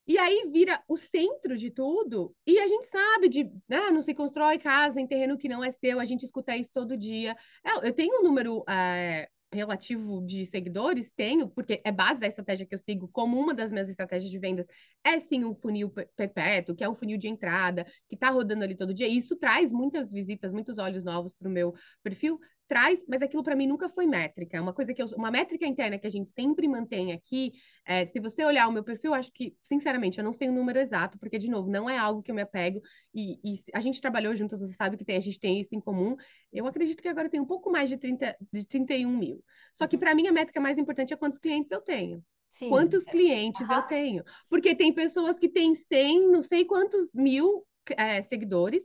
E 0.10 0.18
aí 0.18 0.50
vira 0.52 0.84
o 0.88 0.98
centro 0.98 1.56
de 1.56 1.70
tudo, 1.70 2.36
e 2.44 2.58
a 2.58 2.68
gente 2.68 2.88
sabe 2.88 3.30
de, 3.30 3.48
ah, 3.70 3.92
não 3.92 4.02
se 4.02 4.16
constrói 4.16 4.58
casa 4.58 5.00
em 5.00 5.06
terreno 5.06 5.38
que 5.38 5.48
não 5.48 5.64
é 5.64 5.70
seu, 5.70 6.00
a 6.00 6.06
gente 6.06 6.26
escuta 6.26 6.58
isso 6.58 6.72
todo 6.74 6.98
dia. 6.98 7.38
É, 7.64 7.88
eu 7.88 7.94
tenho 7.94 8.20
um 8.20 8.24
número 8.24 8.64
é, 8.68 9.30
relativo 9.54 10.26
de 10.26 10.48
seguidores, 10.48 11.12
tenho, 11.16 11.48
porque 11.48 11.80
é 11.86 11.92
base 11.92 12.20
da 12.20 12.26
estratégia 12.26 12.66
que 12.66 12.74
eu 12.74 12.80
sigo, 12.80 13.08
como 13.10 13.40
uma 13.40 13.54
das 13.54 13.72
minhas 13.72 13.88
estratégias 13.88 14.32
de 14.32 14.40
vendas, 14.40 14.66
é 15.04 15.20
sim 15.20 15.46
um 15.46 15.54
funil 15.54 15.92
perpétuo, 16.16 16.76
que 16.76 16.84
é 16.84 16.90
um 16.90 16.96
funil 16.96 17.16
de 17.16 17.28
entrada, 17.28 17.86
que 18.08 18.16
está 18.16 18.32
rodando 18.32 18.64
ali 18.64 18.76
todo 18.76 18.96
dia. 18.96 19.08
E 19.08 19.16
isso 19.16 19.36
traz 19.36 19.72
muitas 19.72 20.12
visitas, 20.12 20.52
muitos 20.52 20.80
olhos 20.80 21.04
novos 21.04 21.36
para 21.36 21.48
o 21.48 21.52
meu 21.52 21.72
perfil, 22.02 22.40
traz, 22.70 23.04
mas 23.08 23.24
aquilo 23.24 23.44
para 23.44 23.56
mim 23.56 23.66
nunca 23.66 23.90
foi 23.90 24.06
métrica. 24.06 24.56
É 24.56 24.62
uma 24.62 24.72
coisa 24.72 24.94
que 24.94 25.02
eu, 25.02 25.08
uma 25.18 25.32
métrica 25.32 25.66
interna 25.66 25.98
que 25.98 26.06
a 26.06 26.10
gente 26.10 26.30
sempre 26.30 26.68
mantém 26.68 27.12
aqui, 27.12 27.52
é, 27.84 28.06
se 28.06 28.20
você 28.20 28.46
olhar 28.46 28.68
o 28.68 28.72
meu 28.72 28.84
perfil, 28.84 29.16
acho 29.16 29.32
que, 29.34 29.56
sinceramente, 29.62 30.20
eu 30.20 30.24
não 30.24 30.32
sei 30.32 30.50
o 30.50 30.52
número 30.52 30.78
exato, 30.78 31.18
porque, 31.18 31.40
de 31.40 31.50
novo, 31.50 31.68
não 31.68 31.90
é 31.90 31.98
algo 31.98 32.22
que 32.22 32.30
eu 32.30 32.36
me 32.36 32.44
apego, 32.44 32.80
e, 33.14 33.40
e 33.44 33.56
a 33.74 33.82
gente 33.82 34.00
trabalhou 34.00 34.36
juntas, 34.36 34.60
você 34.60 34.74
sabe 34.74 34.98
que 34.98 35.04
tem, 35.04 35.18
a 35.18 35.20
gente 35.20 35.40
tem 35.40 35.60
isso 35.60 35.76
em 35.76 35.82
comum. 35.82 36.16
Eu 36.54 36.68
acredito 36.68 37.02
que 37.02 37.08
agora 37.08 37.26
eu 37.26 37.32
tenho 37.32 37.44
um 37.44 37.48
pouco 37.48 37.72
mais 37.72 37.90
de, 37.90 37.98
30, 37.98 38.38
de 38.54 38.66
31 38.68 39.18
mil. 39.18 39.44
Só 39.74 39.88
que, 39.88 39.98
para 39.98 40.14
mim, 40.14 40.28
a 40.28 40.32
métrica 40.32 40.62
mais 40.62 40.78
importante 40.78 41.12
é 41.12 41.18
quantos 41.18 41.40
clientes 41.40 41.72
eu 41.72 41.82
tenho. 41.82 42.24
Sim. 42.52 42.70
Quantos 42.70 43.04
clientes 43.06 43.68
uhum. 43.68 43.76
eu 43.76 43.82
tenho? 43.84 44.24
Porque 44.48 44.76
tem 44.76 44.94
pessoas 44.94 45.40
que 45.40 45.50
têm 45.50 45.74
100, 45.74 46.32
não 46.32 46.42
sei 46.44 46.66
quantos 46.66 47.12
mil 47.14 47.66
é, 47.98 48.22
seguidores, 48.22 48.84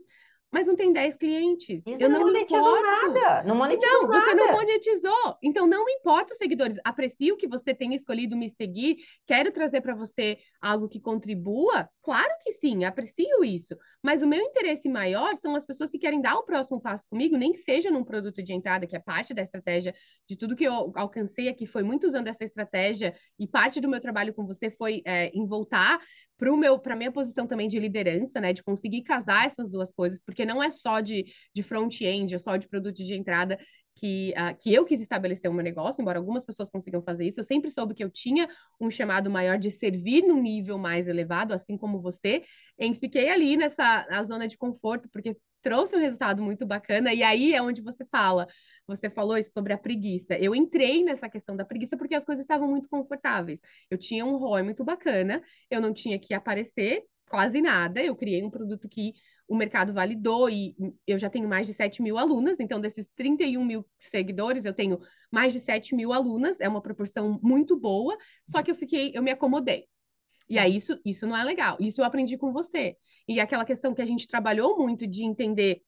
mas 0.55 0.69
não 0.69 0.77
tem 0.77 0.93
10 0.93 1.17
clientes. 1.17 1.85
Isso 1.85 2.01
eu 2.01 2.09
não, 2.09 2.21
não 2.21 2.27
monetizou 2.27 2.81
nada. 2.81 3.43
Não 3.43 3.57
monetizou 3.57 4.03
não, 4.03 4.09
nada. 4.09 4.25
você 4.25 4.35
não 4.37 4.53
monetizou. 4.53 5.39
Então 5.43 5.67
não 5.67 5.89
importa 5.89 6.33
os 6.33 6.39
seguidores. 6.39 6.79
Aprecio 6.85 7.37
que 7.37 7.49
você 7.49 7.75
tenha 7.75 7.97
escolhido 7.97 8.37
me 8.37 8.49
seguir. 8.49 8.99
Quero 9.27 9.51
trazer 9.51 9.81
para 9.81 9.97
você 9.97 10.39
algo 10.63 10.89
que 10.89 11.01
contribua. 11.01 11.89
Claro 12.01 12.31
que 12.41 12.53
sim, 12.53 12.85
aprecio 12.85 13.43
isso. 13.43 13.77
Mas 14.01 14.23
o 14.23 14.29
meu 14.29 14.39
interesse 14.39 14.89
maior 14.89 15.35
são 15.39 15.57
as 15.57 15.65
pessoas 15.65 15.91
que 15.91 15.99
querem 15.99 16.21
dar 16.21 16.37
o 16.37 16.45
próximo 16.45 16.81
passo 16.81 17.09
comigo, 17.09 17.37
nem 17.37 17.51
que 17.51 17.59
seja 17.59 17.91
num 17.91 18.05
produto 18.05 18.41
de 18.41 18.53
entrada, 18.53 18.87
que 18.87 18.95
é 18.95 19.01
parte 19.01 19.35
da 19.35 19.43
estratégia 19.43 19.93
de 20.29 20.37
tudo 20.37 20.55
que 20.55 20.63
eu 20.63 20.93
alcancei 20.95 21.49
aqui, 21.49 21.67
foi 21.67 21.83
muito 21.83 22.07
usando 22.07 22.29
essa 22.29 22.45
estratégia, 22.45 23.13
e 23.41 23.49
parte 23.49 23.81
do 23.81 23.89
meu 23.89 24.01
trabalho 24.01 24.33
com 24.33 24.47
você 24.47 24.71
foi 24.71 25.03
é, 25.05 25.31
em 25.35 25.47
voltar 25.47 25.99
para 26.37 26.57
meu 26.57 26.79
para 26.79 26.97
minha 26.97 27.13
posição 27.13 27.47
também 27.47 27.69
de 27.69 27.79
liderança, 27.79 28.41
né, 28.41 28.53
de 28.53 28.63
conseguir 28.63 29.03
casar 29.03 29.47
essas 29.47 29.71
duas 29.71 29.93
coisas, 29.93 30.23
porque 30.23 30.45
não 30.45 30.63
é 30.63 30.71
só 30.71 31.01
de, 31.01 31.25
de 31.55 31.63
front-end, 31.63 32.35
é 32.35 32.39
só 32.39 32.57
de 32.57 32.69
produto 32.69 32.97
de 32.97 33.15
entrada 33.15 33.59
que, 33.97 34.35
uh, 34.37 34.57
que 34.59 34.75
eu 34.75 34.85
quis 34.85 35.01
estabelecer 35.01 35.51
o 35.51 35.55
meu 35.55 35.63
negócio, 35.63 36.03
embora 36.03 36.19
algumas 36.19 36.45
pessoas 36.45 36.69
consigam 36.69 37.03
fazer 37.03 37.27
isso, 37.27 37.41
eu 37.41 37.45
sempre 37.45 37.71
soube 37.71 37.95
que 37.95 38.03
eu 38.03 38.11
tinha 38.11 38.49
um 38.81 38.91
chamado 38.91 39.31
maior 39.31 39.59
de 39.59 39.71
servir 39.71 40.23
num 40.23 40.43
nível 40.43 40.77
mais 40.79 41.07
elevado, 41.07 41.55
assim 41.55 41.77
como 41.77 42.01
você, 42.01 42.43
e 42.79 42.95
fiquei 42.95 43.29
ali 43.31 43.57
nessa 43.57 44.07
na 44.11 44.25
zona 44.25 44.49
de 44.49 44.57
conforto, 44.57 45.09
porque 45.11 45.37
trouxe 45.63 45.97
um 45.97 46.01
resultado 46.01 46.43
muito 46.43 46.67
bacana, 46.67 47.15
e 47.15 47.23
aí 47.23 47.55
é 47.55 47.63
onde 47.63 47.81
você 47.81 48.05
fala, 48.05 48.47
você 48.87 49.09
falou 49.09 49.37
isso 49.37 49.53
sobre 49.53 49.73
a 49.73 49.79
preguiça. 49.79 50.35
Eu 50.39 50.55
entrei 50.55 51.03
nessa 51.03 51.29
questão 51.29 51.57
da 51.57 51.65
preguiça 51.65 51.97
porque 51.97 52.15
as 52.15 52.25
coisas 52.25 52.45
estavam 52.45 52.69
muito 52.69 52.89
confortáveis. 52.89 53.61
Eu 53.91 53.99
tinha 53.99 54.25
um 54.25 54.37
ROI 54.37 54.63
muito 54.63 54.85
bacana, 54.85 55.43
eu 55.71 55.81
não 55.81 55.93
tinha 55.93 56.19
que 56.19 56.35
aparecer 56.35 57.05
quase 57.29 57.61
nada, 57.63 58.03
eu 58.03 58.15
criei 58.15 58.43
um 58.43 58.51
produto 58.51 58.89
que 58.89 59.15
o 59.47 59.57
mercado 59.57 59.93
validou 59.93 60.49
e 60.49 60.75
eu 61.07 61.19
já 61.19 61.29
tenho 61.29 61.49
mais 61.49 61.67
de 61.67 61.75
7 61.75 62.03
mil 62.03 62.17
alunas, 62.17 62.59
então 62.61 62.81
desses 62.81 63.09
31 63.15 63.65
mil 63.65 63.87
seguidores, 63.99 64.65
eu 64.65 64.73
tenho 64.73 64.99
mais 65.31 65.53
de 65.53 65.61
7 65.61 65.95
mil 65.95 66.13
alunas, 66.13 66.61
é 66.61 66.69
uma 66.69 66.81
proporção 66.81 67.39
muito 67.43 67.79
boa, 67.79 68.17
só 68.49 68.63
que 68.63 68.71
eu 68.71 68.75
fiquei, 68.75 69.13
eu 69.15 69.23
me 69.23 69.31
acomodei. 69.31 69.87
E 70.49 70.59
aí 70.59 70.77
isso, 70.77 70.99
isso 71.05 71.27
não 71.27 71.37
é 71.37 71.43
legal. 71.43 71.77
Isso 71.81 72.01
eu 72.01 72.05
aprendi 72.05 72.37
com 72.37 72.53
você. 72.53 72.97
E 73.27 73.41
aquela 73.41 73.65
questão 73.65 73.95
que 73.95 74.03
a 74.03 74.07
gente 74.07 74.29
trabalhou 74.29 74.77
muito 74.79 75.07
de 75.07 75.25
entender 75.25 75.83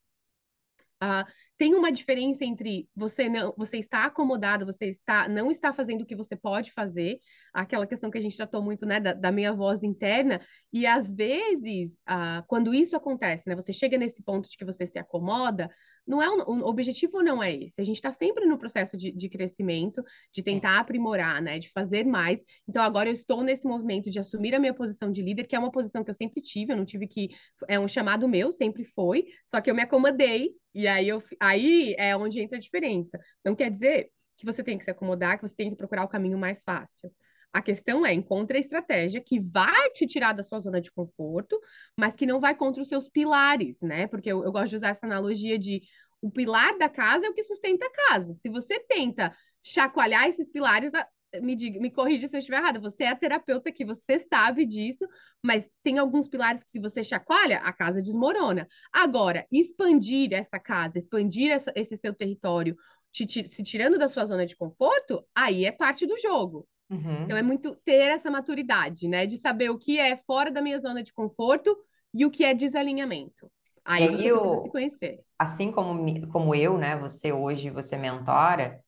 uh, 1.02 1.26
tem 1.58 1.74
uma 1.74 1.90
diferença 1.90 2.44
entre 2.44 2.88
você 2.94 3.28
não, 3.28 3.54
você 3.56 3.78
está 3.78 4.04
acomodado, 4.04 4.66
você 4.66 4.86
está 4.86 5.28
não 5.28 5.50
está 5.50 5.72
fazendo 5.72 6.02
o 6.02 6.06
que 6.06 6.14
você 6.14 6.36
pode 6.36 6.72
fazer, 6.72 7.18
aquela 7.52 7.86
questão 7.86 8.10
que 8.10 8.18
a 8.18 8.20
gente 8.20 8.36
tratou 8.36 8.62
muito, 8.62 8.84
né, 8.84 9.00
da, 9.00 9.12
da 9.12 9.32
minha 9.32 9.52
voz 9.52 9.82
interna, 9.82 10.40
e 10.72 10.86
às 10.86 11.12
vezes, 11.12 12.02
ah, 12.06 12.44
quando 12.46 12.74
isso 12.74 12.96
acontece, 12.96 13.48
né, 13.48 13.54
você 13.54 13.72
chega 13.72 13.96
nesse 13.96 14.22
ponto 14.22 14.48
de 14.48 14.56
que 14.56 14.64
você 14.64 14.86
se 14.86 14.98
acomoda, 14.98 15.70
não 16.06 16.22
é 16.22 16.30
um, 16.30 16.62
o 16.62 16.68
objetivo 16.68 17.22
não 17.22 17.42
é 17.42 17.54
esse. 17.54 17.80
A 17.80 17.84
gente 17.84 17.96
está 17.96 18.12
sempre 18.12 18.46
no 18.46 18.58
processo 18.58 18.96
de, 18.96 19.10
de 19.12 19.28
crescimento, 19.28 20.02
de 20.32 20.42
tentar 20.42 20.78
aprimorar, 20.78 21.42
né? 21.42 21.58
De 21.58 21.70
fazer 21.70 22.04
mais. 22.04 22.44
Então 22.68 22.82
agora 22.82 23.08
eu 23.08 23.14
estou 23.14 23.42
nesse 23.42 23.66
movimento 23.66 24.10
de 24.10 24.18
assumir 24.18 24.54
a 24.54 24.60
minha 24.60 24.74
posição 24.74 25.10
de 25.10 25.22
líder, 25.22 25.44
que 25.44 25.56
é 25.56 25.58
uma 25.58 25.70
posição 25.70 26.04
que 26.04 26.10
eu 26.10 26.14
sempre 26.14 26.40
tive, 26.40 26.72
eu 26.72 26.76
não 26.76 26.84
tive 26.84 27.06
que. 27.06 27.30
É 27.68 27.78
um 27.78 27.88
chamado 27.88 28.28
meu, 28.28 28.52
sempre 28.52 28.84
foi, 28.84 29.26
só 29.44 29.60
que 29.60 29.70
eu 29.70 29.74
me 29.74 29.82
acomodei, 29.82 30.52
e 30.74 30.86
aí, 30.86 31.08
eu, 31.08 31.22
aí 31.40 31.94
é 31.98 32.16
onde 32.16 32.40
entra 32.40 32.56
a 32.56 32.60
diferença. 32.60 33.18
Não 33.44 33.54
quer 33.54 33.70
dizer 33.70 34.10
que 34.36 34.44
você 34.44 34.62
tem 34.62 34.76
que 34.78 34.84
se 34.84 34.90
acomodar, 34.90 35.38
que 35.38 35.48
você 35.48 35.56
tem 35.56 35.70
que 35.70 35.76
procurar 35.76 36.04
o 36.04 36.08
caminho 36.08 36.38
mais 36.38 36.62
fácil. 36.62 37.10
A 37.56 37.62
questão 37.62 38.04
é, 38.04 38.12
encontre 38.12 38.58
a 38.58 38.60
estratégia 38.60 39.18
que 39.18 39.40
vai 39.40 39.88
te 39.92 40.04
tirar 40.06 40.34
da 40.34 40.42
sua 40.42 40.58
zona 40.58 40.78
de 40.78 40.92
conforto, 40.92 41.58
mas 41.98 42.12
que 42.12 42.26
não 42.26 42.38
vai 42.38 42.54
contra 42.54 42.82
os 42.82 42.88
seus 42.88 43.08
pilares, 43.08 43.80
né? 43.80 44.06
Porque 44.08 44.30
eu, 44.30 44.44
eu 44.44 44.52
gosto 44.52 44.68
de 44.68 44.76
usar 44.76 44.88
essa 44.90 45.06
analogia 45.06 45.58
de 45.58 45.80
o 46.20 46.30
pilar 46.30 46.76
da 46.76 46.86
casa 46.86 47.24
é 47.24 47.30
o 47.30 47.32
que 47.32 47.42
sustenta 47.42 47.86
a 47.86 47.90
casa. 47.90 48.34
Se 48.34 48.50
você 48.50 48.78
tenta 48.80 49.34
chacoalhar 49.62 50.28
esses 50.28 50.50
pilares, 50.50 50.92
me, 51.40 51.56
diga, 51.56 51.80
me 51.80 51.90
corrija 51.90 52.28
se 52.28 52.36
eu 52.36 52.40
estiver 52.40 52.58
errada, 52.58 52.78
você 52.78 53.04
é 53.04 53.08
a 53.08 53.16
terapeuta 53.16 53.72
que 53.72 53.86
você 53.86 54.18
sabe 54.18 54.66
disso, 54.66 55.08
mas 55.42 55.66
tem 55.82 55.96
alguns 55.96 56.28
pilares 56.28 56.62
que 56.62 56.70
se 56.72 56.78
você 56.78 57.02
chacoalha, 57.02 57.60
a 57.60 57.72
casa 57.72 58.02
desmorona. 58.02 58.68
Agora, 58.92 59.46
expandir 59.50 60.34
essa 60.34 60.58
casa, 60.60 60.98
expandir 60.98 61.50
essa, 61.50 61.72
esse 61.74 61.96
seu 61.96 62.12
território, 62.12 62.76
te, 63.10 63.48
se 63.48 63.62
tirando 63.62 63.98
da 63.98 64.08
sua 64.08 64.26
zona 64.26 64.44
de 64.44 64.54
conforto, 64.54 65.26
aí 65.34 65.64
é 65.64 65.72
parte 65.72 66.06
do 66.06 66.18
jogo. 66.18 66.68
Uhum. 66.88 67.24
Então 67.24 67.36
é 67.36 67.42
muito 67.42 67.74
ter 67.84 68.10
essa 68.10 68.30
maturidade, 68.30 69.08
né? 69.08 69.26
De 69.26 69.38
saber 69.38 69.70
o 69.70 69.78
que 69.78 69.98
é 69.98 70.16
fora 70.16 70.50
da 70.50 70.62
minha 70.62 70.78
zona 70.78 71.02
de 71.02 71.12
conforto 71.12 71.76
e 72.14 72.24
o 72.24 72.30
que 72.30 72.44
é 72.44 72.54
desalinhamento. 72.54 73.50
Aí, 73.84 74.04
aí 74.04 74.12
você 74.12 74.28
eu, 74.28 74.58
se 74.58 74.70
conhecer. 74.70 75.20
Assim 75.38 75.70
como, 75.70 76.28
como 76.28 76.54
eu, 76.54 76.78
né? 76.78 76.96
Você 76.96 77.32
hoje, 77.32 77.70
você 77.70 77.96
mentora, 77.96 78.80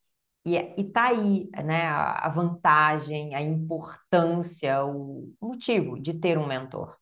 e, 0.45 0.55
e 0.55 0.83
tá 0.85 1.07
aí, 1.07 1.49
né? 1.63 1.87
A, 1.87 2.27
a 2.27 2.29
vantagem, 2.29 3.35
a 3.35 3.41
importância, 3.41 4.83
o 4.83 5.31
motivo 5.41 5.99
de 5.99 6.13
ter 6.13 6.37
um 6.37 6.47
mentor. 6.47 6.97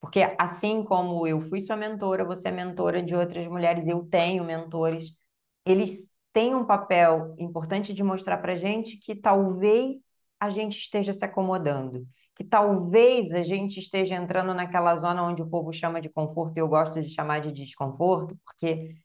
Porque 0.00 0.34
assim 0.36 0.82
como 0.82 1.26
eu 1.26 1.40
fui 1.40 1.60
sua 1.60 1.76
mentora, 1.76 2.24
você 2.24 2.48
é 2.48 2.50
mentora 2.50 3.00
de 3.00 3.14
outras 3.14 3.46
mulheres, 3.46 3.86
eu 3.86 4.04
tenho 4.04 4.44
mentores, 4.44 5.16
eles 5.64 6.12
têm 6.32 6.56
um 6.56 6.64
papel 6.64 7.36
importante 7.38 7.94
de 7.94 8.02
mostrar 8.02 8.38
para 8.38 8.56
gente 8.56 8.96
que 8.96 9.14
talvez 9.14 10.11
a 10.42 10.50
gente 10.50 10.76
esteja 10.76 11.12
se 11.12 11.24
acomodando, 11.24 12.04
que 12.34 12.42
talvez 12.42 13.32
a 13.32 13.44
gente 13.44 13.78
esteja 13.78 14.16
entrando 14.16 14.52
naquela 14.52 14.96
zona 14.96 15.22
onde 15.22 15.40
o 15.40 15.48
povo 15.48 15.72
chama 15.72 16.00
de 16.00 16.08
conforto 16.08 16.56
e 16.56 16.60
eu 16.60 16.66
gosto 16.66 17.00
de 17.00 17.08
chamar 17.08 17.38
de 17.40 17.52
desconforto, 17.52 18.36
porque 18.44 18.96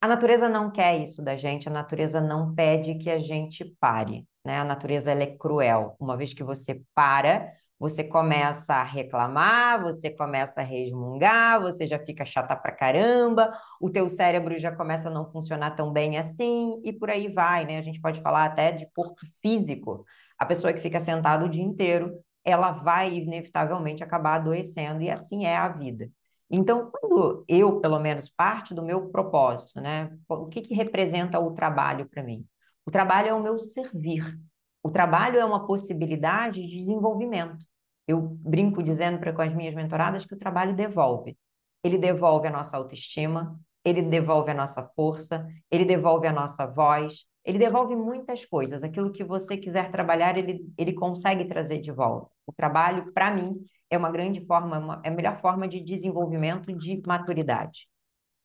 a 0.00 0.08
natureza 0.08 0.48
não 0.48 0.72
quer 0.72 0.98
isso 1.00 1.22
da 1.22 1.36
gente, 1.36 1.68
a 1.68 1.72
natureza 1.72 2.20
não 2.20 2.52
pede 2.52 2.96
que 2.96 3.08
a 3.08 3.20
gente 3.20 3.64
pare, 3.78 4.26
né? 4.44 4.58
A 4.58 4.64
natureza 4.64 5.12
ela 5.12 5.22
é 5.22 5.36
cruel. 5.36 5.94
Uma 6.00 6.16
vez 6.16 6.34
que 6.34 6.42
você 6.42 6.82
para, 6.92 7.52
você 7.82 8.04
começa 8.04 8.74
a 8.76 8.84
reclamar, 8.84 9.82
você 9.82 10.08
começa 10.08 10.60
a 10.60 10.64
resmungar, 10.64 11.60
você 11.60 11.84
já 11.84 11.98
fica 11.98 12.24
chata 12.24 12.54
pra 12.54 12.70
caramba, 12.70 13.50
o 13.80 13.90
teu 13.90 14.08
cérebro 14.08 14.56
já 14.56 14.70
começa 14.70 15.08
a 15.08 15.10
não 15.10 15.28
funcionar 15.32 15.72
tão 15.72 15.92
bem 15.92 16.16
assim, 16.16 16.80
e 16.84 16.92
por 16.92 17.10
aí 17.10 17.26
vai, 17.26 17.64
né? 17.64 17.78
A 17.78 17.82
gente 17.82 18.00
pode 18.00 18.20
falar 18.20 18.44
até 18.44 18.70
de 18.70 18.86
corpo 18.94 19.26
físico. 19.40 20.04
A 20.38 20.46
pessoa 20.46 20.72
que 20.72 20.78
fica 20.78 21.00
sentada 21.00 21.44
o 21.44 21.48
dia 21.48 21.64
inteiro, 21.64 22.16
ela 22.44 22.70
vai 22.70 23.14
inevitavelmente 23.14 24.04
acabar 24.04 24.36
adoecendo, 24.36 25.02
e 25.02 25.10
assim 25.10 25.44
é 25.44 25.56
a 25.56 25.66
vida. 25.68 26.08
Então, 26.48 26.88
quando 26.88 27.44
eu, 27.48 27.80
pelo 27.80 27.98
menos, 27.98 28.30
parte 28.30 28.72
do 28.74 28.84
meu 28.84 29.08
propósito, 29.10 29.80
né? 29.80 30.08
O 30.28 30.46
que, 30.46 30.60
que 30.60 30.72
representa 30.72 31.40
o 31.40 31.50
trabalho 31.50 32.08
para 32.08 32.22
mim? 32.22 32.46
O 32.86 32.92
trabalho 32.92 33.28
é 33.28 33.34
o 33.34 33.42
meu 33.42 33.58
servir. 33.58 34.38
O 34.84 34.90
trabalho 34.90 35.40
é 35.40 35.44
uma 35.44 35.66
possibilidade 35.66 36.62
de 36.62 36.78
desenvolvimento. 36.78 37.71
Eu 38.06 38.20
brinco 38.20 38.82
dizendo 38.82 39.18
para 39.18 39.32
com 39.32 39.42
as 39.42 39.54
minhas 39.54 39.74
mentoradas 39.74 40.26
que 40.26 40.34
o 40.34 40.38
trabalho 40.38 40.74
devolve. 40.74 41.36
Ele 41.84 41.98
devolve 41.98 42.48
a 42.48 42.50
nossa 42.50 42.76
autoestima, 42.76 43.58
ele 43.84 44.02
devolve 44.02 44.50
a 44.50 44.54
nossa 44.54 44.84
força, 44.94 45.46
ele 45.70 45.84
devolve 45.84 46.26
a 46.26 46.32
nossa 46.32 46.66
voz, 46.66 47.26
ele 47.44 47.58
devolve 47.58 47.96
muitas 47.96 48.44
coisas. 48.44 48.84
Aquilo 48.84 49.12
que 49.12 49.24
você 49.24 49.56
quiser 49.56 49.90
trabalhar, 49.90 50.36
ele, 50.38 50.64
ele 50.78 50.92
consegue 50.92 51.44
trazer 51.44 51.78
de 51.78 51.90
volta. 51.90 52.30
O 52.46 52.52
trabalho, 52.52 53.12
para 53.12 53.30
mim, 53.34 53.60
é 53.90 53.98
uma 53.98 54.10
grande 54.10 54.44
forma, 54.46 54.78
uma, 54.78 55.02
é 55.04 55.08
a 55.08 55.12
melhor 55.12 55.36
forma 55.36 55.66
de 55.66 55.80
desenvolvimento 55.80 56.72
de 56.72 57.02
maturidade. 57.06 57.88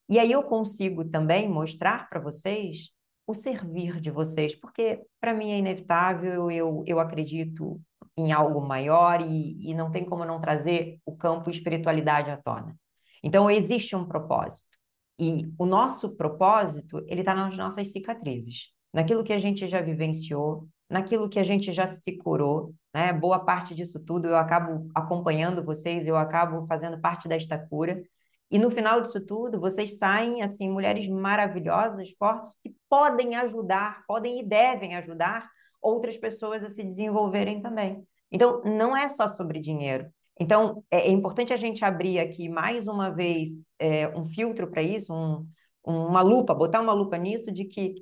E 0.09 0.17
aí 0.19 0.31
eu 0.31 0.43
consigo 0.43 1.05
também 1.05 1.47
mostrar 1.49 2.09
para 2.09 2.19
vocês 2.19 2.91
o 3.27 3.33
servir 3.33 3.99
de 3.99 4.09
vocês, 4.09 4.55
porque 4.55 5.01
para 5.19 5.33
mim 5.33 5.51
é 5.51 5.57
inevitável, 5.57 6.49
eu, 6.49 6.83
eu 6.87 6.99
acredito 6.99 7.79
em 8.17 8.31
algo 8.31 8.61
maior 8.61 9.21
e, 9.21 9.69
e 9.69 9.73
não 9.73 9.91
tem 9.91 10.03
como 10.03 10.25
não 10.25 10.41
trazer 10.41 10.99
o 11.05 11.15
campo 11.15 11.49
espiritualidade 11.49 12.31
à 12.31 12.37
tona. 12.37 12.75
Então, 13.23 13.49
existe 13.49 13.95
um 13.95 14.05
propósito. 14.05 14.77
E 15.19 15.51
o 15.57 15.65
nosso 15.65 16.15
propósito, 16.15 17.03
ele 17.07 17.21
está 17.21 17.33
nas 17.33 17.55
nossas 17.55 17.91
cicatrizes, 17.91 18.69
naquilo 18.93 19.23
que 19.23 19.33
a 19.33 19.39
gente 19.39 19.67
já 19.67 19.81
vivenciou, 19.81 20.67
naquilo 20.89 21.29
que 21.29 21.39
a 21.39 21.43
gente 21.43 21.71
já 21.71 21.87
se 21.87 22.17
curou, 22.17 22.73
né? 22.93 23.11
Boa 23.11 23.39
parte 23.39 23.75
disso 23.75 23.99
tudo 23.99 24.27
eu 24.27 24.37
acabo 24.37 24.89
acompanhando 24.95 25.63
vocês, 25.63 26.07
eu 26.07 26.15
acabo 26.15 26.65
fazendo 26.65 26.99
parte 26.99 27.27
desta 27.27 27.57
cura. 27.57 28.01
E 28.49 28.57
no 28.57 28.71
final 28.71 29.01
disso 29.01 29.19
tudo, 29.25 29.59
vocês 29.59 29.97
saem 29.97 30.41
assim 30.41 30.69
mulheres 30.69 31.07
maravilhosas, 31.07 32.11
fortes 32.11 32.55
que 32.63 32.73
podem 32.89 33.35
ajudar, 33.35 34.03
podem 34.07 34.39
e 34.39 34.43
devem 34.43 34.95
ajudar 34.95 35.49
outras 35.87 36.17
pessoas 36.17 36.63
a 36.63 36.69
se 36.69 36.83
desenvolverem 36.83 37.61
também. 37.61 38.05
Então, 38.31 38.61
não 38.63 38.95
é 38.95 39.07
só 39.07 39.27
sobre 39.27 39.59
dinheiro. 39.59 40.11
Então, 40.39 40.83
é, 40.91 41.07
é 41.07 41.09
importante 41.09 41.53
a 41.53 41.55
gente 41.55 41.83
abrir 41.83 42.19
aqui 42.19 42.49
mais 42.49 42.87
uma 42.87 43.09
vez 43.09 43.67
é, 43.79 44.07
um 44.09 44.25
filtro 44.25 44.69
para 44.69 44.81
isso, 44.81 45.13
um, 45.13 45.43
uma 45.83 46.21
lupa, 46.21 46.53
botar 46.53 46.81
uma 46.81 46.93
lupa 46.93 47.17
nisso 47.17 47.51
de 47.51 47.65
que 47.65 47.95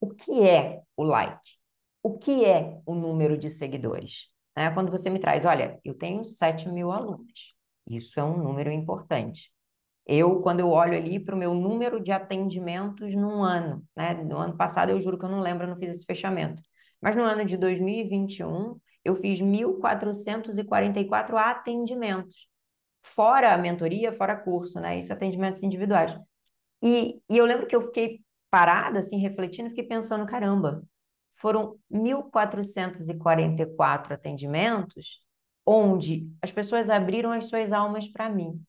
o 0.00 0.10
que 0.10 0.42
é 0.42 0.82
o 0.96 1.02
like? 1.02 1.56
O 2.02 2.18
que 2.18 2.44
é 2.44 2.80
o 2.86 2.94
número 2.94 3.36
de 3.38 3.50
seguidores? 3.50 4.28
É, 4.56 4.70
quando 4.70 4.90
você 4.90 5.08
me 5.08 5.18
traz, 5.18 5.44
olha, 5.44 5.78
eu 5.84 5.94
tenho 5.94 6.24
7 6.24 6.68
mil 6.68 6.90
alunos, 6.90 7.54
isso 7.88 8.18
é 8.18 8.24
um 8.24 8.36
número 8.36 8.70
importante. 8.70 9.52
Eu, 10.06 10.40
quando 10.40 10.60
eu 10.60 10.70
olho 10.70 10.96
ali 10.96 11.20
para 11.20 11.34
o 11.34 11.38
meu 11.38 11.54
número 11.54 12.00
de 12.02 12.10
atendimentos 12.10 13.14
num 13.14 13.42
ano, 13.42 13.84
né? 13.94 14.14
No 14.14 14.38
ano 14.38 14.56
passado, 14.56 14.90
eu 14.90 15.00
juro 15.00 15.18
que 15.18 15.24
eu 15.24 15.28
não 15.28 15.40
lembro, 15.40 15.64
eu 15.64 15.70
não 15.70 15.76
fiz 15.76 15.90
esse 15.90 16.04
fechamento. 16.06 16.62
Mas 17.00 17.16
no 17.16 17.22
ano 17.22 17.44
de 17.44 17.56
2021, 17.56 18.78
eu 19.04 19.16
fiz 19.16 19.40
1.444 19.40 21.36
atendimentos, 21.36 22.48
fora 23.02 23.54
a 23.54 23.58
mentoria, 23.58 24.12
fora 24.12 24.36
curso, 24.36 24.80
né? 24.80 24.98
Isso 24.98 25.12
atendimentos 25.12 25.62
individuais. 25.62 26.18
E, 26.82 27.20
e 27.28 27.36
eu 27.36 27.44
lembro 27.44 27.66
que 27.66 27.74
eu 27.74 27.82
fiquei 27.82 28.20
parada, 28.50 29.00
assim, 29.00 29.18
refletindo, 29.18 29.70
fiquei 29.70 29.84
pensando, 29.84 30.26
caramba, 30.26 30.82
foram 31.32 31.76
1.444 31.90 34.12
atendimentos 34.12 35.20
onde 35.64 36.28
as 36.42 36.50
pessoas 36.50 36.88
abriram 36.88 37.30
as 37.30 37.44
suas 37.44 37.72
almas 37.72 38.08
para 38.08 38.30
mim. 38.30 38.62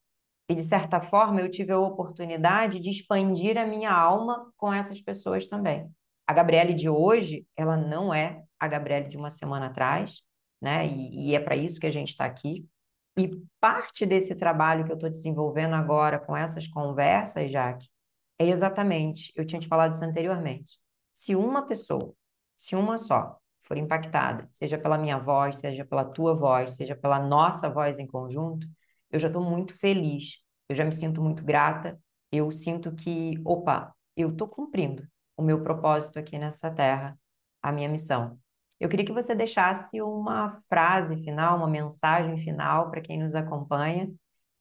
E, 0.50 0.56
de 0.56 0.64
certa 0.64 1.00
forma, 1.00 1.40
eu 1.40 1.50
tive 1.50 1.72
a 1.72 1.80
oportunidade 1.80 2.80
de 2.80 2.90
expandir 2.90 3.58
a 3.58 3.66
minha 3.66 3.92
alma 3.92 4.52
com 4.58 4.74
essas 4.74 5.02
pessoas 5.02 5.48
também. 5.48 5.90
A 6.30 6.34
Gabriele 6.34 6.76
de 6.76 6.88
hoje, 6.88 7.44
ela 7.58 7.76
não 7.76 8.14
é 8.14 8.44
a 8.60 8.68
Gabriele 8.68 9.10
de 9.10 9.18
uma 9.18 9.32
semana 9.32 9.66
atrás, 9.66 10.22
né? 10.62 10.86
E, 10.86 11.32
e 11.32 11.36
é 11.36 11.40
para 11.40 11.56
isso 11.56 11.80
que 11.80 11.88
a 11.88 11.92
gente 11.92 12.10
está 12.10 12.24
aqui. 12.24 12.70
E 13.18 13.32
parte 13.60 14.06
desse 14.06 14.36
trabalho 14.36 14.86
que 14.86 14.92
eu 14.92 14.96
estou 14.96 15.10
desenvolvendo 15.10 15.74
agora 15.74 16.20
com 16.20 16.38
essas 16.38 16.68
conversas, 16.68 17.50
Jaque, 17.52 17.90
é 18.38 18.46
exatamente, 18.46 19.34
eu 19.36 19.44
tinha 19.44 19.60
te 19.60 19.68
falado 19.68 19.94
isso 19.94 20.06
anteriormente. 20.06 20.78
Se 21.12 21.36
uma 21.36 21.66
pessoa, 21.66 22.14
se 22.56 22.76
uma 22.76 23.00
só, 23.00 23.36
for 23.64 23.76
impactada, 23.76 24.46
seja 24.52 24.78
pela 24.78 25.00
minha 25.00 25.18
voz, 25.18 25.58
seja 25.58 25.84
pela 25.84 26.06
tua 26.06 26.36
voz, 26.36 26.76
seja 26.76 26.96
pela 26.96 27.20
nossa 27.20 27.72
voz 27.72 27.98
em 27.98 28.06
conjunto, 28.06 28.68
eu 29.10 29.18
já 29.20 29.30
estou 29.30 29.42
muito 29.42 29.76
feliz, 29.76 30.44
eu 30.70 30.76
já 30.76 30.86
me 30.86 30.94
sinto 30.94 31.24
muito 31.24 31.44
grata, 31.44 32.00
eu 32.32 32.52
sinto 32.52 32.94
que, 32.94 33.42
opa, 33.44 33.96
eu 34.16 34.30
estou 34.30 34.48
cumprindo, 34.48 35.08
o 35.40 35.42
meu 35.42 35.64
propósito 35.64 36.20
aqui 36.20 36.38
nessa 36.38 36.70
terra, 36.70 37.18
a 37.62 37.72
minha 37.72 37.88
missão. 37.88 38.38
Eu 38.78 38.90
queria 38.90 39.06
que 39.06 39.14
você 39.14 39.34
deixasse 39.34 40.02
uma 40.02 40.62
frase 40.68 41.16
final, 41.24 41.58
uma 41.58 41.68
mensagem 41.68 42.38
final 42.38 42.92
para 42.92 43.02
quem 43.02 43.18
nos 43.18 43.36
acompanha 43.36 44.12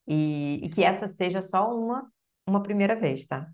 e, 0.06 0.60
e, 0.62 0.68
que 0.68 0.84
essa 0.84 1.08
seja 1.08 1.40
só 1.40 1.76
uma, 1.76 2.08
uma 2.46 2.62
primeira 2.62 2.94
vez, 2.94 3.26
tá? 3.26 3.50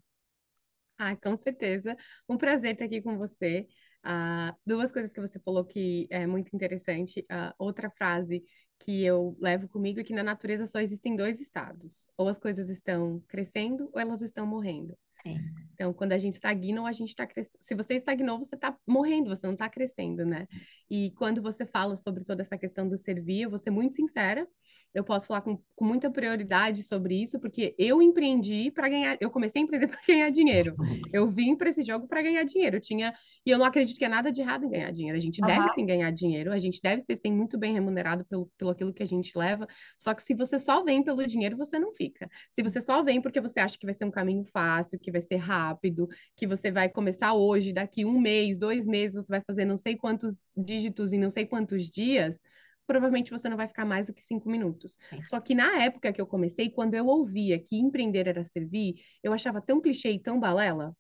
Ah, 0.98 1.16
com 1.16 1.34
certeza. 1.36 1.96
Um 2.28 2.36
prazer 2.36 2.72
estar 2.74 2.84
aqui 2.84 3.00
com 3.00 3.16
você. 3.16 3.66
Uh, 4.04 4.54
duas 4.66 4.92
coisas 4.92 5.10
que 5.10 5.20
você 5.20 5.38
falou 5.40 5.64
que 5.64 6.06
é 6.10 6.26
muito 6.26 6.54
interessante. 6.54 7.20
Uh, 7.22 7.54
outra 7.58 7.90
frase 7.90 8.44
que 8.78 9.02
eu 9.02 9.34
levo 9.40 9.66
comigo 9.66 9.98
é 9.98 10.04
que 10.04 10.12
na 10.12 10.22
natureza 10.22 10.66
só 10.66 10.78
existem 10.78 11.16
dois 11.16 11.40
estados. 11.40 12.04
Ou 12.18 12.28
as 12.28 12.36
coisas 12.36 12.68
estão 12.68 13.20
crescendo 13.28 13.90
ou 13.94 13.98
elas 13.98 14.20
estão 14.20 14.46
morrendo. 14.46 14.94
Sim. 15.26 15.38
Então, 15.72 15.92
quando 15.92 16.12
a 16.12 16.18
gente 16.18 16.34
estagna 16.34 16.86
a 16.86 16.92
gente 16.92 17.08
está 17.08 17.26
crescendo. 17.26 17.56
Se 17.58 17.74
você 17.74 17.94
estagnou, 17.94 18.38
você 18.38 18.54
está 18.54 18.76
morrendo, 18.86 19.30
você 19.30 19.44
não 19.44 19.54
está 19.54 19.68
crescendo, 19.68 20.24
né? 20.24 20.46
E 20.88 21.10
quando 21.12 21.42
você 21.42 21.66
fala 21.66 21.96
sobre 21.96 22.22
toda 22.24 22.42
essa 22.42 22.56
questão 22.56 22.86
do 22.86 22.96
servir, 22.96 23.42
eu 23.42 23.50
vou 23.50 23.58
ser 23.58 23.70
muito 23.70 23.94
sincera 23.94 24.46
eu 24.94 25.02
posso 25.02 25.26
falar 25.26 25.40
com, 25.40 25.58
com 25.74 25.84
muita 25.84 26.08
prioridade 26.08 26.84
sobre 26.84 27.20
isso, 27.20 27.40
porque 27.40 27.74
eu 27.76 28.00
empreendi 28.00 28.70
para 28.70 28.88
ganhar, 28.88 29.18
eu 29.20 29.28
comecei 29.28 29.60
a 29.60 29.64
empreender 29.64 29.88
para 29.88 30.00
ganhar 30.06 30.30
dinheiro. 30.30 30.76
Eu 31.12 31.28
vim 31.28 31.54
para 31.56 31.70
esse 31.70 31.82
jogo 31.82 32.08
para 32.08 32.22
ganhar 32.22 32.42
dinheiro. 32.42 32.76
Eu 32.76 32.80
tinha, 32.80 33.14
e 33.46 33.50
eu 33.50 33.56
não 33.56 33.64
acredito 33.64 33.96
que 33.96 34.04
é 34.04 34.08
nada 34.08 34.32
de 34.32 34.40
errado 34.40 34.64
em 34.64 34.70
ganhar 34.70 34.90
dinheiro. 34.90 35.16
A 35.16 35.20
gente 35.20 35.40
uhum. 35.40 35.46
deve 35.46 35.68
sim 35.68 35.86
ganhar 35.86 36.10
dinheiro, 36.10 36.52
a 36.52 36.58
gente 36.58 36.80
deve 36.82 37.02
ser 37.02 37.14
sim, 37.14 37.32
muito 37.32 37.56
bem 37.56 37.72
remunerado 37.72 38.24
pelo, 38.24 38.50
pelo 38.58 38.70
aquilo 38.70 38.92
que 38.92 39.02
a 39.02 39.06
gente 39.06 39.30
leva. 39.36 39.66
Só 39.96 40.12
que 40.12 40.22
se 40.22 40.34
você 40.34 40.58
só 40.58 40.82
vem 40.82 41.04
pelo 41.04 41.24
dinheiro, 41.24 41.56
você 41.56 41.78
não 41.78 41.92
fica. 41.92 42.28
Se 42.50 42.62
você 42.62 42.80
só 42.80 43.02
vem 43.02 43.20
porque 43.20 43.40
você 43.40 43.60
acha 43.60 43.78
que 43.78 43.86
vai 43.86 43.94
ser 43.94 44.04
um 44.04 44.10
caminho 44.10 44.44
fácil, 44.44 44.98
que 44.98 45.12
vai 45.14 45.22
ser 45.22 45.36
rápido, 45.36 46.08
que 46.36 46.46
você 46.46 46.70
vai 46.70 46.88
começar 46.88 47.34
hoje, 47.34 47.72
daqui 47.72 48.04
um 48.04 48.20
mês, 48.20 48.58
dois 48.58 48.86
meses, 48.86 49.14
você 49.24 49.32
vai 49.32 49.42
fazer 49.46 49.64
não 49.64 49.76
sei 49.76 49.96
quantos 49.96 50.52
dígitos 50.56 51.12
em 51.12 51.18
não 51.18 51.30
sei 51.30 51.46
quantos 51.46 51.90
dias 51.90 52.38
provavelmente 52.86 53.30
você 53.30 53.48
não 53.48 53.56
vai 53.56 53.66
ficar 53.66 53.84
mais 53.84 54.06
do 54.06 54.12
que 54.14 54.22
cinco 54.22 54.48
minutos. 54.48 54.98
Só 55.22 55.40
que 55.40 55.54
na 55.54 55.82
época 55.82 56.12
que 56.12 56.20
eu 56.20 56.26
comecei, 56.26 56.68
quando 56.68 56.94
eu 56.94 57.06
ouvia 57.06 57.58
que 57.58 57.76
empreender 57.76 58.28
era 58.28 58.44
servir, 58.44 58.96
eu 59.22 59.32
achava 59.32 59.60
tão 59.60 59.80
clichê 59.80 60.10
e 60.12 60.20
tão 60.20 60.38
balela. 60.38 60.94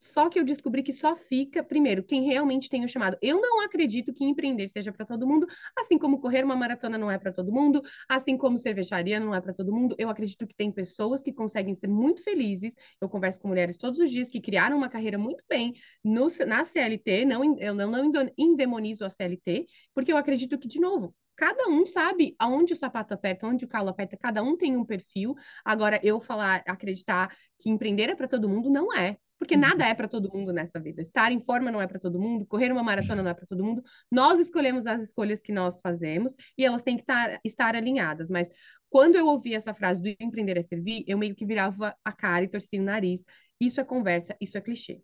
Só 0.00 0.30
que 0.30 0.38
eu 0.40 0.44
descobri 0.44 0.82
que 0.82 0.92
só 0.92 1.14
fica, 1.14 1.62
primeiro, 1.62 2.02
quem 2.02 2.24
realmente 2.24 2.70
tem 2.70 2.84
o 2.84 2.88
chamado. 2.88 3.18
Eu 3.20 3.40
não 3.40 3.60
acredito 3.60 4.12
que 4.14 4.24
empreender 4.24 4.68
seja 4.68 4.90
para 4.90 5.04
todo 5.04 5.26
mundo, 5.26 5.46
assim 5.78 5.98
como 5.98 6.18
correr 6.20 6.42
uma 6.44 6.56
maratona 6.56 6.96
não 6.96 7.10
é 7.10 7.18
para 7.18 7.30
todo 7.32 7.52
mundo, 7.52 7.82
assim 8.08 8.36
como 8.36 8.58
cervejaria 8.58 9.20
não 9.20 9.34
é 9.34 9.40
para 9.40 9.52
todo 9.52 9.72
mundo. 9.72 9.94
Eu 9.98 10.08
acredito 10.08 10.46
que 10.46 10.54
tem 10.54 10.72
pessoas 10.72 11.22
que 11.22 11.32
conseguem 11.32 11.74
ser 11.74 11.86
muito 11.88 12.22
felizes. 12.24 12.74
Eu 13.00 13.08
converso 13.08 13.40
com 13.40 13.48
mulheres 13.48 13.76
todos 13.76 14.00
os 14.00 14.10
dias 14.10 14.28
que 14.28 14.40
criaram 14.40 14.76
uma 14.78 14.88
carreira 14.88 15.18
muito 15.18 15.44
bem 15.48 15.74
no, 16.02 16.28
na 16.46 16.64
CLT, 16.64 17.24
não, 17.26 17.58
eu 17.58 17.74
não, 17.74 17.90
não 17.90 18.30
endemonizo 18.38 19.04
a 19.04 19.10
CLT, 19.10 19.66
porque 19.94 20.12
eu 20.12 20.16
acredito 20.16 20.58
que, 20.58 20.66
de 20.68 20.80
novo, 20.80 21.14
cada 21.36 21.68
um 21.68 21.84
sabe 21.86 22.34
aonde 22.38 22.72
o 22.72 22.76
sapato 22.76 23.14
aperta, 23.14 23.46
onde 23.46 23.64
o 23.64 23.68
calo 23.68 23.88
aperta, 23.90 24.16
cada 24.16 24.42
um 24.42 24.56
tem 24.56 24.76
um 24.76 24.84
perfil. 24.84 25.34
Agora, 25.64 26.00
eu 26.02 26.20
falar, 26.20 26.62
acreditar 26.66 27.34
que 27.58 27.70
empreender 27.70 28.10
é 28.10 28.14
para 28.14 28.28
todo 28.28 28.48
mundo, 28.48 28.70
não 28.70 28.94
é. 28.94 29.16
Porque 29.40 29.54
uhum. 29.54 29.62
nada 29.62 29.86
é 29.86 29.94
para 29.94 30.06
todo 30.06 30.30
mundo 30.30 30.52
nessa 30.52 30.78
vida. 30.78 31.00
Estar 31.00 31.32
em 31.32 31.40
forma 31.40 31.72
não 31.72 31.80
é 31.80 31.86
para 31.86 31.98
todo 31.98 32.20
mundo, 32.20 32.44
correr 32.44 32.70
uma 32.70 32.82
maratona 32.82 33.22
não 33.22 33.30
é 33.30 33.34
para 33.34 33.46
todo 33.46 33.64
mundo. 33.64 33.82
Nós 34.12 34.38
escolhemos 34.38 34.86
as 34.86 35.00
escolhas 35.00 35.40
que 35.40 35.50
nós 35.50 35.80
fazemos 35.80 36.36
e 36.58 36.64
elas 36.64 36.82
têm 36.82 36.96
que 36.96 37.02
estar, 37.02 37.40
estar 37.42 37.74
alinhadas. 37.74 38.28
Mas 38.28 38.50
quando 38.90 39.16
eu 39.16 39.26
ouvi 39.26 39.54
essa 39.54 39.72
frase 39.72 40.02
do 40.02 40.14
empreender 40.20 40.58
é 40.58 40.62
servir, 40.62 41.04
eu 41.06 41.16
meio 41.16 41.34
que 41.34 41.46
virava 41.46 41.96
a 42.04 42.12
cara 42.12 42.44
e 42.44 42.48
torcia 42.48 42.78
o 42.82 42.84
nariz. 42.84 43.24
Isso 43.58 43.80
é 43.80 43.84
conversa, 43.84 44.36
isso 44.38 44.58
é 44.58 44.60
clichê. 44.60 45.00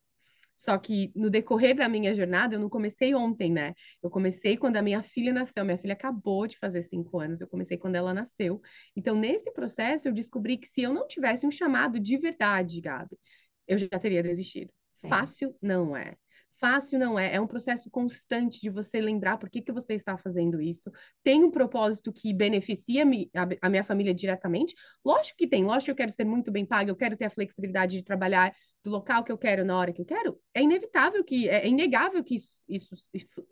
Só 0.55 0.77
que 0.77 1.13
no 1.15 1.31
decorrer 1.31 1.75
da 1.75 1.89
minha 1.89 2.15
jornada, 2.15 2.55
eu 2.55 2.61
não 2.61 2.69
comecei 2.69 3.15
ontem, 3.15 3.51
né? 3.51 3.75
Eu 4.03 4.11
comecei 4.11 4.57
quando 4.57 4.77
a 4.77 4.83
minha 4.83 5.03
filha 5.03 5.33
nasceu. 5.33 5.65
Minha 5.65 5.79
filha 5.79 5.95
acabou 5.95 6.47
de 6.47 6.59
fazer 6.59 6.83
cinco 6.83 7.19
anos, 7.21 7.41
eu 7.41 7.49
comecei 7.49 7.79
quando 7.79 7.95
ela 7.95 8.13
nasceu. 8.13 8.61
Então, 8.95 9.15
nesse 9.15 9.51
processo, 9.53 10.09
eu 10.09 10.13
descobri 10.13 10.59
que 10.59 10.69
se 10.69 10.83
eu 10.83 10.93
não 10.93 11.07
tivesse 11.07 11.47
um 11.47 11.51
chamado 11.51 11.99
de 11.99 12.17
verdade, 12.19 12.81
Gabi, 12.83 13.17
eu 13.67 13.79
já 13.79 13.99
teria 13.99 14.23
desistido. 14.23 14.73
Sim. 14.93 15.09
Fácil 15.09 15.55
não 15.61 15.97
é. 15.97 16.17
Fácil 16.59 16.99
não 16.99 17.19
é, 17.19 17.35
é 17.35 17.41
um 17.41 17.47
processo 17.47 17.91
constante 17.91 18.61
de 18.63 18.71
você 18.71 18.99
lembrar 18.99 19.37
por 19.37 19.51
que, 19.51 19.61
que 19.61 19.73
você 19.73 19.93
está 19.93 20.17
fazendo 20.17 20.61
isso. 20.61 20.91
Tem 21.23 21.45
um 21.45 21.51
propósito 21.51 22.11
que 22.11 22.33
beneficia 22.33 23.05
a, 23.61 23.69
minha 23.69 23.85
família 23.85 24.15
diretamente? 24.15 24.75
Lógico 25.05 25.37
que 25.37 25.47
tem, 25.47 25.65
lógico 25.65 25.85
que 25.85 25.91
eu 25.91 25.97
quero 25.97 26.13
ser 26.13 26.25
muito 26.25 26.51
bem 26.51 26.65
paga, 26.65 26.91
eu 26.91 26.97
quero 26.97 27.15
ter 27.15 27.27
a 27.27 27.31
flexibilidade 27.31 27.97
de 27.99 28.03
trabalhar 28.03 28.55
do 28.83 28.91
local 28.91 29.23
que 29.23 29.31
eu 29.31 29.37
quero 29.37 29.65
na 29.65 29.77
hora 29.77 29.93
que 29.93 30.01
eu 30.01 30.07
quero, 30.07 30.41
é 30.55 30.63
inevitável 30.63 31.23
que, 31.25 31.49
é, 31.49 31.65
é 31.65 31.69
inegável 31.69 32.23
que 32.25 32.37
isso, 32.37 32.65
isso, 32.69 32.89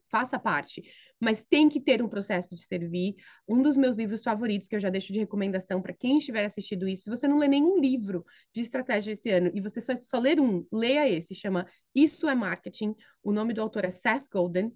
faça 0.08 0.38
parte, 0.38 0.82
mas 1.24 1.42
tem 1.42 1.68
que 1.68 1.80
ter 1.80 2.02
um 2.02 2.08
processo 2.08 2.54
de 2.54 2.62
servir. 2.62 3.16
Um 3.48 3.62
dos 3.62 3.76
meus 3.76 3.96
livros 3.96 4.22
favoritos, 4.22 4.68
que 4.68 4.76
eu 4.76 4.80
já 4.80 4.90
deixo 4.90 5.12
de 5.12 5.18
recomendação 5.18 5.80
para 5.80 5.94
quem 5.94 6.18
estiver 6.18 6.44
assistindo 6.44 6.86
isso, 6.86 7.04
se 7.04 7.10
você 7.10 7.26
não 7.26 7.38
lê 7.38 7.48
nenhum 7.48 7.80
livro 7.80 8.24
de 8.52 8.60
estratégia 8.60 9.12
esse 9.12 9.30
ano 9.30 9.50
e 9.54 9.60
você 9.60 9.80
só, 9.80 9.96
só 9.96 10.18
ler 10.18 10.38
um, 10.38 10.66
leia 10.70 11.08
esse, 11.08 11.34
chama 11.34 11.66
Isso 11.94 12.28
é 12.28 12.34
Marketing. 12.34 12.94
O 13.22 13.32
nome 13.32 13.54
do 13.54 13.62
autor 13.62 13.84
é 13.84 13.90
Seth 13.90 14.26
Golden. 14.30 14.72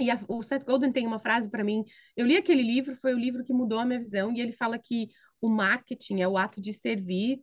E 0.00 0.10
a, 0.10 0.20
o 0.28 0.42
Seth 0.42 0.64
Golden 0.64 0.92
tem 0.92 1.06
uma 1.06 1.18
frase 1.18 1.48
para 1.50 1.64
mim. 1.64 1.84
Eu 2.16 2.26
li 2.26 2.36
aquele 2.36 2.62
livro, 2.62 2.94
foi 2.96 3.14
o 3.14 3.18
livro 3.18 3.44
que 3.44 3.52
mudou 3.52 3.78
a 3.78 3.84
minha 3.84 3.98
visão, 3.98 4.32
e 4.32 4.40
ele 4.40 4.52
fala 4.52 4.78
que 4.78 5.08
o 5.40 5.48
marketing 5.48 6.20
é 6.20 6.28
o 6.28 6.36
ato 6.36 6.60
de 6.60 6.72
servir 6.72 7.40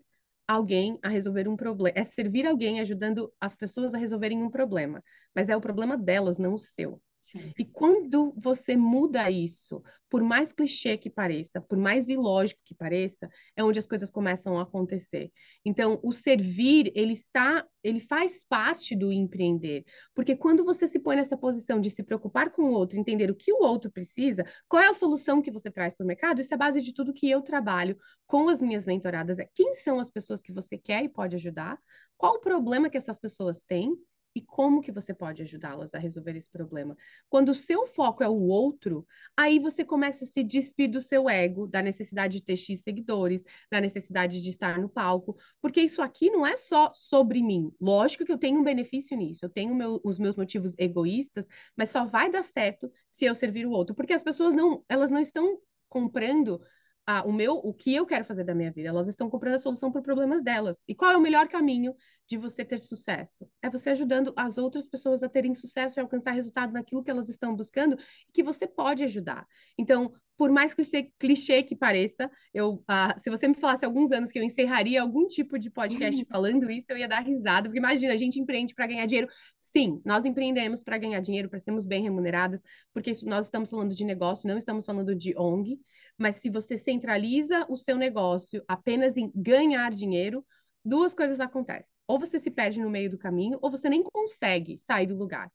alguém 0.47 0.99
a 1.01 1.09
resolver 1.09 1.47
um 1.47 1.55
problema. 1.55 1.97
É 1.97 2.03
servir 2.03 2.45
alguém 2.45 2.79
ajudando 2.79 3.33
as 3.39 3.55
pessoas 3.55 3.93
a 3.93 3.97
resolverem 3.97 4.43
um 4.43 4.49
problema. 4.49 5.03
Mas 5.33 5.49
é 5.49 5.55
o 5.55 5.61
problema 5.61 5.97
delas, 5.97 6.37
não 6.37 6.53
o 6.53 6.57
seu. 6.57 7.01
Sim. 7.25 7.51
E 7.57 7.65
quando 7.65 8.35
você 8.37 8.77
muda 8.77 9.31
isso, 9.31 9.81
por 10.07 10.21
mais 10.21 10.53
clichê 10.53 10.95
que 10.95 11.09
pareça, 11.09 11.59
por 11.59 11.75
mais 11.75 12.07
ilógico 12.07 12.61
que 12.63 12.75
pareça, 12.75 13.27
é 13.55 13.63
onde 13.63 13.79
as 13.79 13.87
coisas 13.87 14.11
começam 14.11 14.59
a 14.59 14.61
acontecer. 14.61 15.31
Então, 15.65 15.99
o 16.03 16.11
servir, 16.11 16.91
ele 16.93 17.13
está, 17.13 17.65
ele 17.83 17.99
faz 17.99 18.45
parte 18.47 18.95
do 18.95 19.11
empreender, 19.11 19.83
porque 20.13 20.35
quando 20.35 20.63
você 20.63 20.87
se 20.87 20.99
põe 20.99 21.15
nessa 21.15 21.35
posição 21.35 21.81
de 21.81 21.89
se 21.89 22.03
preocupar 22.03 22.51
com 22.51 22.65
o 22.65 22.71
outro, 22.71 22.99
entender 22.99 23.31
o 23.31 23.35
que 23.35 23.51
o 23.51 23.63
outro 23.63 23.89
precisa, 23.89 24.45
qual 24.67 24.83
é 24.83 24.87
a 24.87 24.93
solução 24.93 25.41
que 25.41 25.49
você 25.49 25.71
traz 25.71 25.95
para 25.95 26.03
o 26.03 26.07
mercado, 26.07 26.39
isso 26.41 26.53
é 26.53 26.55
a 26.55 26.59
base 26.59 26.79
de 26.79 26.93
tudo 26.93 27.11
que 27.11 27.27
eu 27.27 27.41
trabalho 27.41 27.97
com 28.27 28.49
as 28.49 28.61
minhas 28.61 28.85
mentoradas, 28.85 29.39
é 29.39 29.49
quem 29.51 29.73
são 29.73 29.99
as 29.99 30.11
pessoas 30.11 30.43
que 30.43 30.53
você 30.53 30.77
quer 30.77 31.03
e 31.03 31.09
pode 31.09 31.35
ajudar, 31.35 31.79
qual 32.17 32.35
o 32.35 32.39
problema 32.39 32.87
que 32.87 32.97
essas 32.97 33.17
pessoas 33.17 33.63
têm 33.63 33.97
e 34.35 34.41
como 34.41 34.81
que 34.81 34.91
você 34.91 35.13
pode 35.13 35.41
ajudá-las 35.41 35.95
a 35.95 35.97
resolver 35.97 36.35
esse 36.35 36.49
problema. 36.49 36.97
Quando 37.29 37.49
o 37.49 37.55
seu 37.55 37.87
foco 37.87 38.21
é 38.21 38.27
o 38.27 38.41
outro, 38.41 39.07
aí 39.35 39.57
você 39.59 39.85
começa 39.85 40.25
a 40.25 40.27
se 40.27 40.43
despir 40.43 40.91
do 40.91 40.99
seu 40.99 41.29
ego, 41.29 41.65
da 41.65 41.81
necessidade 41.81 42.39
de 42.39 42.43
ter 42.43 42.57
X 42.57 42.81
seguidores, 42.81 43.45
da 43.71 43.79
necessidade 43.79 44.41
de 44.41 44.49
estar 44.49 44.77
no 44.77 44.89
palco, 44.89 45.37
porque 45.61 45.79
isso 45.79 46.01
aqui 46.01 46.29
não 46.29 46.45
é 46.45 46.57
só 46.57 46.91
sobre 46.93 47.41
mim. 47.41 47.71
Lógico 47.79 48.25
que 48.25 48.31
eu 48.31 48.37
tenho 48.37 48.59
um 48.59 48.63
benefício 48.63 49.15
nisso, 49.15 49.45
eu 49.45 49.49
tenho 49.49 49.73
meu, 49.73 50.01
os 50.03 50.19
meus 50.19 50.35
motivos 50.35 50.75
egoístas, 50.77 51.47
mas 51.75 51.89
só 51.89 52.03
vai 52.05 52.29
dar 52.29 52.43
certo 52.43 52.91
se 53.09 53.23
eu 53.23 53.33
servir 53.33 53.65
o 53.65 53.71
outro, 53.71 53.95
porque 53.95 54.13
as 54.13 54.23
pessoas 54.23 54.53
não, 54.53 54.83
elas 54.89 55.09
não 55.09 55.21
estão 55.21 55.57
comprando 55.87 56.61
ah, 57.07 57.23
o 57.25 57.31
meu, 57.31 57.55
o 57.55 57.73
que 57.73 57.93
eu 57.93 58.05
quero 58.05 58.25
fazer 58.25 58.43
da 58.43 58.55
minha 58.55 58.71
vida. 58.71 58.89
Elas 58.89 59.07
estão 59.07 59.29
comprando 59.29 59.55
a 59.55 59.59
solução 59.59 59.91
para 59.91 60.01
problemas 60.01 60.43
delas. 60.43 60.77
E 60.87 60.95
qual 60.95 61.11
é 61.11 61.17
o 61.17 61.21
melhor 61.21 61.47
caminho 61.47 61.95
de 62.27 62.37
você 62.37 62.65
ter 62.65 62.79
sucesso? 62.79 63.47
É 63.61 63.69
você 63.69 63.91
ajudando 63.91 64.33
as 64.35 64.57
outras 64.57 64.87
pessoas 64.87 65.21
a 65.21 65.29
terem 65.29 65.53
sucesso 65.53 65.99
e 65.99 66.01
alcançar 66.01 66.31
resultado 66.31 66.73
naquilo 66.73 67.03
que 67.03 67.11
elas 67.11 67.29
estão 67.29 67.55
buscando 67.55 67.95
e 68.27 68.31
que 68.31 68.41
você 68.41 68.67
pode 68.67 69.03
ajudar. 69.03 69.45
Então, 69.77 70.11
por 70.37 70.51
mais 70.51 70.73
clichê, 70.73 71.11
clichê 71.17 71.63
que 71.63 71.75
pareça, 71.75 72.29
eu, 72.53 72.75
uh, 72.75 73.19
se 73.19 73.29
você 73.29 73.47
me 73.47 73.53
falasse 73.53 73.85
alguns 73.85 74.11
anos 74.11 74.31
que 74.31 74.39
eu 74.39 74.43
encerraria 74.43 75.01
algum 75.01 75.27
tipo 75.27 75.57
de 75.57 75.69
podcast 75.69 76.25
falando 76.29 76.69
isso, 76.69 76.91
eu 76.91 76.97
ia 76.97 77.07
dar 77.07 77.21
risada, 77.21 77.69
porque 77.69 77.79
imagina, 77.79 78.13
a 78.13 78.17
gente 78.17 78.39
empreende 78.39 78.73
para 78.73 78.87
ganhar 78.87 79.05
dinheiro. 79.05 79.29
Sim, 79.61 80.01
nós 80.05 80.25
empreendemos 80.25 80.83
para 80.83 80.97
ganhar 80.97 81.19
dinheiro, 81.21 81.49
para 81.49 81.59
sermos 81.59 81.85
bem 81.85 82.03
remuneradas, 82.03 82.63
porque 82.93 83.11
nós 83.23 83.45
estamos 83.45 83.69
falando 83.69 83.93
de 83.93 84.03
negócio, 84.03 84.47
não 84.47 84.57
estamos 84.57 84.85
falando 84.85 85.15
de 85.15 85.37
ONG, 85.37 85.79
mas 86.17 86.35
se 86.37 86.49
você 86.49 86.77
centraliza 86.77 87.65
o 87.69 87.77
seu 87.77 87.97
negócio 87.97 88.63
apenas 88.67 89.17
em 89.17 89.31
ganhar 89.35 89.91
dinheiro, 89.91 90.45
duas 90.83 91.13
coisas 91.13 91.39
acontecem. 91.39 91.97
Ou 92.07 92.19
você 92.19 92.39
se 92.39 92.51
perde 92.51 92.79
no 92.79 92.89
meio 92.89 93.09
do 93.09 93.17
caminho, 93.17 93.57
ou 93.61 93.71
você 93.71 93.89
nem 93.89 94.03
consegue 94.03 94.77
sair 94.77 95.07
do 95.07 95.17
lugar. 95.17 95.51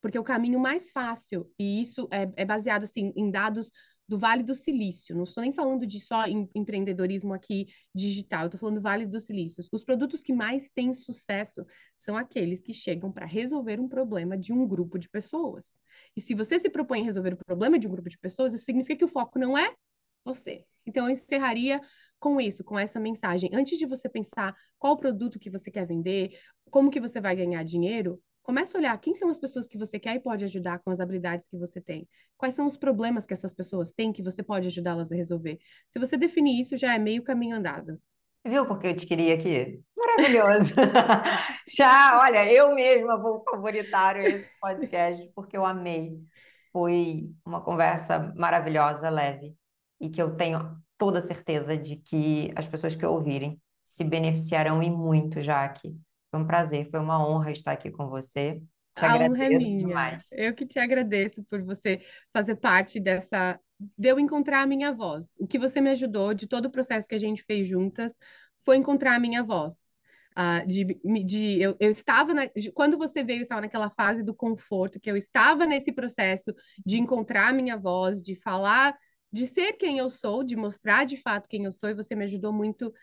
Porque 0.00 0.18
o 0.18 0.24
caminho 0.24 0.60
mais 0.60 0.90
fácil, 0.90 1.50
e 1.58 1.80
isso 1.80 2.06
é, 2.10 2.30
é 2.36 2.44
baseado 2.44 2.84
assim, 2.84 3.12
em 3.16 3.30
dados 3.30 3.70
do 4.06 4.18
Vale 4.18 4.42
do 4.42 4.54
Silício. 4.54 5.16
Não 5.16 5.24
estou 5.24 5.42
nem 5.42 5.52
falando 5.52 5.86
de 5.86 5.98
só 5.98 6.26
em, 6.26 6.48
empreendedorismo 6.54 7.32
aqui 7.32 7.68
digital, 7.94 8.46
estou 8.46 8.60
falando 8.60 8.76
do 8.76 8.82
Vale 8.82 9.06
do 9.06 9.18
Silício. 9.18 9.64
Os 9.72 9.82
produtos 9.82 10.22
que 10.22 10.32
mais 10.32 10.70
têm 10.70 10.92
sucesso 10.92 11.64
são 11.96 12.16
aqueles 12.16 12.62
que 12.62 12.74
chegam 12.74 13.10
para 13.10 13.24
resolver 13.24 13.80
um 13.80 13.88
problema 13.88 14.36
de 14.36 14.52
um 14.52 14.66
grupo 14.66 14.98
de 14.98 15.08
pessoas. 15.08 15.74
E 16.14 16.20
se 16.20 16.34
você 16.34 16.58
se 16.58 16.68
propõe 16.68 17.00
a 17.00 17.04
resolver 17.04 17.32
o 17.32 17.44
problema 17.44 17.78
de 17.78 17.86
um 17.86 17.90
grupo 17.90 18.08
de 18.08 18.18
pessoas, 18.18 18.52
isso 18.52 18.64
significa 18.64 18.98
que 18.98 19.04
o 19.04 19.08
foco 19.08 19.38
não 19.38 19.56
é 19.56 19.74
você. 20.24 20.64
Então, 20.86 21.06
eu 21.06 21.12
encerraria 21.12 21.80
com 22.18 22.40
isso, 22.40 22.64
com 22.64 22.78
essa 22.78 22.98
mensagem. 22.98 23.50
Antes 23.52 23.78
de 23.78 23.86
você 23.86 24.08
pensar 24.08 24.54
qual 24.78 24.96
produto 24.96 25.38
que 25.38 25.50
você 25.50 25.70
quer 25.70 25.86
vender, 25.86 26.38
como 26.70 26.90
que 26.90 27.00
você 27.00 27.20
vai 27.20 27.36
ganhar 27.36 27.62
dinheiro, 27.62 28.18
comece 28.42 28.76
a 28.76 28.80
olhar 28.80 28.98
quem 28.98 29.14
são 29.14 29.28
as 29.28 29.38
pessoas 29.38 29.68
que 29.68 29.78
você 29.78 29.98
quer 29.98 30.16
e 30.16 30.20
pode 30.20 30.44
ajudar 30.44 30.78
com 30.78 30.90
as 30.90 31.00
habilidades 31.00 31.46
que 31.46 31.56
você 31.58 31.80
tem. 31.80 32.08
Quais 32.36 32.54
são 32.54 32.66
os 32.66 32.76
problemas 32.76 33.26
que 33.26 33.34
essas 33.34 33.54
pessoas 33.54 33.92
têm 33.92 34.12
que 34.12 34.22
você 34.22 34.42
pode 34.42 34.68
ajudá-las 34.68 35.12
a 35.12 35.14
resolver. 35.14 35.58
Se 35.88 35.98
você 35.98 36.16
definir 36.16 36.60
isso, 36.60 36.76
já 36.76 36.94
é 36.94 36.98
meio 36.98 37.22
caminho 37.22 37.56
andado. 37.56 38.00
Viu 38.46 38.66
porque 38.66 38.88
eu 38.88 38.96
te 38.96 39.06
queria 39.06 39.34
aqui? 39.34 39.82
Maravilhoso. 39.96 40.74
Já, 41.66 42.20
olha, 42.20 42.50
eu 42.52 42.74
mesma 42.74 43.18
vou 43.18 43.42
favoritar 43.42 44.18
esse 44.18 44.46
podcast 44.60 45.32
porque 45.34 45.56
eu 45.56 45.64
amei. 45.64 46.20
Foi 46.70 47.30
uma 47.42 47.62
conversa 47.62 48.32
maravilhosa, 48.36 49.08
leve 49.08 49.56
e 50.04 50.10
que 50.10 50.20
eu 50.20 50.36
tenho 50.36 50.76
toda 50.98 51.20
certeza 51.20 51.76
de 51.76 51.96
que 51.96 52.52
as 52.54 52.66
pessoas 52.66 52.94
que 52.94 53.06
ouvirem 53.06 53.58
se 53.82 54.04
beneficiarão 54.04 54.82
e 54.82 54.90
muito, 54.90 55.40
Jaque. 55.40 55.96
Foi 56.30 56.40
um 56.40 56.46
prazer, 56.46 56.90
foi 56.90 57.00
uma 57.00 57.26
honra 57.26 57.50
estar 57.50 57.72
aqui 57.72 57.90
com 57.90 58.08
você. 58.08 58.60
Te 58.94 59.04
a 59.04 59.16
honra 59.16 59.44
é 59.44 59.48
minha. 59.48 59.78
demais. 59.78 60.28
Eu 60.32 60.54
que 60.54 60.66
te 60.66 60.78
agradeço 60.78 61.42
por 61.44 61.62
você 61.62 62.00
fazer 62.32 62.56
parte 62.56 63.00
dessa 63.00 63.58
de 63.98 64.08
eu 64.08 64.20
encontrar 64.20 64.62
a 64.62 64.66
minha 64.66 64.92
voz. 64.92 65.36
O 65.40 65.46
que 65.46 65.58
você 65.58 65.80
me 65.80 65.90
ajudou 65.90 66.34
de 66.34 66.46
todo 66.46 66.66
o 66.66 66.70
processo 66.70 67.08
que 67.08 67.14
a 67.14 67.18
gente 67.18 67.42
fez 67.44 67.66
juntas 67.66 68.14
foi 68.64 68.76
encontrar 68.76 69.14
a 69.14 69.18
minha 69.18 69.42
voz. 69.42 69.74
Uh, 70.36 70.66
de, 70.66 70.84
de 71.24 71.60
eu, 71.60 71.76
eu 71.78 71.90
estava 71.90 72.34
na, 72.34 72.46
de, 72.46 72.72
quando 72.72 72.98
você 72.98 73.22
veio, 73.22 73.38
eu 73.38 73.42
estava 73.42 73.60
naquela 73.60 73.88
fase 73.88 74.24
do 74.24 74.34
conforto, 74.34 74.98
que 74.98 75.10
eu 75.10 75.16
estava 75.16 75.64
nesse 75.64 75.92
processo 75.92 76.52
de 76.84 76.98
encontrar 76.98 77.48
a 77.48 77.52
minha 77.52 77.76
voz, 77.76 78.20
de 78.20 78.34
falar 78.34 78.96
de 79.34 79.48
ser 79.48 79.72
quem 79.72 79.98
eu 79.98 80.08
sou, 80.08 80.44
de 80.44 80.54
mostrar 80.54 81.04
de 81.04 81.16
fato 81.16 81.48
quem 81.48 81.64
eu 81.64 81.72
sou, 81.72 81.90
e 81.90 81.94
você 81.94 82.14
me 82.14 82.22
ajudou 82.22 82.52
muito. 82.52 82.94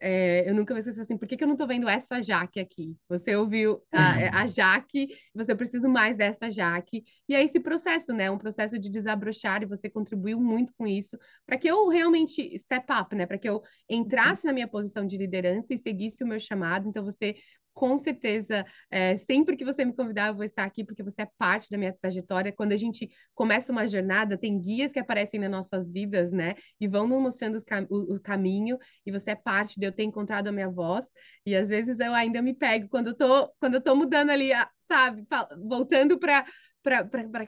É, 0.00 0.48
eu 0.48 0.54
nunca 0.54 0.72
vou 0.72 0.78
esquecer 0.78 1.00
assim, 1.00 1.16
por 1.16 1.26
que, 1.26 1.36
que 1.36 1.42
eu 1.42 1.48
não 1.48 1.54
estou 1.54 1.66
vendo 1.66 1.88
essa 1.88 2.20
Jaque 2.22 2.60
aqui? 2.60 2.94
Você 3.08 3.34
ouviu 3.34 3.82
a, 3.90 4.42
a 4.42 4.46
Jaque, 4.46 5.08
você 5.34 5.56
precisa 5.56 5.88
mais 5.88 6.14
dessa 6.14 6.50
Jaque. 6.50 7.02
E 7.26 7.34
é 7.34 7.42
esse 7.42 7.58
processo, 7.58 8.12
né? 8.12 8.30
Um 8.30 8.36
processo 8.36 8.78
de 8.78 8.90
desabrochar, 8.90 9.62
e 9.62 9.66
você 9.66 9.88
contribuiu 9.88 10.38
muito 10.38 10.74
com 10.76 10.86
isso, 10.86 11.18
para 11.46 11.56
que 11.56 11.66
eu 11.66 11.88
realmente 11.88 12.56
step 12.58 12.86
up, 12.92 13.16
né? 13.16 13.24
Para 13.24 13.38
que 13.38 13.48
eu 13.48 13.62
entrasse 13.88 14.44
na 14.44 14.52
minha 14.52 14.68
posição 14.68 15.06
de 15.06 15.16
liderança 15.16 15.72
e 15.72 15.78
seguisse 15.78 16.22
o 16.22 16.26
meu 16.26 16.38
chamado. 16.38 16.86
Então, 16.86 17.02
você 17.02 17.34
com 17.78 17.96
certeza, 17.96 18.66
é, 18.90 19.16
sempre 19.18 19.56
que 19.56 19.64
você 19.64 19.84
me 19.84 19.94
convidar, 19.94 20.28
eu 20.28 20.34
vou 20.34 20.42
estar 20.42 20.64
aqui, 20.64 20.84
porque 20.84 21.00
você 21.00 21.22
é 21.22 21.28
parte 21.38 21.70
da 21.70 21.78
minha 21.78 21.92
trajetória. 21.92 22.50
Quando 22.50 22.72
a 22.72 22.76
gente 22.76 23.08
começa 23.36 23.70
uma 23.70 23.86
jornada, 23.86 24.36
tem 24.36 24.60
guias 24.60 24.90
que 24.90 24.98
aparecem 24.98 25.38
nas 25.38 25.48
nossas 25.48 25.88
vidas, 25.88 26.32
né? 26.32 26.56
E 26.80 26.88
vão 26.88 27.06
nos 27.06 27.22
mostrando 27.22 27.56
cam 27.64 27.86
o, 27.88 28.16
o, 28.16 28.20
caminho, 28.20 28.76
e 29.06 29.12
você 29.12 29.30
é 29.30 29.36
parte 29.36 29.78
de 29.78 29.86
eu 29.86 29.92
ter 29.92 30.02
encontrado 30.02 30.48
a 30.48 30.52
minha 30.52 30.68
voz. 30.68 31.06
E 31.46 31.54
às 31.54 31.68
vezes 31.68 32.00
eu 32.00 32.12
ainda 32.12 32.42
me 32.42 32.52
pego 32.52 32.88
quando 32.88 33.08
eu 33.10 33.16
tô, 33.16 33.48
quando 33.60 33.74
eu 33.74 33.80
tô 33.80 33.94
mudando 33.94 34.30
ali, 34.30 34.50
sabe? 34.90 35.24
Voltando 35.68 36.18
para 36.18 36.44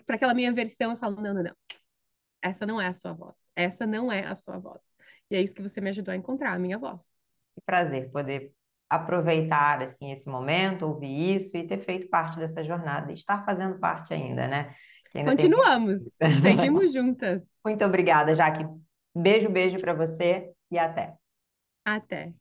aquela 0.09 0.33
minha 0.33 0.53
versão, 0.53 0.93
eu 0.93 0.97
falo: 0.97 1.20
não, 1.20 1.35
não, 1.35 1.43
não. 1.43 1.57
Essa 2.41 2.64
não 2.64 2.81
é 2.81 2.87
a 2.87 2.93
sua 2.93 3.12
voz. 3.14 3.37
Essa 3.57 3.85
não 3.85 4.12
é 4.12 4.24
a 4.24 4.37
sua 4.37 4.59
voz. 4.59 4.81
E 5.28 5.35
é 5.35 5.43
isso 5.43 5.55
que 5.55 5.62
você 5.62 5.81
me 5.81 5.91
ajudou 5.91 6.12
a 6.12 6.16
encontrar, 6.16 6.53
a 6.53 6.59
minha 6.59 6.78
voz. 6.78 7.01
Que 7.57 7.61
prazer 7.62 8.12
poder 8.12 8.53
aproveitar 8.91 9.80
assim 9.80 10.11
esse 10.11 10.28
momento, 10.28 10.84
ouvir 10.84 11.36
isso 11.36 11.57
e 11.57 11.64
ter 11.66 11.78
feito 11.78 12.09
parte 12.09 12.38
dessa 12.38 12.64
jornada, 12.64 13.12
estar 13.12 13.45
fazendo 13.45 13.78
parte 13.78 14.12
ainda, 14.12 14.49
né? 14.49 14.74
Ainda 15.14 15.30
Continuamos, 15.30 16.01
tem... 16.18 16.30
seguimos 16.43 16.93
juntas. 16.93 17.49
Muito 17.64 17.84
obrigada, 17.84 18.34
Jaque. 18.34 18.66
Beijo, 19.16 19.49
beijo 19.49 19.78
para 19.78 19.95
você 19.95 20.51
e 20.70 20.78
até. 20.78 21.14
Até. 21.84 22.32